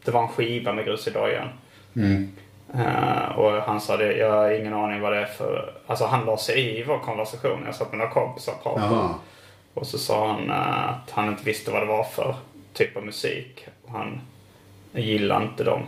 Det 0.05 0.11
var 0.11 0.21
en 0.21 0.27
skiva 0.27 0.73
med 0.73 0.85
Grus 0.85 1.07
i 1.07 1.11
dojan. 1.11 1.47
Eh, 2.73 3.39
och 3.39 3.51
han 3.51 3.81
sa 3.81 3.97
det, 3.97 4.17
jag 4.17 4.31
har 4.31 4.51
ingen 4.51 4.73
aning 4.73 5.01
vad 5.01 5.13
det 5.13 5.19
är 5.19 5.25
för... 5.25 5.73
Alltså 5.87 6.05
han 6.05 6.25
la 6.25 6.37
sig 6.37 6.79
i 6.79 6.83
vår 6.83 6.99
konversation. 6.99 7.63
Jag 7.65 7.75
satt 7.75 7.91
med 7.91 7.97
några 7.97 8.11
kompisar 8.11 8.53
och 8.53 8.63
pratade. 8.63 9.13
Och 9.73 9.87
så 9.87 9.97
sa 9.97 10.27
han 10.27 10.49
eh, 10.49 10.89
att 10.89 11.11
han 11.11 11.29
inte 11.29 11.43
visste 11.43 11.71
vad 11.71 11.81
det 11.81 11.87
var 11.87 12.03
för 12.03 12.35
typ 12.73 12.97
av 12.97 13.05
musik. 13.05 13.67
Och 13.85 13.91
han 13.91 14.21
gillade 14.91 15.45
inte 15.45 15.63
dem. 15.63 15.81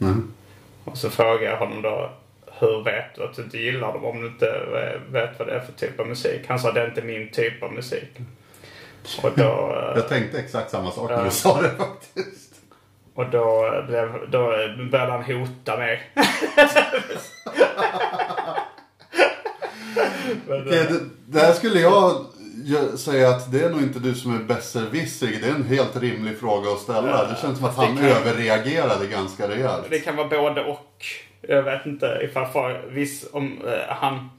Mm. 0.00 0.32
Och 0.84 0.98
så 0.98 1.10
frågade 1.10 1.44
jag 1.44 1.58
honom 1.58 1.82
då 1.82 2.10
hur 2.58 2.84
vet 2.84 3.14
du 3.14 3.22
att 3.24 3.34
du 3.36 3.42
inte 3.42 3.58
gillar 3.58 3.92
dem 3.92 4.04
om 4.04 4.20
du 4.20 4.26
inte 4.26 4.46
vet 5.10 5.38
vad 5.38 5.48
det 5.48 5.54
är 5.54 5.60
för 5.60 5.72
typ 5.72 6.00
av 6.00 6.06
musik? 6.06 6.40
Han 6.48 6.58
sa 6.58 6.72
det 6.72 6.80
är 6.80 6.86
inte 6.88 7.02
min 7.02 7.30
typ 7.30 7.62
av 7.62 7.72
musik. 7.72 8.10
Och 9.22 9.30
då, 9.36 9.42
eh, 9.76 9.92
Jag 9.96 10.08
tänkte 10.08 10.38
exakt 10.38 10.70
samma 10.70 10.90
sak 10.90 11.10
när 11.10 11.24
du 11.24 11.30
sa 11.30 11.62
det 11.62 11.70
faktiskt. 11.70 12.54
och 13.14 13.30
då, 13.30 13.70
blev, 13.88 14.30
då 14.30 14.40
började 14.90 15.12
han 15.12 15.24
hota 15.24 15.76
mig. 15.76 16.02
Men, 20.46 20.58
eh, 20.58 20.64
det, 20.64 21.00
det 21.26 21.40
här 21.40 21.52
skulle 21.52 21.80
jag 21.80 22.26
säga 22.98 23.28
att 23.28 23.52
det 23.52 23.60
är 23.64 23.70
nog 23.70 23.80
inte 23.82 23.98
du 23.98 24.14
som 24.14 24.34
är 24.36 24.42
besserwisser. 24.44 25.26
Det 25.42 25.48
är 25.48 25.54
en 25.54 25.64
helt 25.64 25.96
rimlig 25.96 26.38
fråga 26.38 26.70
att 26.70 26.78
ställa. 26.78 27.24
Det 27.28 27.36
känns 27.40 27.58
som 27.58 27.66
att 27.66 27.76
han 27.76 27.96
kan- 27.96 28.04
överreagerade 28.06 29.06
ganska 29.06 29.48
rejält. 29.48 29.86
Det 29.90 29.98
kan 29.98 30.16
vara 30.16 30.28
både 30.28 30.64
och. 30.64 31.04
Jag 31.48 31.62
vet 31.62 31.86
inte 31.86 32.20
ifall 32.22 32.46
för, 32.46 32.82
viss, 32.88 33.26
om 33.32 33.58
eh, 33.66 33.72
han... 33.96 34.30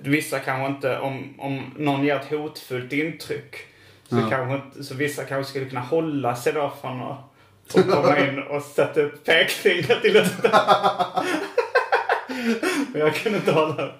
Vissa 0.00 0.38
kanske 0.38 0.66
inte, 0.66 0.98
om, 0.98 1.34
om 1.38 1.74
någon 1.76 2.04
ger 2.04 2.16
ett 2.16 2.30
hotfullt 2.30 2.92
intryck. 2.92 3.56
Så, 4.08 4.16
Ja. 4.16 4.30
kanske 4.30 4.84
så 4.84 4.94
vissa 4.94 5.24
kanske 5.24 5.50
skulle 5.50 5.68
kunna 5.68 5.80
hålla 5.80 6.36
sig 6.36 6.52
då 6.52 6.72
från 6.80 7.02
att, 7.02 7.18
komma 7.72 8.18
in 8.18 8.38
och 8.38 8.62
sätta 8.62 9.00
upp 9.00 9.24
pekfingret 9.24 10.02
till 10.02 10.16
ett 10.16 10.32
Men 12.92 13.00
jag 13.00 13.14
kunde 13.14 13.38
inte 13.38 13.52
hålla 13.52 13.74
det. 13.74 13.94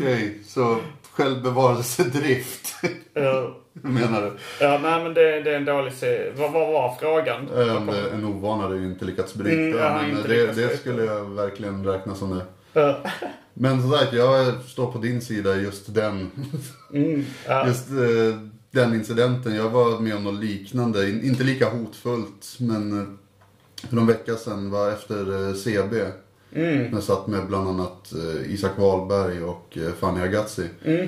Okej, 0.00 0.38
så 0.46 0.78
självbevarelsedrift 1.12 2.74
Ja, 3.14 3.56
menar 3.82 4.22
du? 4.22 4.32
Ja, 4.60 4.78
nej 4.82 5.02
men 5.04 5.14
det, 5.14 5.40
det 5.42 5.50
är 5.52 5.56
en 5.56 5.64
dålig 5.64 5.92
serie. 5.92 6.32
Vad, 6.36 6.52
vad 6.52 6.72
var 6.72 6.94
frågan? 7.00 7.48
En, 7.50 7.88
en 7.88 8.24
ovana 8.24 8.62
hade 8.62 8.76
ju 8.76 8.84
inte 8.84 9.04
lyckats 9.04 9.34
bryta. 9.34 9.90
Mm, 9.98 10.10
men 10.14 10.22
det, 10.22 10.28
lyckats 10.28 10.56
det 10.58 10.76
skulle 10.76 11.04
jag 11.04 11.24
verkligen 11.24 11.86
räkna 11.86 12.14
som 12.14 12.30
det. 12.38 12.44
Ja. 12.80 12.96
Men 13.54 13.82
som 13.82 13.90
sagt, 13.90 14.12
jag 14.12 14.54
står 14.66 14.92
på 14.92 14.98
din 14.98 15.20
sida 15.20 15.56
just 15.56 15.94
den, 15.94 16.30
Mm, 16.92 17.24
ja. 17.46 17.66
just, 17.66 17.90
eh, 17.90 18.40
den 18.70 18.94
incidenten. 18.94 19.54
Jag 19.54 19.68
var 19.70 20.00
med 20.00 20.16
om 20.16 20.24
något 20.24 20.40
liknande, 20.44 21.10
In- 21.10 21.24
inte 21.24 21.44
lika 21.44 21.68
hotfullt, 21.70 22.56
men 22.60 23.00
eh, 23.00 23.06
för 23.88 23.96
någon 23.96 24.06
vecka 24.06 24.36
sedan 24.36 24.70
var 24.70 24.90
efter 24.90 25.48
eh, 25.48 25.54
CB. 25.54 25.96
Mm. 26.54 26.92
Jag 26.94 27.02
satt 27.02 27.26
med 27.26 27.46
bland 27.46 27.68
annat 27.68 28.12
eh, 28.12 28.52
Isak 28.54 28.78
Wahlberg 28.78 29.42
och 29.44 29.78
Fanny 30.00 30.20
Agazzi. 30.20 30.68
Mm. 30.84 31.06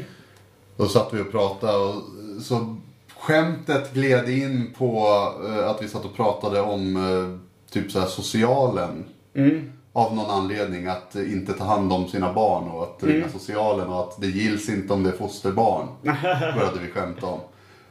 Då 0.77 0.87
satt 0.89 1.09
vi 1.15 1.21
och 1.21 1.31
pratade 1.31 1.77
och 1.79 1.95
så 2.43 2.77
skämtet 3.19 3.95
gled 3.95 4.29
in 4.29 4.75
på 4.79 5.07
eh, 5.49 5.69
att 5.71 5.83
vi 5.83 5.89
satt 5.89 6.05
och 6.05 6.17
pratade 6.17 6.61
om 6.61 6.97
eh, 6.97 7.39
typ 7.73 7.93
så 7.93 8.01
här 8.01 8.07
socialen. 8.07 9.05
Mm. 9.35 9.73
Av 9.93 10.15
någon 10.17 10.31
anledning 10.31 10.87
att 10.87 11.15
inte 11.15 11.53
ta 11.53 11.65
hand 11.65 11.93
om 11.93 12.09
sina 12.09 12.33
barn 12.33 12.69
och 12.69 12.83
att 12.83 13.03
Mm. 13.03 13.15
ringa 13.15 13.29
socialen 13.29 13.89
och 13.89 14.01
att 14.01 14.21
det 14.21 14.27
gills 14.27 14.69
inte 14.69 14.93
om 14.93 15.03
det 15.03 15.11
är 15.11 15.17
fosterbarn. 15.17 15.87
Började 16.03 16.81
vi 16.87 16.91
skämta 16.93 17.27
om. 17.27 17.41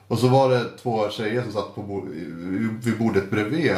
Och 0.07 0.19
så 0.19 0.27
var 0.27 0.49
det 0.49 0.65
två 0.81 1.09
tjejer 1.09 1.41
som 1.43 1.51
satt 1.51 1.75
på 1.75 1.81
bo- 1.81 2.05
vid 2.83 2.97
bordet 2.99 3.31
bredvid 3.31 3.71
eh, 3.71 3.77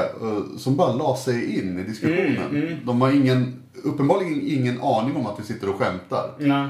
som 0.57 0.75
bara 0.75 0.93
la 0.93 1.15
sig 1.17 1.59
in 1.59 1.79
i 1.79 1.83
diskussionen. 1.83 2.49
Mm, 2.55 2.75
De 2.85 3.01
har 3.01 3.11
ingen, 3.11 3.63
uppenbarligen 3.83 4.41
ingen 4.47 4.81
aning 4.81 5.15
om 5.15 5.25
att 5.25 5.39
vi 5.39 5.43
sitter 5.43 5.69
och 5.69 5.75
skämtar. 5.79 6.31
Nej. 6.39 6.67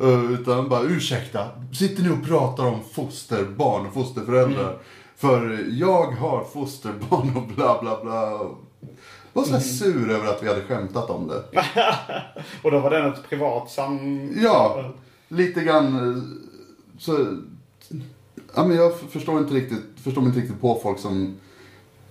Eh, 0.00 0.32
Utan 0.32 0.68
bara 0.68 0.82
ursäkta, 0.82 1.48
sitter 1.72 2.02
ni 2.02 2.10
och 2.10 2.24
pratar 2.24 2.66
om 2.66 2.80
fosterbarn 2.92 3.86
och 3.86 3.94
fosterföräldrar? 3.94 4.64
Mm. 4.68 4.76
För 5.16 5.64
jag 5.70 6.06
har 6.06 6.44
fosterbarn 6.44 7.36
och 7.36 7.42
bla 7.56 7.78
bla 7.82 8.04
bla. 8.04 8.38
Var 9.32 9.42
så 9.44 9.48
Mm. 9.48 9.60
sur 9.60 10.10
över 10.10 10.28
att 10.28 10.42
vi 10.42 10.48
hade 10.48 10.62
skämtat 10.62 11.10
om 11.10 11.28
det. 11.28 11.42
Och 12.62 12.70
då 12.70 12.78
var 12.78 12.90
det 12.90 12.98
ett 12.98 13.28
privat 13.28 13.70
sam... 13.70 14.28
Ja, 14.42 14.84
lite 15.28 15.60
grann 15.60 15.86
eh, 16.16 16.22
så... 16.98 17.26
Ja, 18.54 18.64
men 18.64 18.76
jag 18.76 18.98
förstår 18.98 19.38
inte 19.38 19.54
riktigt, 19.54 19.82
förstår 20.04 20.24
inte 20.24 20.38
riktigt 20.40 20.60
på 20.60 20.80
folk 20.82 20.98
som... 20.98 21.36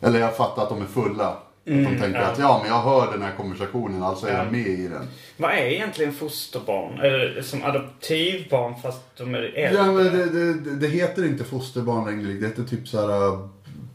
Eller 0.01 0.19
jag 0.19 0.37
fattar 0.37 0.63
att 0.63 0.69
de 0.69 0.81
är 0.81 0.85
fulla. 0.85 1.37
Att 1.65 1.73
de 1.77 1.85
tänker 1.85 2.05
Mm, 2.05 2.13
ja. 2.21 2.27
att 2.27 2.39
ja, 2.39 2.59
men 2.63 2.71
jag 2.71 2.81
hör 2.81 3.11
den 3.11 3.21
här 3.21 3.31
konversationen, 3.37 4.03
alltså 4.03 4.27
är 4.27 4.31
Ja. 4.31 4.37
jag 4.43 4.51
med 4.51 4.67
i 4.67 4.87
den. 4.87 5.07
Vad 5.37 5.51
är 5.51 5.57
egentligen 5.65 6.13
fosterbarn? 6.13 6.95
Det 7.35 7.43
som 7.43 7.63
adoptivbarn 7.63 8.75
fast 8.81 9.01
de 9.17 9.35
är 9.35 9.41
äldre? 9.41 9.73
Ja, 9.83 9.91
men 9.91 10.03
det, 10.03 10.25
det, 10.53 10.75
det- 10.75 10.87
heter 10.87 11.25
inte 11.25 11.43
fosterbarn 11.43 12.05
längre. 12.05 12.33
Det 12.33 12.47
heter 12.47 12.63
typ 12.63 12.87
så 12.87 13.01
här 13.01 13.27
äh, 13.27 13.47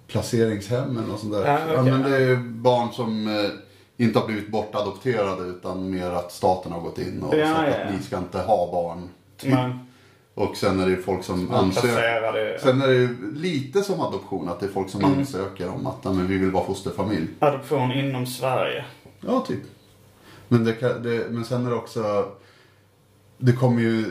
placeringshem 0.06 1.10
och 1.12 1.18
sånt 1.18 1.32
där. 1.32 1.46
Ja, 1.46 1.58
okej. 1.80 1.92
men 1.92 2.10
det 2.10 2.16
är 2.16 2.36
barn 2.36 2.92
som 2.92 3.26
eh, 3.28 4.04
inte 4.06 4.18
har 4.18 4.26
blivit 4.26 4.48
bortadopterade 4.48 5.42
utan 5.48 5.90
mer 5.90 6.10
att 6.10 6.32
staten 6.32 6.72
har 6.72 6.80
gått 6.80 6.98
in 6.98 7.22
och 7.22 7.38
Ja, 7.38 7.46
sagt 7.46 7.68
ja, 7.68 7.74
att 7.74 7.80
ja. 7.90 7.96
ni 7.96 8.02
ska 8.02 8.18
inte 8.18 8.38
ha 8.38 8.70
barn. 8.72 9.08
Men, 9.44 9.78
Och 10.38 10.56
sen 10.56 10.80
är 10.80 10.84
det 10.86 10.90
ju 10.90 11.02
folk 11.02 11.24
som 11.24 11.50
ansöker. 11.50 12.58
Sen 12.58 12.82
är 12.82 12.86
det 12.88 12.94
ju 12.94 13.32
lite 13.34 13.82
som 13.82 14.00
adoption, 14.00 14.48
att 14.48 14.60
det 14.60 14.66
är 14.66 14.70
folk 14.70 14.90
som 14.90 15.04
Mm. 15.04 15.18
ansöker 15.18 15.68
om 15.68 15.86
att 15.86 15.96
"Ja, 16.02 16.12
men 16.12 16.26
vi 16.26 16.38
vill 16.38 16.50
vara 16.50 16.64
fosterfamilj. 16.64 17.26
adoption 17.38 17.92
inom 17.92 18.26
Sverige. 18.26 18.84
Ja, 19.20 19.44
typ. 19.48 19.60
Men, 20.48 20.64
det, 20.64 20.72
kan- 20.72 21.02
det, 21.02 21.26
men 21.30 21.44
sen 21.44 21.66
är 21.66 21.70
det 21.70 21.76
också... 21.76 22.28
Det 23.38 23.52
kommer 23.52 23.80
ju... 23.82 24.04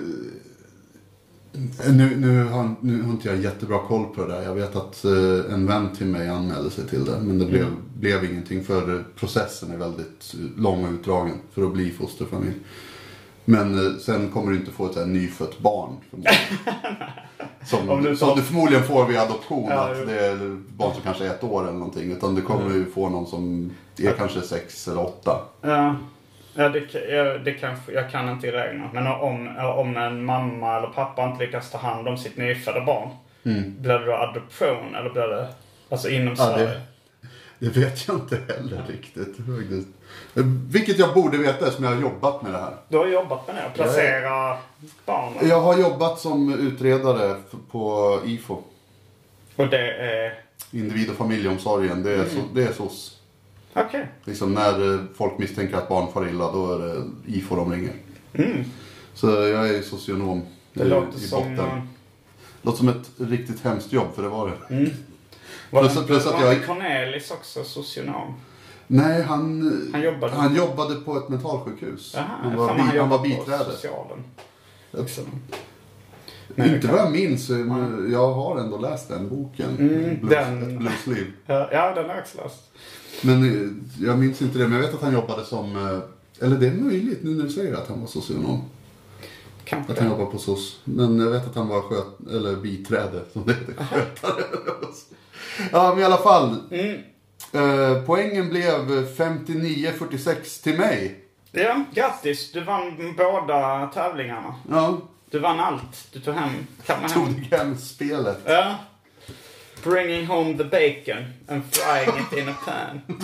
Nu, 1.89 2.15
nu, 2.15 2.43
har, 2.43 2.75
nu 2.81 3.01
har 3.01 3.11
inte 3.11 3.27
jag 3.27 3.37
jättebra 3.37 3.79
koll 3.79 4.05
på 4.05 4.25
det 4.25 4.27
där. 4.33 4.41
Jag 4.43 4.55
vet 4.55 4.75
att 4.75 5.05
eh, 5.05 5.53
en 5.53 5.67
vän 5.67 5.89
till 5.97 6.07
mig 6.07 6.29
anmälde 6.29 6.69
sig 6.69 6.87
till 6.87 7.05
det. 7.05 7.19
Men 7.21 7.39
det 7.39 7.45
blev, 7.45 7.65
blev 7.99 8.25
ingenting 8.25 8.63
för 8.63 9.03
processen 9.15 9.71
är 9.71 9.77
väldigt 9.77 10.35
lång 10.57 10.85
och 10.85 10.91
utdragen 10.91 11.35
för 11.53 11.63
att 11.63 11.73
bli 11.73 11.91
fosterfamilj. 11.91 12.53
Men 13.49 13.85
eh, 13.87 13.93
sen 13.99 14.31
kommer 14.31 14.51
du 14.51 14.57
inte 14.57 14.71
få 14.71 14.85
ett 14.85 14.93
så 14.93 14.99
här 14.99 15.07
nyfött 15.07 15.59
barn. 15.59 15.89
förmodligen. 16.09 16.35
Som, 17.65 17.89
Om 17.89 18.03
du 18.03 18.15
som 18.15 18.35
du 18.35 18.41
förmodligen 18.41 18.83
får 18.83 19.05
vid 19.05 19.17
adoption. 19.17 19.67
Ja, 19.69 19.75
att 19.91 20.07
det 20.07 20.25
är 20.25 20.35
barn 20.77 20.93
som 20.93 21.01
kanske 21.03 21.25
är 21.25 21.29
ett 21.29 21.43
år 21.43 21.63
eller 21.63 21.73
någonting. 21.73 22.11
Utan 22.11 22.35
du 22.35 22.41
kommer 22.41 22.73
ju 22.75 22.85
få 22.85 23.09
någon 23.09 23.27
som 23.27 23.71
är 23.97 24.11
kanske 24.11 24.41
sex 24.41 24.87
eller 24.87 25.01
åtta. 25.01 25.39
Ja, 25.61 25.95
ja, 26.55 26.69
det, 26.69 26.79
ka- 26.79 27.11
ja 27.15 27.23
det 27.37 27.51
kanske, 27.53 27.91
jag 27.91 28.11
kan 28.11 28.29
inte 28.29 28.47
reglerna. 28.47 28.89
Men 28.93 29.07
om, 29.07 29.57
om 29.77 29.97
en 29.97 30.25
mamma 30.25 30.77
eller 30.77 30.87
pappa 30.87 31.23
inte 31.25 31.45
lyckas 31.45 31.71
ta 31.71 31.77
hand 31.77 32.07
om 32.07 32.17
sitt 32.17 32.37
nyfödda 32.37 32.85
barn. 32.85 33.09
Blir 33.77 33.93
det 33.99 34.05
då 34.05 34.13
adoption 34.13 34.95
eller 34.95 35.09
blir 35.09 35.27
det 35.27 35.47
alltså 35.89 36.09
inom 36.09 36.35
Ja, 36.37 36.45
Sverige? 36.45 36.65
det, 36.67 36.81
det 37.59 37.69
vet 37.69 38.07
jag 38.07 38.17
inte 38.17 38.35
heller 38.47 38.83
riktigt. 38.87 39.35
faktiskt. 39.37 39.87
Vilket 40.71 40.99
jag 40.99 41.13
borde 41.13 41.37
veta 41.37 41.65
eftersom 41.65 41.83
jag 41.83 41.91
har 41.91 42.01
jobbat 42.01 42.41
med 42.41 42.51
det 42.53 42.57
här. 42.57 42.73
Du 42.89 42.97
har 42.97 43.07
jobbat 43.07 43.47
med 43.47 43.55
det? 43.55 43.63
Att 43.65 43.73
placera 43.73 44.57
barnen? 45.05 45.47
Jag 45.49 45.61
har 45.61 45.77
jobbat 45.77 46.19
som 46.19 46.53
utredare 46.53 47.35
på 47.71 48.19
IFO. 48.25 48.63
Och 49.55 49.67
det 49.67 49.91
är... 49.93 50.33
Individ 50.71 51.09
och 51.09 51.15
familjeomsorgen. 51.15 52.03
Det 52.03 52.11
är, 52.15 52.25
så, 52.25 52.39
det 52.53 52.63
är 52.63 52.71
SOS. 52.73 53.19
Okej. 53.73 54.07
Liksom 54.23 54.53
när 54.53 54.93
eh, 54.93 54.99
folk 55.17 55.37
misstänker 55.37 55.77
att 55.77 55.89
barn 55.89 56.11
far 56.13 56.29
illa, 56.29 56.51
då 56.51 56.73
är 56.73 56.79
det 56.79 57.03
IFO 57.25 57.55
de 57.55 57.71
ringer. 57.71 57.93
Mm. 58.33 58.63
Så 59.13 59.27
jag 59.27 59.69
är 59.69 59.81
socionom 59.81 60.41
Det 60.73 60.83
i, 60.83 60.87
låter 60.87 61.17
i 61.17 61.21
som... 61.21 61.39
botten. 61.39 61.59
eh, 61.77 61.83
Låter 62.61 62.77
som 62.77 62.89
ett 62.89 63.11
riktigt 63.17 63.63
hemskt 63.63 63.93
jobb, 63.93 64.07
för 64.15 64.23
det 64.23 64.29
var 64.29 64.47
det. 64.47 64.75
Var, 64.75 64.89
Plus- 65.69 66.05
plus 66.05 66.25
att 66.27 66.41
jag- 66.41 66.65
Cornelis 66.65 67.31
också 67.31 67.63
socionom? 67.63 68.33
Nej, 68.87 69.21
han, 69.21 69.89
Han 69.93 70.01
jobbade- 70.01 70.35
han 70.35 70.55
jobbade 70.55 70.95
på 70.95 71.17
ett 71.17 71.29
mentalsjukhus. 71.29 72.11
Jaha, 72.15 72.25
han, 72.41 72.55
var, 72.57 72.67
fan, 72.67 72.75
bi- 72.77 72.81
han 72.81 72.89
var 72.89 72.95
jobbade 72.95 73.17
på 73.17 73.23
biträde. 73.41 73.63
socialen. 73.71 74.23
Också. 74.91 75.21
Men 76.55 76.75
Inte 76.75 76.87
vad 76.87 76.99
jag 76.99 77.11
minns, 77.11 77.49
men 77.49 78.09
jag 78.11 78.33
har 78.33 78.59
ändå 78.59 78.77
läst 78.77 79.09
den 79.09 79.29
boken. 79.29 79.69
Mm, 79.79 80.19
Blues, 80.19 80.29
den- 80.29 80.77
bluesliv. 80.77 81.33
Ja, 81.45 81.55
den 81.95 82.05
har 82.05 82.15
jag 82.15 82.19
också 82.19 82.37
läst. 82.43 82.71
Men 83.21 83.43
eh, 83.43 83.69
jag 84.07 84.19
minns 84.19 84.41
inte 84.41 84.57
det, 84.57 84.67
men 84.67 84.79
jag 84.79 84.85
vet 84.87 84.95
att 84.95 85.01
han 85.01 85.13
jobbade 85.13 85.45
som, 85.45 85.75
eh, 85.75 86.45
eller 86.45 86.57
det 86.57 86.67
är 86.67 86.71
möjligt 86.73 87.23
nu 87.23 87.35
när 87.35 87.43
du 87.43 87.49
säger 87.49 87.73
att 87.75 87.87
han 87.87 87.99
var 87.99 88.07
socionom. 88.07 88.61
Kanske 89.63 89.93
Att 89.93 89.99
han 89.99 90.07
jobbade 90.09 90.31
på 90.31 90.37
SOS. 90.37 90.79
Men 90.83 91.19
jag 91.19 91.29
vet 91.31 91.45
att 91.47 91.55
han 91.55 91.67
var 91.67 91.81
sköt, 91.81 92.27
eller 92.31 92.55
biträde, 92.55 93.21
som 93.33 93.43
det 93.45 93.53
heter. 93.53 93.73
Skötare. 93.73 94.43
Ja, 95.71 95.89
men 95.93 95.99
i 95.99 96.03
alla 96.05 96.17
fall. 96.17 96.63
Mm. 96.71 97.01
Eh, 97.53 98.03
poängen 98.05 98.49
blev 98.49 99.05
59-46 99.17 100.63
till 100.63 100.77
mig. 100.77 101.19
Ja, 101.51 101.83
grattis. 101.93 102.51
Du 102.51 102.61
vann 102.63 103.15
båda 103.17 103.87
tävlingarna. 103.93 104.55
Ja, 104.69 104.97
Du 105.31 105.39
vann 105.39 105.59
allt. 105.59 106.07
Du 106.13 106.19
tog 106.19 106.35
hem, 106.35 106.49
hem. 106.87 107.09
tog 107.09 107.47
hem 107.51 107.77
spelet. 107.77 108.37
Ja. 108.45 108.75
Bringing 109.83 110.25
home 110.27 110.57
the 110.57 110.63
bacon 110.63 111.23
and 111.49 111.63
frying 111.71 112.25
it 112.31 112.37
in 112.37 112.49
a 112.49 112.53
pan. 112.65 113.01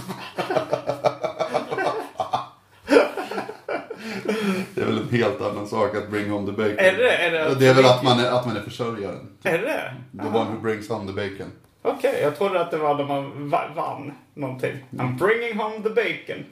Det 4.76 4.82
är 4.82 4.86
väl 4.86 4.98
en 4.98 5.10
helt 5.10 5.42
annan 5.42 5.68
sak 5.68 5.96
att 5.96 6.10
bring 6.10 6.30
home 6.30 6.46
the 6.46 6.52
bacon. 6.52 6.80
Är 6.80 6.98
det- 6.98 7.18
är 7.18 7.32
det- 7.32 7.56
det 7.60 7.68
är 7.68 7.74
väl 7.74 7.86
att 7.86 8.04
man 8.04 8.20
är, 8.20 8.32
att 8.32 8.46
man 8.46 8.58
är 8.58 8.62
försörjaren. 8.62 9.30
Är 9.44 9.58
det 9.58 9.66
det? 9.66 9.94
The 10.24 10.28
one 10.38 10.52
who 10.52 10.60
brings 10.62 10.90
home 10.90 11.08
the 11.08 11.14
bacon. 11.14 11.52
Okej, 11.84 12.20
jag 12.22 12.38
trodde 12.38 12.62
att 12.62 12.72
det 12.72 12.78
var 12.78 12.96
när 12.96 13.06
man 13.06 13.50
va- 13.50 13.72
vann 13.76 14.14
någonting. 14.34 14.86
I'm 14.92 15.18
bringing 15.18 15.58
home 15.60 15.84
the 15.84 15.90
bacon. 15.90 16.46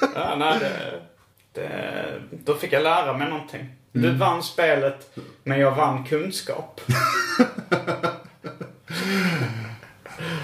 ja, 0.14 0.34
nej, 0.38 0.58
det, 0.60 1.00
det, 1.52 2.22
då 2.30 2.54
fick 2.54 2.72
jag 2.72 2.82
lära 2.82 3.12
mig 3.18 3.30
någonting. 3.30 3.68
Du 3.92 4.10
vann 4.14 4.42
spelet, 4.42 5.16
men 5.44 5.60
jag 5.60 5.72
vann 5.76 6.04
kunskap. 6.04 6.80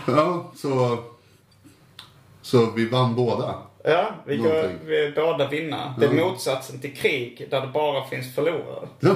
Ja, 0.06 0.52
så... 0.56 0.98
Så 2.42 2.70
vi 2.70 2.88
vann 2.88 3.14
båda. 3.14 3.54
Ja, 3.84 4.10
vi, 4.26 4.36
går, 4.36 4.48
Någonting. 4.48 4.78
vi 4.84 5.04
är 5.06 5.12
båda 5.12 5.48
vinnare. 5.48 5.94
Det 5.98 6.06
är 6.06 6.10
motsatsen 6.12 6.80
till 6.80 6.96
krig, 6.96 7.46
där 7.50 7.60
det 7.60 7.66
bara 7.66 8.04
finns 8.08 8.34
förlorare. 8.34 8.88
Ja. 9.00 9.14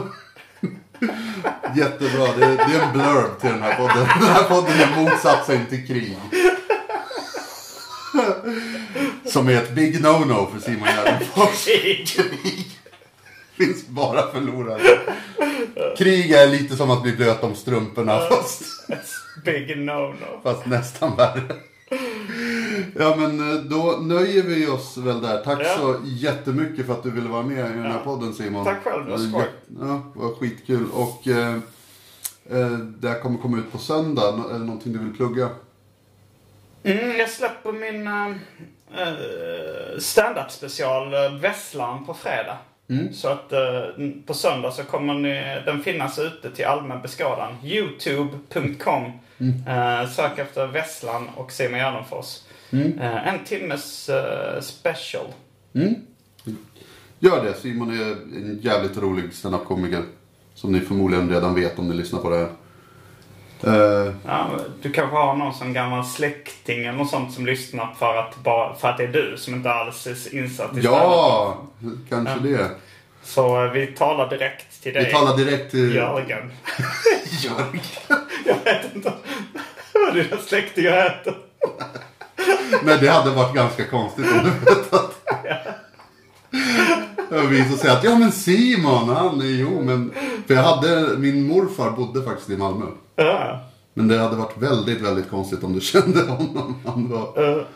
Jättebra, 1.76 2.26
det 2.38 2.44
är, 2.44 2.56
det 2.56 2.76
är 2.76 2.80
en 2.82 2.92
blurb 2.92 3.40
till 3.40 3.50
den 3.50 3.62
här 3.62 3.74
podden. 3.76 4.06
Den 4.20 4.28
här 4.28 4.42
podden 4.42 4.80
är 4.80 5.02
motsatsen 5.02 5.66
till 5.66 5.86
krig. 5.86 6.16
Som 9.26 9.48
är 9.48 9.52
ett 9.52 9.74
big 9.74 10.00
no-no 10.00 10.52
för 10.52 10.60
Simon 10.60 10.88
Gärdenfors. 10.88 11.64
Krig 11.64 12.70
finns 13.56 13.86
bara 13.86 14.32
förlorare. 14.32 14.98
Krig 15.98 16.30
är 16.32 16.46
lite 16.46 16.76
som 16.76 16.90
att 16.90 17.02
bli 17.02 17.12
blöt 17.12 17.42
om 17.42 17.54
strumporna 17.54 18.20
fast, 18.28 18.62
Big 19.44 19.76
no-no. 19.76 20.42
fast 20.42 20.66
nästan 20.66 21.16
värre. 21.16 21.54
Ja 22.98 23.16
men 23.16 23.50
eh, 23.52 23.56
då 23.62 23.98
nöjer 24.02 24.42
vi 24.42 24.66
oss 24.66 24.96
väl 24.96 25.22
där. 25.22 25.44
Tack 25.44 25.60
Ja. 25.64 25.76
så 25.78 25.96
jättemycket 26.04 26.86
för 26.86 26.92
att 26.92 27.02
du 27.02 27.10
ville 27.10 27.28
vara 27.28 27.42
med 27.42 27.58
i 27.58 27.74
den 27.78 27.82
här 27.82 27.98
podden 28.04 28.34
Simon. 28.34 28.64
Tack 28.64 28.84
själv, 28.84 29.04
det 29.04 29.10
var 29.10 29.18
Eh, 29.18 29.28
skoj. 29.28 29.44
ja, 29.80 29.86
Ja, 29.86 30.02
det 30.14 30.20
var 30.20 30.34
skitkul. 30.34 30.86
Och 30.92 31.28
eh, 31.28 31.54
eh, 32.50 32.70
det 32.78 33.08
här 33.08 33.20
kommer 33.20 33.38
komma 33.38 33.58
ut 33.58 33.72
på 33.72 33.78
söndag. 33.78 34.28
Är 34.50 34.52
det 34.52 34.58
någonting 34.64 34.92
du 34.92 34.98
vill 34.98 35.16
plugga? 35.16 35.48
Mm, 36.82 37.16
jag 37.16 37.30
släpper 37.30 37.72
min 37.72 38.06
uh, 38.08 39.98
stand-up 39.98 40.50
special 40.50 41.38
Vesslan 41.40 42.06
på 42.06 42.14
fredag. 42.14 42.58
Så 43.12 43.28
att 43.28 43.52
eh, 43.52 43.84
på 44.26 44.34
söndag 44.34 44.70
så 44.70 44.82
kommer 44.84 45.14
ni, 45.14 45.62
den 45.66 45.82
finnas 45.82 46.18
ute 46.18 46.50
till 46.50 46.64
allmän 46.64 47.02
beskådan. 47.02 47.54
Youtube.com. 47.64 49.12
Eh, 49.66 50.10
sök 50.10 50.38
efter 50.38 50.66
Vesslan 50.66 51.28
och 51.36 51.52
Simon 51.52 51.78
Gärdenfors. 51.78 52.38
Eh, 53.00 53.28
en 53.28 53.44
timmes 53.44 54.08
eh, 54.08 54.60
special. 54.60 55.26
Mm. 55.74 55.94
Gör 57.18 57.44
det. 57.44 57.54
Simon 57.54 58.00
är 58.00 58.12
en 58.36 58.58
jävligt 58.62 58.96
rolig 58.96 59.32
standup-komiker. 59.32 60.02
Som 60.54 60.72
ni 60.72 60.80
förmodligen 60.80 61.30
redan 61.30 61.54
vet 61.54 61.78
om 61.78 61.88
ni 61.88 61.94
lyssnar 61.94 62.20
på 62.20 62.30
det 62.30 62.36
här. 62.36 62.48
Eh, 63.64 64.12
Ja, 64.26 64.50
du 64.82 64.92
kanske 64.92 65.16
har 65.16 65.34
någon 65.36 65.54
som 65.54 65.72
gammal 65.72 66.04
släkting 66.04 66.80
eller 66.80 66.98
något 66.98 67.10
sånt 67.10 67.34
som 67.34 67.46
lyssnar 67.46 67.94
för 67.98 68.16
att, 68.16 68.36
bara, 68.36 68.74
för 68.74 68.88
att 68.88 68.96
det 68.96 69.04
är 69.04 69.08
du 69.12 69.36
som 69.36 69.54
inte 69.54 69.70
alls 69.72 70.06
är 70.06 70.34
insatt 70.34 70.76
i 70.76 70.80
ja, 70.80 71.56
kanske 72.08 72.38
det. 72.40 72.70
Så 73.24 73.64
eh, 73.64 73.70
vi 73.70 73.86
talar 73.86 74.30
direkt 74.30 74.82
till 74.82 74.94
dig. 74.94 75.04
Vi 75.04 75.12
talar 75.12 75.36
direkt 75.36 75.70
till 75.70 75.94
Jörgen. 75.94 76.52
Jörgen. 77.42 77.80
Jag 78.46 78.56
vet 78.64 78.94
inte 78.94 79.12
vad 79.94 80.14
dina 80.14 80.36
släktingar 80.36 81.02
heter. 81.02 81.34
Nej, 82.82 82.98
det 83.00 83.08
hade 83.08 83.30
varit 83.30 83.54
ganska 83.54 83.84
konstigt 83.84 84.26
om 84.32 84.38
du 84.44 84.50
vetat. 84.74 85.14
Jag 87.32 87.46
visade 87.46 87.78
sig 87.78 87.90
att 87.90 88.04
ja 88.04 88.18
men 88.18 88.32
Simon, 88.32 89.08
han 89.08 89.40
är 89.40 89.44
jo 89.60 89.82
men. 89.82 90.12
För 90.46 90.54
jag 90.54 90.62
hade, 90.62 91.18
min 91.18 91.46
morfar 91.46 91.90
bodde 91.90 92.22
faktiskt 92.22 92.50
i 92.50 92.56
Malmö. 92.56 92.86
Ja. 93.16 93.60
Men 93.94 94.08
det 94.08 94.18
hade 94.18 94.36
varit 94.36 94.58
väldigt, 94.58 95.00
väldigt 95.00 95.30
konstigt 95.30 95.64
om 95.64 95.72
du 95.72 95.80
kände 95.92 96.22
honom. 96.22 96.80
Han 96.86 97.08
var, 97.08 97.66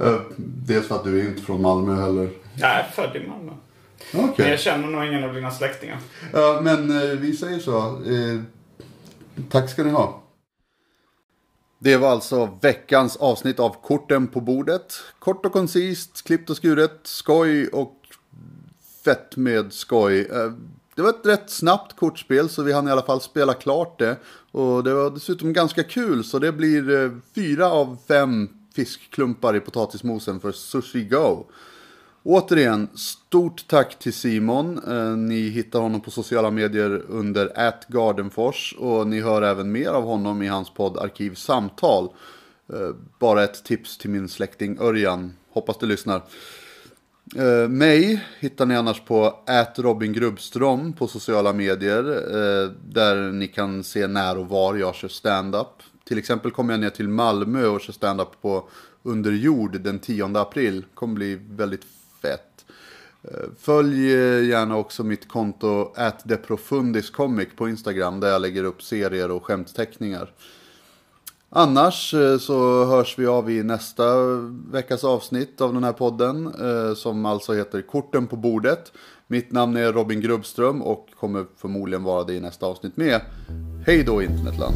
Uh, 0.00 0.20
dels 0.36 0.88
för 0.88 0.94
att 0.94 1.04
du 1.04 1.20
är 1.20 1.24
inte 1.28 1.42
från 1.42 1.62
Malmö 1.62 1.94
heller. 2.02 2.30
jag 2.54 2.70
är 2.70 2.82
född 2.82 3.16
i 3.16 3.28
Malmö. 3.28 3.52
Okej. 4.14 4.34
Men 4.36 4.50
jag 4.50 4.60
känner 4.60 4.88
nog 4.88 5.04
ingen 5.06 5.24
av 5.24 5.34
dina 5.34 5.50
släktingar. 5.50 5.98
Ja, 6.32 6.60
men 6.62 6.90
eh, 7.02 7.18
vi 7.18 7.36
säger 7.36 7.58
så. 7.58 7.78
Eh, 7.86 8.40
tack 9.50 9.70
ska 9.70 9.82
ni 9.82 9.90
ha. 9.90 10.22
Det 11.78 11.96
var 11.96 12.08
alltså 12.08 12.58
veckans 12.62 13.16
avsnitt 13.16 13.60
av 13.60 13.76
Korten 13.82 14.26
på 14.26 14.40
bordet. 14.40 14.94
Kort 15.18 15.46
och 15.46 15.52
koncist, 15.52 16.24
klippt 16.26 16.50
och 16.50 16.56
skuret, 16.56 17.00
skoj 17.02 17.68
och 17.68 18.03
fett 19.04 19.36
med 19.36 19.72
skoj. 19.72 20.20
Eh, 20.20 20.52
det 20.94 21.02
var 21.02 21.10
ett 21.10 21.26
rätt 21.26 21.50
snabbt 21.50 21.96
kortspel 21.96 22.48
så 22.48 22.62
vi 22.62 22.72
hann 22.72 22.88
i 22.88 22.90
alla 22.90 23.02
fall 23.02 23.20
spela 23.20 23.54
klart 23.54 23.98
det. 23.98 24.16
Och 24.50 24.84
det 24.84 24.94
var 24.94 25.10
dessutom 25.10 25.52
ganska 25.52 25.82
kul 25.82 26.24
så 26.24 26.38
det 26.38 26.52
blir 26.52 27.04
eh, 27.04 27.10
fyra 27.34 27.70
av 27.70 27.98
fem 28.08 28.48
fiskklumpar 28.74 29.56
i 29.56 29.60
potatismosen 29.60 30.40
för 30.40 30.52
Sushi 30.52 31.04
Go. 31.04 31.44
Återigen, 32.22 32.88
stort 32.94 33.68
tack 33.68 33.98
till 33.98 34.12
Simon. 34.12 34.80
Eh, 34.88 35.16
ni 35.16 35.48
hittar 35.48 35.80
honom 35.80 36.00
på 36.00 36.10
sociala 36.10 36.50
medier 36.50 37.02
under 37.08 37.68
atgardenfors 37.68 38.74
och 38.78 39.06
ni 39.06 39.20
hör 39.20 39.42
även 39.42 39.72
mer 39.72 39.88
av 39.88 40.04
honom 40.04 40.42
i 40.42 40.46
hans 40.46 40.70
podd 40.70 40.98
Arkivsamtal. 40.98 42.08
Samtal. 42.08 42.18
Bara 43.18 43.44
ett 43.44 43.64
tips 43.64 43.98
till 43.98 44.10
min 44.10 44.28
släkting 44.28 44.78
Örjan. 44.80 45.32
Hoppas 45.50 45.78
du 45.78 45.86
lyssnar. 45.86 46.22
Eh, 47.36 47.68
mig 47.68 48.24
hittar 48.38 48.66
ni 48.66 48.76
annars 48.76 49.00
på 49.00 49.38
@robingrubbstrom 49.76 50.92
på 50.92 51.06
sociala 51.08 51.52
medier. 51.52 52.04
eh, 52.04 52.70
där 52.88 53.32
ni 53.32 53.48
kan 53.48 53.84
se 53.84 54.06
när 54.06 54.38
och 54.38 54.48
var 54.48 54.74
jag 54.74 54.94
kör 54.94 55.08
stand-up. 55.08 55.82
Till 56.04 56.18
exempel 56.18 56.50
kommer 56.50 56.72
jag 56.72 56.80
ner 56.80 56.90
till 56.90 57.08
Malmö 57.08 57.66
och 57.66 57.80
kör 57.80 57.92
stand-up 57.92 58.42
på 58.42 58.68
Under 59.02 59.32
jord 59.32 59.80
den 59.80 59.98
10 59.98 60.38
april. 60.38 60.84
kommer 60.94 61.14
bli 61.14 61.40
väldigt 61.50 61.84
fett. 62.22 62.64
Eh, 63.22 63.48
Följ 63.60 64.14
eh, 64.14 64.44
gärna 64.44 64.76
också 64.76 65.04
mitt 65.04 65.28
konto 65.28 65.94
@deprofundiscomic 66.24 67.48
på 67.56 67.68
Instagram 67.68 68.20
där 68.20 68.28
jag 68.28 68.42
lägger 68.42 68.64
upp 68.64 68.82
serier 68.82 69.30
och 69.30 69.44
skämtteckningar. 69.44 70.30
Annars 71.56 72.14
eh, 72.14 72.38
så 72.38 72.84
hörs 72.84 73.18
vi 73.18 73.26
av 73.26 73.50
i 73.50 73.62
nästa 73.62 74.24
veckas 74.72 75.04
avsnitt 75.04 75.60
av 75.60 75.74
den 75.74 75.84
här 75.84 75.92
podden 75.92 76.46
eh, 76.46 76.94
som 76.94 77.26
alltså 77.26 77.52
heter 77.52 77.82
Korten 77.82 78.26
på 78.26 78.36
bordet. 78.36 78.92
Mitt 79.26 79.52
namn 79.52 79.76
är 79.76 79.92
Robin 79.92 80.20
Grubbström 80.20 80.82
och 80.82 81.08
kommer 81.20 81.44
förmodligen 81.56 82.02
vara 82.02 82.24
det 82.24 82.34
i 82.34 82.40
nästa 82.40 82.66
avsnitt 82.66 82.96
med. 82.96 83.20
Hej 83.86 84.04
då 84.04 84.22
internetland! 84.22 84.74